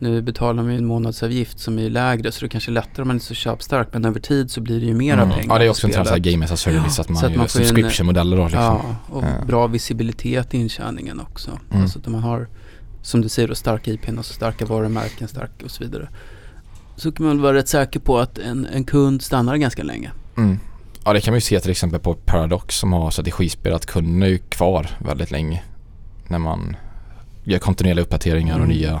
Nu 0.00 0.22
betalar 0.22 0.62
man 0.62 0.72
ju 0.72 0.78
en 0.78 0.84
månadsavgift 0.86 1.58
som 1.58 1.78
är 1.78 1.90
lägre 1.90 2.32
så 2.32 2.44
det 2.44 2.48
kanske 2.48 2.70
är 2.70 2.72
lättare 2.72 3.02
om 3.02 3.08
man 3.08 3.16
är 3.16 3.20
så 3.20 3.34
köpstark. 3.34 3.88
Men 3.92 4.04
över 4.04 4.20
tid 4.20 4.50
så 4.50 4.60
blir 4.60 4.80
det 4.80 4.86
ju 4.86 4.94
mera 4.94 5.22
Mm. 5.22 5.34
pengar 5.36 5.54
Ja 5.54 5.58
det 5.58 5.64
är 5.64 5.70
också 5.70 5.86
en 5.86 5.92
sån 5.92 6.06
här 6.06 6.18
game 6.18 6.44
as 6.44 6.52
a 6.52 6.56
service 6.56 6.98
att 6.98 7.08
man, 7.08 7.16
så 7.20 7.26
att 7.26 7.36
man 7.36 7.48
får 7.48 7.58
subscription-modeller 7.60 8.36
då 8.36 8.44
liksom. 8.44 8.60
Ja, 8.62 8.96
och 9.08 9.24
Ja. 9.24 9.44
bra 9.46 9.66
visibilitet 9.66 10.54
i 10.54 10.58
intjäningen 10.58 11.20
också. 11.20 11.50
Mm. 11.70 11.82
Alltså 11.82 11.98
att 11.98 12.06
man 12.06 12.22
har, 12.22 12.48
som 13.02 13.20
du 13.20 13.28
säger 13.28 13.48
då, 13.48 13.54
starka 13.54 13.90
IPn 13.90 14.18
och 14.18 14.24
så 14.24 14.34
starka 14.34 14.66
varumärken 14.66 15.28
stark 15.28 15.50
och 15.64 15.70
så 15.70 15.84
vidare. 15.84 16.08
Så 16.96 17.12
kan 17.12 17.26
man 17.26 17.42
vara 17.42 17.54
rätt 17.56 17.68
säker 17.68 18.00
på 18.00 18.18
att 18.18 18.38
en, 18.38 18.66
en 18.66 18.84
kund 18.84 19.22
stannar 19.22 19.56
ganska 19.56 19.82
länge. 19.82 20.10
Mm. 20.36 20.58
Ja 21.04 21.12
det 21.12 21.20
kan 21.20 21.32
man 21.32 21.36
ju 21.36 21.40
se 21.40 21.60
till 21.60 21.70
exempel 21.70 22.00
på 22.00 22.14
Paradox 22.14 22.76
som 22.78 22.92
har 22.92 23.10
strategispel 23.10 23.74
att 23.74 23.86
kunden 23.86 24.22
är 24.22 24.26
ju 24.26 24.38
kvar 24.38 24.90
väldigt 24.98 25.30
länge. 25.30 25.62
När 26.28 26.38
man 26.38 26.76
gör 27.44 27.58
kontinuerliga 27.58 28.02
uppdateringar 28.04 28.54
och 28.58 28.64
Mm. 28.64 28.76
nya 28.76 28.88
ja, 28.90 29.00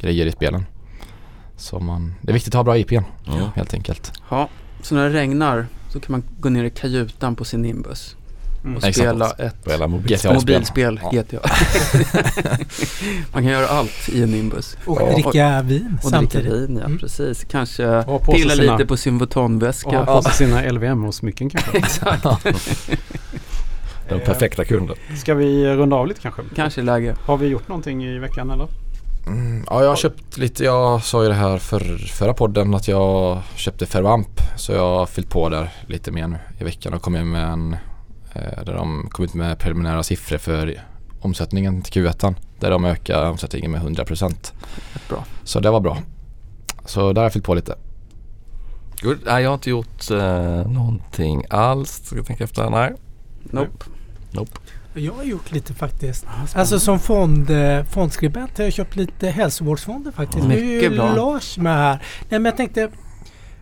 grejer 0.00 0.26
i 0.26 0.32
spelen. 0.32 0.64
Så 1.56 1.78
man, 1.80 2.14
det 2.22 2.30
är 2.30 2.34
viktigt 2.34 2.54
att 2.54 2.58
ha 2.58 2.64
bra 2.64 2.76
IPn 2.78 2.94
Ja. 3.24 3.50
helt 3.56 3.74
enkelt. 3.74 4.12
Ja, 4.30 4.48
så 4.82 4.94
när 4.94 5.08
det 5.08 5.14
regnar 5.14 5.66
så 5.92 6.00
kan 6.00 6.12
man 6.12 6.22
gå 6.40 6.48
ner 6.48 6.64
i 6.64 6.70
kajutan 6.70 7.36
på 7.36 7.44
sin 7.44 7.62
Nimbus 7.62 8.16
Mm. 8.64 8.76
och 8.76 8.84
Exakt. 8.84 8.96
spela 8.96 9.30
ett 9.30 9.56
Spela 9.62 9.86
mobil. 9.86 10.06
GTA-spel. 10.16 10.34
mobilspel, 10.34 11.00
Ja. 11.02 11.10
GTA. 11.10 11.40
man 13.32 13.42
kan 13.42 13.52
göra 13.52 13.66
allt 13.68 14.08
i 14.12 14.22
en 14.22 14.30
Nimbus. 14.30 14.76
Och 14.86 14.98
Ja. 15.02 15.12
dricka 15.12 15.62
vin 15.62 15.98
Och 16.02 16.10
samtidigt. 16.10 16.46
dricka 16.50 16.66
vin, 16.66 16.76
ja 16.76 16.84
Mm. 16.84 16.98
precis. 16.98 17.44
Kanske 17.44 17.86
Och 17.88 18.26
pilla 18.26 18.54
sina- 18.54 18.72
lite 18.76 18.86
på 18.86 18.96
sin 18.96 19.14
Och 19.14 19.20
Vuitton-väska. 19.20 19.98
ha 20.04 20.16
på 20.16 20.22
sig 20.22 20.32
sina 20.32 20.62
LVM-smycken 20.72 21.50
kanske. 21.50 21.78
Exakt, 21.78 22.22
Den 24.08 24.20
perfekta 24.20 24.64
kunden. 24.64 24.96
Ska 25.16 25.34
vi 25.34 25.66
runda 25.66 25.96
av 25.96 26.06
lite 26.06 26.20
kanske? 26.20 26.42
kanske 26.56 26.82
läge. 26.82 27.16
Har 27.24 27.36
vi 27.36 27.46
gjort 27.46 27.68
någonting 27.68 28.04
i 28.04 28.18
veckan 28.18 28.50
eller? 28.50 28.66
Mm, 29.26 29.64
ja, 29.70 29.82
jag 29.82 29.88
har 29.88 29.96
köpt 29.96 30.36
lite. 30.38 30.64
Jag 30.64 31.02
sa 31.02 31.22
ju 31.22 31.28
det 31.28 31.34
här 31.34 31.58
för 31.58 31.80
förra 31.96 32.34
podden 32.34 32.74
att 32.74 32.88
jag 32.88 33.42
köpte 33.54 33.86
Fervamp. 33.86 34.40
Så 34.56 34.72
jag 34.72 34.98
har 34.98 35.06
fyllt 35.06 35.30
på 35.30 35.48
där 35.48 35.72
lite 35.86 36.10
mer 36.12 36.26
nu 36.26 36.38
i 36.58 36.64
veckan 36.64 36.94
och 36.94 37.02
kommit 37.02 37.26
med 37.26 37.48
en 37.48 37.76
eh, 38.32 38.64
där 38.64 38.74
de 38.74 39.08
kom 39.10 39.24
ut 39.24 39.34
med 39.34 39.58
preliminära 39.58 40.02
siffror 40.02 40.38
för 40.38 40.82
omsättningen 41.20 41.82
till 41.82 42.04
Q1. 42.04 42.34
Där 42.60 42.70
de 42.70 42.84
ökar 42.84 43.30
omsättningen 43.30 43.70
med 43.70 43.82
100%. 43.82 44.28
Rätt 44.92 45.08
bra. 45.08 45.24
Så 45.44 45.60
det 45.60 45.70
var 45.70 45.80
bra. 45.80 45.98
Så 46.84 47.12
där 47.12 47.20
har 47.20 47.24
jag 47.24 47.32
fyllt 47.32 47.44
på 47.44 47.54
lite. 47.54 47.74
Good. 49.02 49.18
Nej, 49.26 49.42
jag 49.42 49.50
har 49.50 49.54
inte 49.54 49.70
gjort 49.70 50.10
eh, 50.10 50.70
någonting 50.70 51.44
alls. 51.50 51.90
Ska 52.04 52.16
jag 52.16 52.26
tänka 52.26 52.44
efter? 52.44 52.70
Nej. 52.70 52.92
Nope. 53.42 53.84
Nope. 54.30 54.58
Jag 54.96 55.12
har 55.12 55.24
gjort 55.24 55.52
lite 55.52 55.74
faktiskt. 55.74 56.26
Alltså 56.54 56.78
som 56.80 56.98
fond, 56.98 57.50
eh, 57.50 57.84
fondskribent 57.84 58.58
har 58.58 58.64
jag 58.64 58.72
köpt 58.72 58.96
lite 58.96 59.28
hälsovårdsfonder 59.28 60.12
faktiskt. 60.12 60.46
Nu 60.46 60.54
är 60.54 60.58
ju 60.64 60.74
Mycket 60.74 60.92
bra. 60.96 61.14
Lars 61.14 61.58
med 61.58 61.76
här. 61.76 61.98
Nej 62.28 62.40
men 62.40 62.44
jag 62.44 62.56
tänkte, 62.56 62.88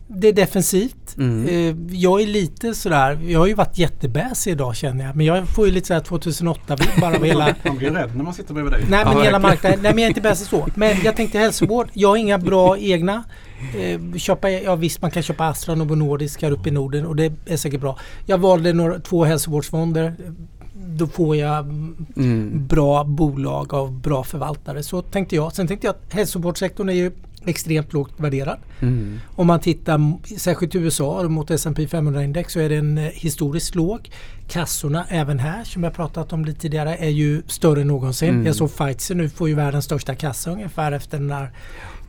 det 0.09 0.29
är 0.29 0.33
defensivt. 0.33 1.16
Mm. 1.18 1.49
Eh, 1.49 1.97
Jag 1.97 2.23
är 2.23 2.27
lite 2.27 2.75
sådär, 2.75 3.18
jag 3.27 3.38
har 3.38 3.47
ju 3.47 3.55
varit 3.55 3.79
jättebäsig 3.79 4.51
idag 4.53 4.77
känner 4.77 5.05
jag. 5.05 5.16
Men 5.16 5.27
jag 5.27 5.49
får 5.49 5.66
ju 5.66 5.73
lite 5.73 5.87
sådär 5.87 6.01
2008 6.01 6.77
vibb 6.77 6.88
bara 7.01 7.16
av 7.16 7.25
hela 7.25 7.55
Man 7.64 7.77
blir 7.77 7.90
rädd 7.90 8.16
när 8.16 8.25
man 8.25 8.35
sitter 8.35 8.55
bredvid 8.55 8.73
dig. 8.73 8.85
Nej 8.88 9.05
men 9.05 9.16
Ja, 9.16 9.23
hela 9.23 9.38
marknaden. 9.38 9.79
Nej 9.83 9.92
men 9.94 9.99
jag 10.03 10.07
är 10.07 10.11
inte 10.11 10.20
bäst 10.20 10.47
så. 10.47 10.68
Men 10.75 10.97
jag 11.05 11.16
tänkte 11.16 11.38
hälsovård. 11.38 11.88
Jag 11.92 12.09
har 12.09 12.16
inga 12.16 12.38
bra 12.38 12.79
egna. 12.79 13.25
Eh, 13.79 14.16
köpa, 14.16 14.51
ja 14.51 14.75
visst 14.77 15.03
man 15.03 15.11
kan 15.11 15.23
köpa 15.23 15.44
Astra 15.47 15.75
Novo 15.75 15.94
Nordisk 15.94 16.42
här 16.42 16.51
uppe 16.51 16.68
i 16.68 16.73
Norden 16.73 17.07
och 17.07 17.16
det 17.16 17.33
är 17.47 17.57
säkert 17.57 17.81
bra. 17.81 17.99
Jag 18.27 18.38
valde 18.38 18.73
några, 18.73 18.99
två 18.99 19.25
hälsovårdsfonder. 19.25 20.14
Då 20.97 21.07
får 21.07 21.37
jag 21.37 21.59
mm, 22.17 22.67
bra 22.67 23.05
bolag 23.05 23.75
av 23.75 23.93
bra 23.93 24.25
förvaltare. 24.25 24.83
Så 24.83 25.03
tänkte 25.03 25.37
jag. 25.37 25.53
Sen 25.53 25.67
tänkte 25.67 25.87
jag 25.87 25.95
att 25.95 26.13
hälsovårdssektorn 26.13 26.89
är 26.89 26.93
ju 26.93 27.13
extremt 27.47 27.93
lågt 27.93 28.13
värderad. 28.17 28.59
Mm. 28.81 29.21
Om 29.37 29.47
man 29.47 29.61
tittar 29.61 30.01
särskilt 30.39 30.75
i 30.75 30.79
USA 30.79 31.23
mot 31.29 31.51
S&P 31.51 31.87
500-index 31.87 32.49
så 32.49 32.61
är 32.61 32.69
den 32.69 32.99
eh, 32.99 33.05
historiskt 33.05 33.75
låg. 33.75 34.11
Kassorna 34.49 35.05
även 35.09 35.39
här 35.39 35.65
som 35.65 35.85
jag 35.85 35.95
pratat 35.95 36.33
om 36.33 36.45
lite 36.45 36.61
tidigare 36.61 36.97
är 36.97 37.09
ju 37.09 37.43
större 37.47 37.81
än 37.81 37.89
någonsin. 37.89 38.29
Mm. 38.29 38.47
Jag 38.47 38.57
såg 38.57 38.71
Pfizer 38.77 39.15
nu 39.15 39.29
får 39.29 39.49
ju 39.49 39.55
världens 39.55 39.85
största 39.85 40.15
kassa 40.15 40.51
ungefär 40.51 40.93
efter 40.93 41.19
den 41.19 41.31
här 41.31 41.51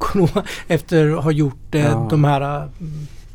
efter 0.68 1.18
att 1.18 1.24
ha 1.24 1.32
gjort 1.32 1.76
eh, 1.76 1.86
Ja. 1.86 2.08
de 2.10 2.24
här 2.24 2.42
eh, 2.42 2.70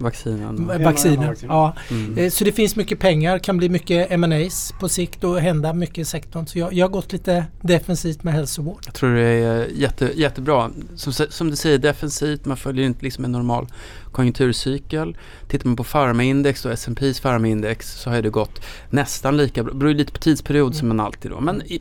Vaccinen. 0.00 0.66
vacciner. 0.66 1.26
vaccin. 1.26 1.48
Ja. 1.48 1.74
Mm. 1.90 2.18
Eh, 2.18 2.30
Så 2.30 2.44
det 2.44 2.52
finns 2.52 2.76
mycket 2.76 2.98
pengar, 2.98 3.38
kan 3.38 3.56
bli 3.56 3.68
mycket 3.68 4.10
M&As 4.10 4.72
på 4.80 4.88
sikt 4.88 5.24
och 5.24 5.40
hända 5.40 5.72
mycket 5.72 5.98
i 5.98 6.04
sektorn. 6.04 6.46
Så 6.46 6.58
jag, 6.58 6.72
jag 6.72 6.86
har 6.86 6.90
gått 6.90 7.12
lite 7.12 7.44
defensivt 7.62 8.22
med 8.22 8.34
hälsovård. 8.34 8.82
Jag 8.86 8.94
tror 8.94 9.14
det 9.14 9.22
är 9.22 9.66
jätte, 9.74 10.10
jättebra. 10.14 10.70
Som, 10.94 11.12
som 11.12 11.50
du 11.50 11.56
säger, 11.56 11.78
defensivt. 11.78 12.44
Man 12.44 12.56
följer 12.56 12.86
inte 12.86 13.04
liksom 13.04 13.24
en 13.24 13.32
normal 13.32 13.66
konjunkturcykel. 14.12 15.16
Tittar 15.48 15.66
man 15.66 15.76
på 15.76 15.84
Pharmaindex 15.84 16.64
och 16.64 16.72
S&P's 16.72 17.22
Pharmaindex 17.22 17.92
så 18.00 18.10
har 18.10 18.22
det 18.22 18.30
gått 18.30 18.64
nästan 18.90 19.36
lika 19.36 19.62
bra. 19.62 19.72
Det 19.72 19.78
beror 19.78 19.94
lite 19.94 20.12
på 20.12 20.18
tidsperiod 20.18 20.74
som 20.74 20.88
man 20.88 21.00
alltid 21.00 21.30
då. 21.30 21.40
Men 21.40 21.62
i, 21.62 21.80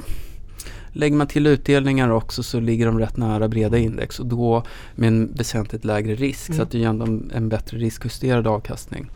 lägger 1.00 1.18
man 1.18 1.28
till 1.28 1.48
utdelningar 1.48 2.10
också 2.10 2.44
så 2.44 2.60
ligger 2.60 2.86
de 2.86 3.00
rätt 3.00 3.18
nära 3.18 3.48
breda 3.48 3.78
index 3.78 4.20
och 4.20 4.26
då 4.26 4.64
med 4.96 5.08
en 5.08 5.34
väsentligt 5.34 5.86
lägre 5.86 6.16
risk. 6.16 6.46
Så 6.46 6.54
Mm. 6.54 6.64
att 6.64 6.72
det 6.72 6.84
är 6.84 6.88
ändå 6.88 7.06
en, 7.34 7.50
bättre 7.50 7.78
riskjusterad 7.78 8.48
avkastning. 8.48 9.10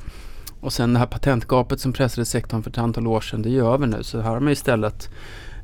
Och 0.59 0.73
sen 0.73 0.93
det 0.93 0.99
här 0.99 1.05
patentgapet 1.05 1.79
som 1.79 1.93
pressade 1.93 2.25
sektorn 2.25 2.63
för 2.63 2.69
ett 2.69 2.77
antal 2.77 3.07
år 3.07 3.21
sedan, 3.21 3.41
det 3.41 3.49
är 3.49 3.51
ju 3.51 3.73
över 3.73 3.87
nu. 3.87 4.03
Så 4.03 4.19
här 4.21 4.29
har 4.29 4.39
man 4.39 4.53
istället 4.53 5.09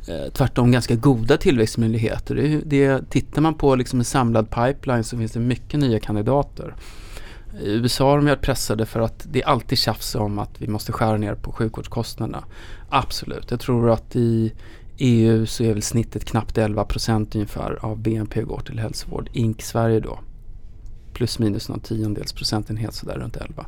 eh, 0.07 0.33
tvärtom 0.33 0.71
ganska 0.71 0.95
goda 0.95 1.37
tillväxtmöjligheter. 1.37 2.35
Det, 2.35 2.61
det, 2.65 3.09
tittar 3.09 3.41
man 3.41 3.53
på 3.53 3.75
liksom 3.75 3.99
en 3.99 4.05
samlad 4.05 4.49
pipeline 4.49 5.03
så 5.03 5.17
finns 5.17 5.31
det 5.31 5.39
mycket 5.39 5.79
nya 5.79 5.99
kandidater. 5.99 6.75
I 7.63 7.71
USA 7.71 8.09
har 8.09 8.17
de 8.17 8.25
varit 8.25 8.41
pressade 8.41 8.85
för 8.85 8.99
att 8.99 9.27
det 9.31 9.41
är 9.41 9.47
alltid 9.47 9.77
tjafs 9.77 10.15
om 10.15 10.39
att 10.39 10.61
vi 10.61 10.67
måste 10.67 10.91
skära 10.91 11.17
ner 11.17 11.35
på 11.35 11.51
sjukvårdskostnaderna. 11.51 12.43
Absolut. 12.89 13.51
Jag 13.51 13.59
tror 13.59 13.89
att 13.89 14.15
i 14.15 14.53
EU 14.99 15.45
så 15.45 15.63
är 15.63 15.73
väl 15.73 15.81
snittet 15.81 16.25
knappt 16.25 16.57
11 16.57 16.85
procent 16.85 17.35
ungefär 17.35 17.85
av 17.85 17.97
BNP 17.97 18.41
går 18.41 18.59
till 18.59 18.79
hälsovård. 18.79 19.29
Ink 19.33 19.61
Sverige 19.61 19.99
då. 19.99 20.19
Plus 21.13 21.39
minus 21.39 21.69
någon 21.69 21.79
tiondels 21.79 22.33
procentenhet 22.33 22.93
sådär 22.93 23.15
runt 23.15 23.37
11. 23.37 23.65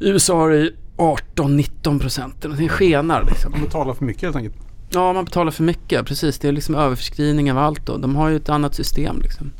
I 0.00 0.08
USA 0.08 0.36
har 0.36 0.50
det 0.50 0.72
18-19 0.96 2.00
procent. 2.00 2.46
Det 2.58 2.68
skenar 2.68 3.24
liksom. 3.24 3.52
Man 3.52 3.60
betalar 3.64 3.94
för 3.94 4.04
mycket 4.04 4.22
helt 4.22 4.36
enkelt. 4.36 4.56
Ja, 4.90 5.12
man 5.12 5.24
betalar 5.24 5.50
för 5.50 5.64
mycket. 5.64 6.06
Precis, 6.06 6.38
det 6.38 6.48
är 6.48 6.52
liksom 6.52 6.74
överförskrivning 6.74 7.52
av 7.52 7.58
allt 7.58 7.86
då. 7.86 7.96
De 7.96 8.16
har 8.16 8.28
ju 8.28 8.36
ett 8.36 8.48
annat 8.48 8.74
system 8.74 9.20
liksom. 9.22 9.52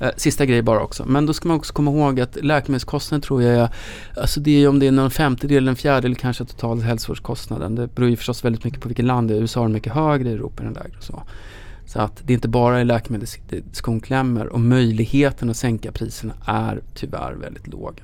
Eh, 0.00 0.10
sista 0.16 0.46
grej 0.46 0.62
bara 0.62 0.80
också. 0.80 1.04
Men 1.06 1.26
då 1.26 1.32
ska 1.32 1.48
man 1.48 1.56
också 1.56 1.72
komma 1.72 1.90
ihåg 1.90 2.20
att 2.20 2.36
läkemedelskostnaden 2.36 3.22
tror 3.22 3.42
jag 3.42 3.54
är, 3.54 3.68
alltså 4.16 4.40
det 4.40 4.50
är 4.50 4.58
ju 4.58 4.68
om 4.68 4.78
det 4.78 4.86
är 4.86 4.92
någon 4.92 5.10
femtedel, 5.10 5.68
en 5.68 5.76
fjärdedel 5.76 6.16
kanske 6.16 6.44
av 6.60 6.82
hälsovårdskostnaden. 6.82 7.74
Det 7.74 7.94
beror 7.94 8.10
ju 8.10 8.16
förstås 8.16 8.44
väldigt 8.44 8.64
mycket 8.64 8.80
på 8.80 8.88
vilket 8.88 9.04
land 9.04 9.28
det 9.28 9.34
är. 9.34 9.40
USA 9.40 9.64
är 9.64 9.68
mycket 9.68 9.92
högre, 9.92 10.28
i 10.28 10.32
Europa 10.32 10.62
är 10.62 10.64
den 10.64 10.74
lägre 10.74 10.96
och 10.98 11.04
så. 11.04 11.22
Så 11.86 12.00
att 12.00 12.22
det 12.24 12.32
är 12.32 12.34
inte 12.34 12.48
bara 12.48 12.80
i 12.80 12.84
läkemedelsskon 12.84 14.00
klämmer 14.00 14.46
och 14.46 14.60
möjligheten 14.60 15.50
att 15.50 15.56
sänka 15.56 15.92
priserna 15.92 16.34
är 16.46 16.82
tyvärr 16.94 17.32
väldigt 17.32 17.66
låga. 17.66 18.02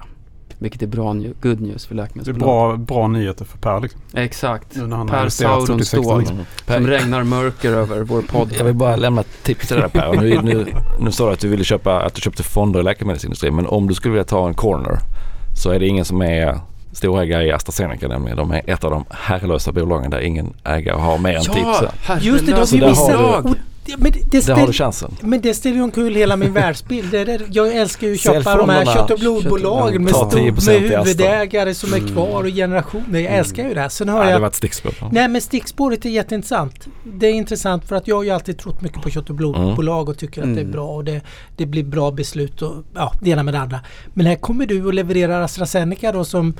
Vilket 0.62 0.82
är 0.82 0.86
bra 0.86 1.12
new, 1.12 1.32
good 1.42 1.60
news 1.60 1.86
för 1.86 1.94
Det 1.94 2.00
är 2.00 2.04
läkemedelsbolag. 2.04 2.78
bra, 2.78 2.96
bra 2.96 3.08
nyheter 3.08 3.44
för 3.44 3.58
Per 3.58 3.80
liksom. 3.80 4.00
Exakt. 4.14 4.76
Nu 4.76 4.86
när 4.86 4.96
han 4.96 5.08
har 5.08 5.14
Per 5.16 5.20
investerat 5.22 5.50
Sauron 5.52 5.66
46 5.66 6.02
Ståhl. 6.02 6.18
liksom. 6.20 6.38
Som 6.66 6.86
regnar 6.86 7.22
mörker 7.24 7.72
över 7.72 8.00
vår 8.00 8.22
podd. 8.22 8.52
Jag 8.58 8.64
vill 8.64 8.74
bara 8.74 8.96
lämna 8.96 9.20
ett 9.20 9.42
tips 9.42 9.68
till 9.68 9.76
dig 9.76 9.88
Per. 9.88 10.08
Och 10.08 10.16
Nu, 10.16 10.40
nu, 10.42 10.66
nu 11.00 11.12
sa 11.12 11.26
du 11.26 11.32
att 11.32 11.40
du 11.40 11.48
ville 11.48 11.64
köpa, 11.64 12.02
att 12.02 12.14
du 12.14 12.20
köpte 12.20 12.42
fonder 12.42 12.80
i 12.80 12.82
läkemedelsindustrin. 12.82 13.56
Men 13.56 13.66
om 13.66 13.88
du 13.88 13.94
skulle 13.94 14.12
vilja 14.12 14.24
ta 14.24 14.48
en 14.48 14.54
corner 14.54 14.98
så 15.62 15.70
är 15.70 15.78
det 15.80 15.86
ingen 15.86 16.04
som 16.04 16.22
är 16.22 16.58
storägare 16.92 17.44
i 17.46 17.52
AstraZeneca 17.52 18.08
nämligen. 18.08 18.36
De 18.36 18.50
är 18.52 18.62
ett 18.66 18.84
av 18.84 18.90
de 18.90 19.04
herrelösa 19.10 19.72
bolagen 19.72 20.10
där 20.10 20.20
ingen 20.20 20.52
ägare 20.64 20.96
har 21.00 21.18
mer 21.18 21.34
än 21.36 21.42
10 21.42 21.54
Ja, 22.08 22.18
Just 22.20 22.46
det, 22.46 22.52
de 22.52 22.66
Så 22.66 22.74
vi 22.76 22.80
där 22.80 23.42
har 23.90 23.96
det- 23.96 24.02
Men 24.02 24.12
det, 24.12 24.18
det, 24.30 24.46
Där 24.46 24.54
har 24.54 24.66
du 24.66 24.72
ställ, 24.72 24.84
chansen. 24.86 25.16
men 25.20 25.40
det 25.40 25.54
ställer 25.54 25.76
ju 25.76 25.82
omkull 25.82 26.14
hela 26.14 26.36
min 26.36 26.52
världsbild. 26.62 27.10
Det 27.10 27.18
är 27.18 27.24
det, 27.26 27.40
jag 27.50 27.76
älskar 27.76 28.06
ju 28.06 28.12
att 28.14 28.20
köpa 28.20 28.56
de 28.56 28.68
här 28.68 28.84
kött 28.84 29.10
och 29.10 29.18
blodbolagen 29.18 30.04
med, 30.04 30.14
stor, 30.16 30.30
10% 30.30 30.66
med 30.66 30.80
huvudägare 31.04 31.74
som 31.74 31.94
är 31.94 31.98
kvar 32.12 32.42
och 32.42 32.48
generationer. 32.50 33.20
Jag 33.20 33.32
älskar 33.34 33.68
ju 33.68 33.74
det 33.74 33.80
här. 33.80 33.88
Sen 33.88 34.08
hör 34.08 34.24
det 34.24 34.30
jag 34.30 34.54
stickspår. 34.54 34.94
Nej 35.12 35.28
men 35.28 35.40
stickspåret 35.40 36.04
är 36.04 36.08
jätteintressant. 36.10 36.86
Det 37.04 37.26
är 37.26 37.32
intressant 37.32 37.84
för 37.88 37.96
att 37.96 38.08
jag 38.08 38.16
har 38.16 38.22
ju 38.22 38.30
alltid 38.30 38.58
trott 38.58 38.80
mycket 38.82 39.02
på 39.02 39.10
kött 39.10 39.30
och 39.30 39.36
blodbolag 39.36 40.08
och 40.08 40.18
tycker 40.18 40.40
att 40.42 40.46
det 40.54 40.60
är 40.60 40.62
Mm. 40.62 40.72
bra 40.72 40.86
och 40.88 41.04
det, 41.04 41.20
det 41.56 41.66
blir 41.66 41.84
bra 41.84 42.10
beslut 42.10 42.62
och 42.62 42.74
ja, 42.94 43.12
det 43.22 43.30
ena 43.30 43.42
med 43.42 43.54
det 43.54 43.60
andra. 43.60 43.80
Men 44.14 44.26
här 44.26 44.36
kommer 44.36 44.66
du 44.66 44.84
och 44.84 44.94
levererar 44.94 45.42
AstraZeneca 45.42 46.12
då 46.12 46.24
som 46.24 46.54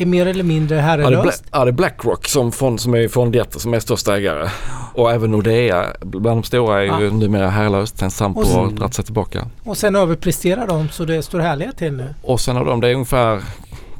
är 0.00 0.06
mer 0.06 0.26
eller 0.26 0.44
mindre 0.44 0.76
Ja 0.76 0.82
det, 0.82 1.02
är 1.02 1.06
Bla- 1.08 1.16
herrelöst. 1.16 1.44
ja, 1.52 1.64
det 1.64 1.70
är 1.70 1.72
Blackrock 1.72 2.28
som, 2.28 2.52
fond, 2.52 2.80
som 2.80 2.94
är 2.94 3.08
fondjätte 3.08 3.60
som 3.60 3.74
är 3.74 3.80
största 3.80 4.16
ägare. 4.16 4.48
Och 4.94 5.10
även 5.12 5.30
Nordea, 5.30 5.86
bland 6.00 6.36
de 6.40 6.42
stora, 6.42 6.78
är 6.78 6.82
ju 7.00 7.04
Ja. 7.06 7.10
numera 7.12 7.48
herrelöst. 7.50 7.98
Sen 7.98 8.10
Sampo 8.10 8.40
Och 8.40 8.46
sen- 8.46 8.56
har 8.60 8.70
dragit 8.70 8.94
sig 8.94 9.04
tillbaka. 9.04 9.46
Och 9.64 9.76
sen 9.76 9.96
överpresterar 9.96 10.66
de 10.66 10.88
så 10.88 11.04
det 11.04 11.22
står 11.22 11.38
härliga 11.40 11.72
till 11.72 11.92
nu. 11.92 12.14
Och 12.22 12.40
sen 12.40 12.56
har 12.56 12.64
de, 12.64 12.80
det 12.80 12.88
är 12.88 12.94
ungefär 12.94 13.42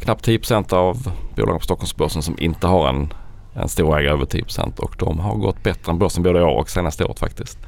knappt 0.01 0.25
10% 0.27 0.73
av 0.73 1.11
bolagen 1.37 1.59
på 1.59 1.65
Stockholmsbörsen 1.65 2.23
som 2.23 2.35
inte 2.39 2.67
har 2.67 2.89
en, 2.89 3.13
en 3.55 3.69
storägare 3.69 4.13
över 4.13 4.25
10% 4.25 4.79
och 4.79 4.95
de 4.99 5.19
har 5.19 5.35
gått 5.35 5.63
bättre 5.63 5.93
än 5.93 5.99
börsen 5.99 6.23
både 6.23 6.39
i 6.39 6.43
år 6.43 6.59
och 6.61 6.71
senaste 6.71 7.05
året 7.05 7.19
faktiskt. 7.19 7.59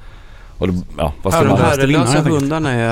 Och 0.59 0.69
det, 0.69 0.83
ja, 0.99 1.13
vad 1.23 1.33
ska 1.33 1.43
de 1.43 1.49
man... 1.49 1.59
här- 1.59 1.71
herrelösa 1.71 2.21
hundarna 2.23 2.71
är, 2.73 2.91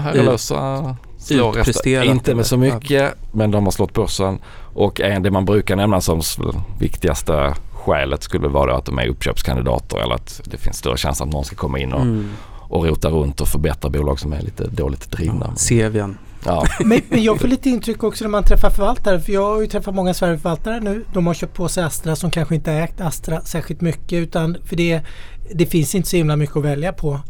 herrelösa. 0.00 0.96
Utpresterat. 1.30 2.06
Inte 2.06 2.34
med 2.34 2.46
så 2.46 2.56
mycket 2.56 3.14
men 3.32 3.50
de 3.50 3.64
har 3.64 3.70
slått 3.70 3.92
börsen. 3.92 4.38
Och 4.74 5.00
en, 5.00 5.22
det 5.22 5.30
man 5.30 5.44
brukar 5.44 5.76
nämna 5.76 6.00
som 6.00 6.22
viktigaste 6.78 7.54
skälet 7.72 8.22
skulle 8.22 8.48
vara 8.48 8.76
att 8.76 8.84
de 8.84 8.98
är 8.98 9.06
uppköpskandidater 9.08 9.98
eller 9.98 10.14
att 10.14 10.40
det 10.44 10.56
finns 10.56 10.76
större 10.76 10.96
chans 10.96 11.20
att 11.20 11.28
någon 11.32 11.44
ska 11.44 11.56
komma 11.56 11.78
in 11.78 11.92
och, 11.92 12.00
Mm. 12.02 12.30
och 12.48 12.86
rota 12.86 13.08
runt 13.10 13.40
och 13.40 13.48
förbättra 13.48 13.90
bolag 13.90 14.20
som 14.20 14.32
är 14.32 14.40
lite 14.42 14.66
dåligt 14.66 15.10
drivna. 15.10 15.56
Sevian. 15.56 16.18
Ja. 16.44 16.66
Men, 16.84 17.00
men 17.08 17.22
jag 17.22 17.40
får 17.40 17.48
lite 17.48 17.68
intryck 17.70 18.02
också 18.04 18.24
när 18.24 18.30
man 18.30 18.44
träffar 18.44 18.70
förvaltare. 18.70 19.20
För 19.20 19.32
jag 19.32 19.54
har 19.54 19.60
ju 19.60 19.66
träffat 19.66 19.94
många 19.94 20.14
Sverigeförvaltare 20.14 20.80
nu. 20.80 21.04
De 21.12 21.26
har 21.26 21.34
köpt 21.34 21.54
på 21.54 21.68
sig 21.68 21.84
Astra 21.84 22.16
som 22.16 22.30
kanske 22.30 22.54
inte 22.54 22.72
ägt 22.72 23.00
Astra 23.00 23.40
särskilt 23.40 23.80
mycket. 23.80 24.12
Utan 24.12 24.56
för 24.64 24.76
det, 24.76 25.00
det 25.54 25.66
finns 25.66 25.94
inte 25.94 26.08
så 26.08 26.16
himla 26.16 26.36
mycket 26.36 26.56
att 26.56 26.64
välja 26.64 26.92
på. 26.92 27.20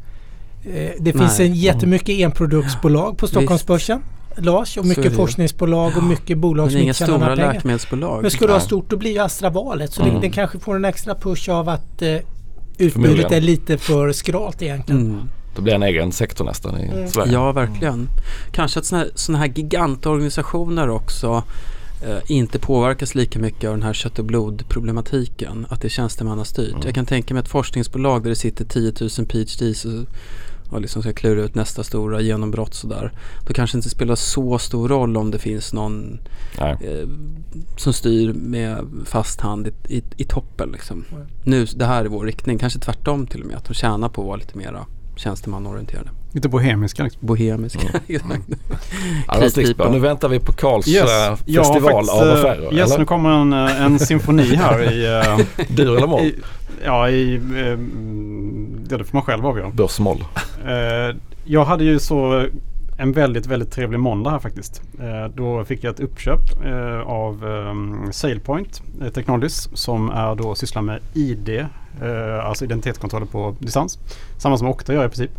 Eh, 0.65 0.91
Det 1.01 1.13
finns 1.13 1.41
en 1.41 1.55
jättemycket 1.55 2.09
enproduktsbolag 2.19 3.19
på. 3.19 3.27
Stockholmsbörsen. 3.27 4.03
Lars 4.37 4.77
och 4.79 4.87
mycket 4.87 5.13
forskningsbolag 5.17 5.97
och 5.97 6.03
mycket 6.05 6.39
bolag 6.39 6.65
Men 6.65 6.71
som 6.71 6.81
inga 6.81 6.89
inte 6.89 6.99
tjänar 6.99 7.13
stora 7.15 7.19
några 7.29 7.37
pengar. 7.37 7.53
läkemedelsbolag. 7.55 8.23
Men 8.23 8.31
ska 8.31 8.47
du 8.47 8.53
ha 8.53 8.61
stort 8.61 8.91
då 8.91 8.97
blir 8.97 9.11
ju 9.11 9.19
Astra 9.19 9.51
valet. 9.51 9.93
Så 9.93 10.03
Mm. 10.03 10.21
det 10.21 10.31
kanske 10.31 10.59
får 10.59 10.77
en 10.77 10.85
extra 10.85 11.15
push 11.15 11.49
av 11.51 11.69
att 11.69 12.03
eh, 12.03 12.17
utbudet 12.79 13.33
är 13.33 13.41
lite 13.41 13.79
för 13.79 14.13
skralt 14.13 14.63
egentligen. 14.63 15.01
Mm. 15.11 15.21
Det 15.57 15.63
blir 15.63 15.75
en 15.75 15.83
egen 15.83 16.13
sektor 16.13 16.45
nästan 16.45 16.81
i 16.81 16.85
Mm. 16.89 17.09
Sverige. 17.09 17.33
Ja, 17.33 17.53
verkligen. 17.53 18.09
Kanske 18.53 18.79
att 18.81 18.87
sådana 18.87 19.05
här, 19.05 19.13
såna 19.15 19.39
här 19.39 19.47
gigantorganisationer 19.47 20.89
också 20.91 21.43
eh, 22.07 22.19
inte 22.27 22.59
påverkas 22.59 23.15
lika 23.15 23.39
mycket 23.39 23.65
av 23.71 23.77
den 23.77 23.83
här 23.83 23.93
kött 23.93 24.19
och 24.19 24.25
blodproblematiken. 24.25 25.67
Att 25.71 25.81
det 25.81 25.87
är 25.87 25.91
tjänstemannastyrt. 25.91 26.71
Mm. 26.73 26.83
Jag 26.85 26.95
kan 26.95 27.07
tänka 27.07 27.35
mig 27.35 27.41
ett 27.43 27.49
forskningsbolag 27.49 28.23
där 28.23 28.31
det 28.31 28.37
sitter 28.37 28.65
10 28.65 28.93
000 29.19 29.27
PhDs 29.27 29.85
och, 29.85 30.07
och 30.73 30.81
liksom 30.81 31.03
ska 31.03 31.13
klura 31.13 31.43
ut 31.43 31.55
nästa 31.55 31.85
stora 31.85 32.21
genombrott 32.21 32.75
sådär. 32.75 33.13
Då 33.47 33.55
kanske 33.55 33.77
det 33.77 33.79
inte 33.79 33.91
spelar 33.91 34.15
så 34.15 34.59
stor 34.59 34.89
roll 34.89 35.17
om 35.17 35.31
det 35.31 35.39
finns 35.39 35.73
någon 35.73 36.21
eh, 36.59 37.09
som 37.77 37.93
styr 37.93 38.33
med 38.33 38.87
fast 39.05 39.41
hand 39.41 39.67
i, 39.67 39.73
i, 39.97 40.03
i 40.17 40.25
toppen. 40.25 40.73
Liksom. 40.73 41.05
Nu, 41.45 41.65
det 41.65 41.85
här 41.85 42.05
är 42.05 42.09
vår 42.09 42.25
riktning. 42.25 42.59
Kanske 42.59 42.79
tvärtom 42.79 43.27
till 43.27 43.41
och 43.41 43.47
med. 43.47 43.57
Att 43.57 43.65
de 43.65 43.75
tjänar 43.75 44.09
på 44.09 44.21
att 44.21 44.27
vara 44.27 44.37
lite 44.37 44.59
mera 44.59 44.87
tjänstemannaorienterade. 45.17 46.11
Lite 46.33 46.49
bohemiska 46.49 47.03
liksom. 47.05 47.27
Bohemiska. 47.27 47.81
Mm. 48.09 48.43
Ja, 49.29 49.49
det. 49.55 49.91
Nu 49.91 49.99
väntar 49.99 50.29
vi 50.29 50.39
på 50.41 50.53
Karls 50.53 50.87
eh, 50.87 50.93
Jag 50.95 51.03
har 51.65 51.75
festival 51.75 51.93
faktiskt, 51.93 52.13
av 52.23 52.29
eh, 52.29 52.35
affärer. 52.35 52.75
Yes, 52.75 52.91
eller? 52.91 52.99
nu 52.99 53.05
kommer 53.05 53.31
en, 53.31 53.53
eh, 53.53 53.83
en 53.83 53.99
symfoni 53.99 54.55
här 54.55 54.93
i... 54.93 55.07
eh, 55.07 55.67
Dur 55.77 55.97
eller 55.97 56.07
moll? 56.07 56.31
ja, 56.85 57.09
i... 57.11 57.35
eh, 57.35 57.79
Ja, 58.91 58.99
det 58.99 59.05
får 59.05 59.17
man 59.17 59.23
själv 59.23 59.47
avgöra. 59.47 59.71
Börsmoll. 59.71 60.25
Eh, 60.67 61.17
jag 61.45 61.65
hade 61.65 61.85
ju 61.85 61.99
så 61.99 62.47
en 62.99 63.13
väldigt, 63.13 63.47
väldigt 63.47 63.71
trevlig 63.73 64.01
måndag 64.01 64.31
här 64.31 64.39
faktiskt. 64.39 64.83
Eh, 65.01 65.35
då 65.35 65.65
fick 65.65 65.85
jag 65.85 65.95
ett 65.95 66.01
uppköp 66.01 66.41
eh, 66.65 67.01
av 67.01 67.45
eh, 67.47 68.11
SailPoint 68.11 68.83
eh, 69.03 69.09
Technologies 69.09 69.69
som 69.75 70.11
är 70.11 70.35
då 70.35 70.55
sysslar 70.55 70.83
med 70.83 71.01
ID, 71.15 71.49
eh, 71.49 72.45
alltså 72.47 72.65
identitetskontroller 72.65 73.27
på 73.27 73.57
distans. 73.59 73.99
Samma 74.39 74.59
som 74.59 74.69
Okta 74.69 74.93
gör 74.95 75.05
i 75.05 75.09
princip. 75.09 75.31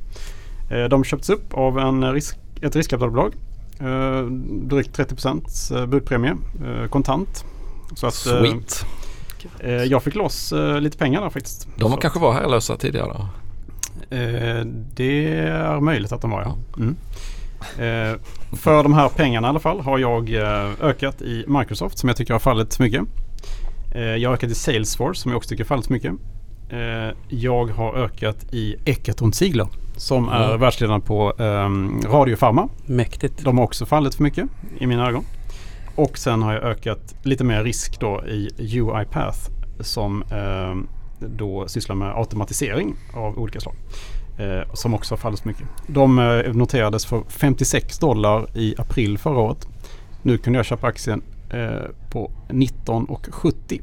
Eh, 0.74 0.84
de 0.90 1.04
köpts 1.04 1.30
upp 1.30 1.54
av 1.54 1.80
en 1.80 2.14
risk, 2.14 2.38
ett 2.62 2.76
riskkapitalbolag. 2.76 3.34
Eh, 3.80 4.22
drygt 4.62 4.96
30 4.96 5.86
budpremie, 5.88 6.36
eh, 6.66 6.88
kontant. 6.90 7.46
Så 7.96 8.08
att, 8.08 8.14
Sweet. 8.14 8.86
jag 9.90 10.04
fick 10.04 10.16
loss 10.16 10.54
lite 10.80 10.98
pengar 10.98 11.22
där 11.22 11.30
faktiskt. 11.30 11.68
De 11.78 11.92
Så- 11.92 11.98
kanske 11.98 12.20
var 12.20 12.34
herrelösa 12.34 12.78
tidigare 12.78 13.08
då? 13.14 13.28
Det 14.96 15.36
är 15.38 15.80
möjligt 15.80 16.12
att 16.12 16.22
de 16.22 16.32
var 16.32 16.42
ja. 16.42 16.58
Mm. 16.78 16.96
Eh, 17.78 18.20
för 18.58 18.84
de 18.84 18.94
här 18.94 19.10
pengarna 19.10 19.48
i 19.48 19.50
alla 19.50 19.60
fall 19.60 19.80
har 19.80 20.00
jag 20.00 20.34
eh, 20.36 20.72
ökat 20.82 21.22
i 21.22 21.46
Microsoft 21.48 21.98
som 21.98 22.10
jag 22.10 22.18
tycker 22.18 22.34
har 22.34 22.40
fallit 22.40 22.80
mycket. 22.80 23.02
Eh, 23.96 24.02
jag 24.02 24.30
har 24.30 24.34
ökat 24.36 24.50
i 24.52 24.56
Salesforce 24.56 25.22
som 25.22 25.32
jag 25.32 25.38
också 25.38 25.50
tycker 25.50 25.64
har 25.64 25.68
fallit 25.68 25.90
mycket. 25.90 26.14
Jag 27.30 27.66
har 27.66 27.94
ökat 27.96 28.54
i 28.54 28.76
Eckerton 28.86 29.34
Ziegler 29.34 29.68
som 29.96 30.30
är 30.30 30.46
Mm. 30.48 30.60
världsledande 30.60 31.06
på 31.06 31.32
um, 31.32 32.02
radiofarma. 32.06 32.70
Mäktigt. 32.86 33.44
De 33.44 33.58
har 33.58 33.66
också 33.66 33.86
fallit 33.86 34.16
för 34.16 34.24
mycket 34.24 34.46
i 34.78 34.88
mina 34.88 35.08
ögon. 35.08 35.24
Och 35.96 36.18
sen 36.18 36.42
har 36.42 36.54
jag 36.54 36.64
ökat 36.64 37.16
lite 37.24 37.44
mer 37.44 37.64
risk 37.64 38.00
då 38.00 38.24
i 38.26 38.50
UiPath 38.78 39.38
som 39.80 40.22
eh, 40.24 40.76
då 41.28 41.68
sysslar 41.68 41.96
med 41.96 42.18
automatisering 42.18 42.96
av 43.14 43.40
olika 43.40 43.60
slag. 43.60 43.76
Eh, 44.38 44.74
som 44.74 44.94
också 44.94 45.14
har 45.14 45.18
fallit 45.18 45.40
så 45.40 45.48
mycket. 45.48 45.68
De 45.88 46.20
eh, 46.20 46.54
noterades 46.54 47.06
för 47.06 47.24
56 47.28 48.00
dollar 48.00 48.58
i 48.58 48.76
april 48.78 49.18
förra 49.18 49.38
året. 49.40 49.68
Nu 50.22 50.38
kunde 50.38 50.60
jag 50.60 50.66
köpa 50.66 50.88
aktien 50.88 51.22
eh, 51.50 51.90
på 52.12 52.32
19,70. 52.50 53.82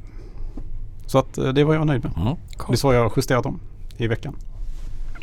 Så 1.07 1.19
att 1.19 1.39
eh, 1.39 1.49
det 1.49 1.65
var 1.65 1.75
jag 1.75 1.87
nöjd 1.87 2.05
med. 2.05 2.13
Mm. 2.17 2.35
Det 2.69 2.73
är 2.73 2.77
så 2.77 2.93
jag 2.93 3.03
har 3.03 3.13
justerat 3.17 3.43
dem 3.45 3.61
i 3.97 4.07
veckan. 4.07 4.37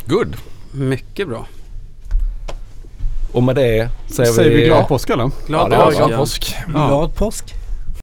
Good. 0.06 0.36
Mycket 0.72 1.28
bra. 1.28 1.45
Och 3.32 3.43
med 3.43 3.55
det 3.55 3.89
säger, 4.07 4.32
Säger 4.32 4.57
vi 4.57 4.65
glad 4.65 4.88
påsk 4.88 5.09
eller? 5.09 5.24
Ja, 5.24 5.68
Glad 5.68 5.72
påsk. 5.72 5.97
glad 5.97 6.15
påsk. 6.18 6.55
Ja. 6.74 6.88
Glad 6.88 7.15
påsk! 7.15 7.53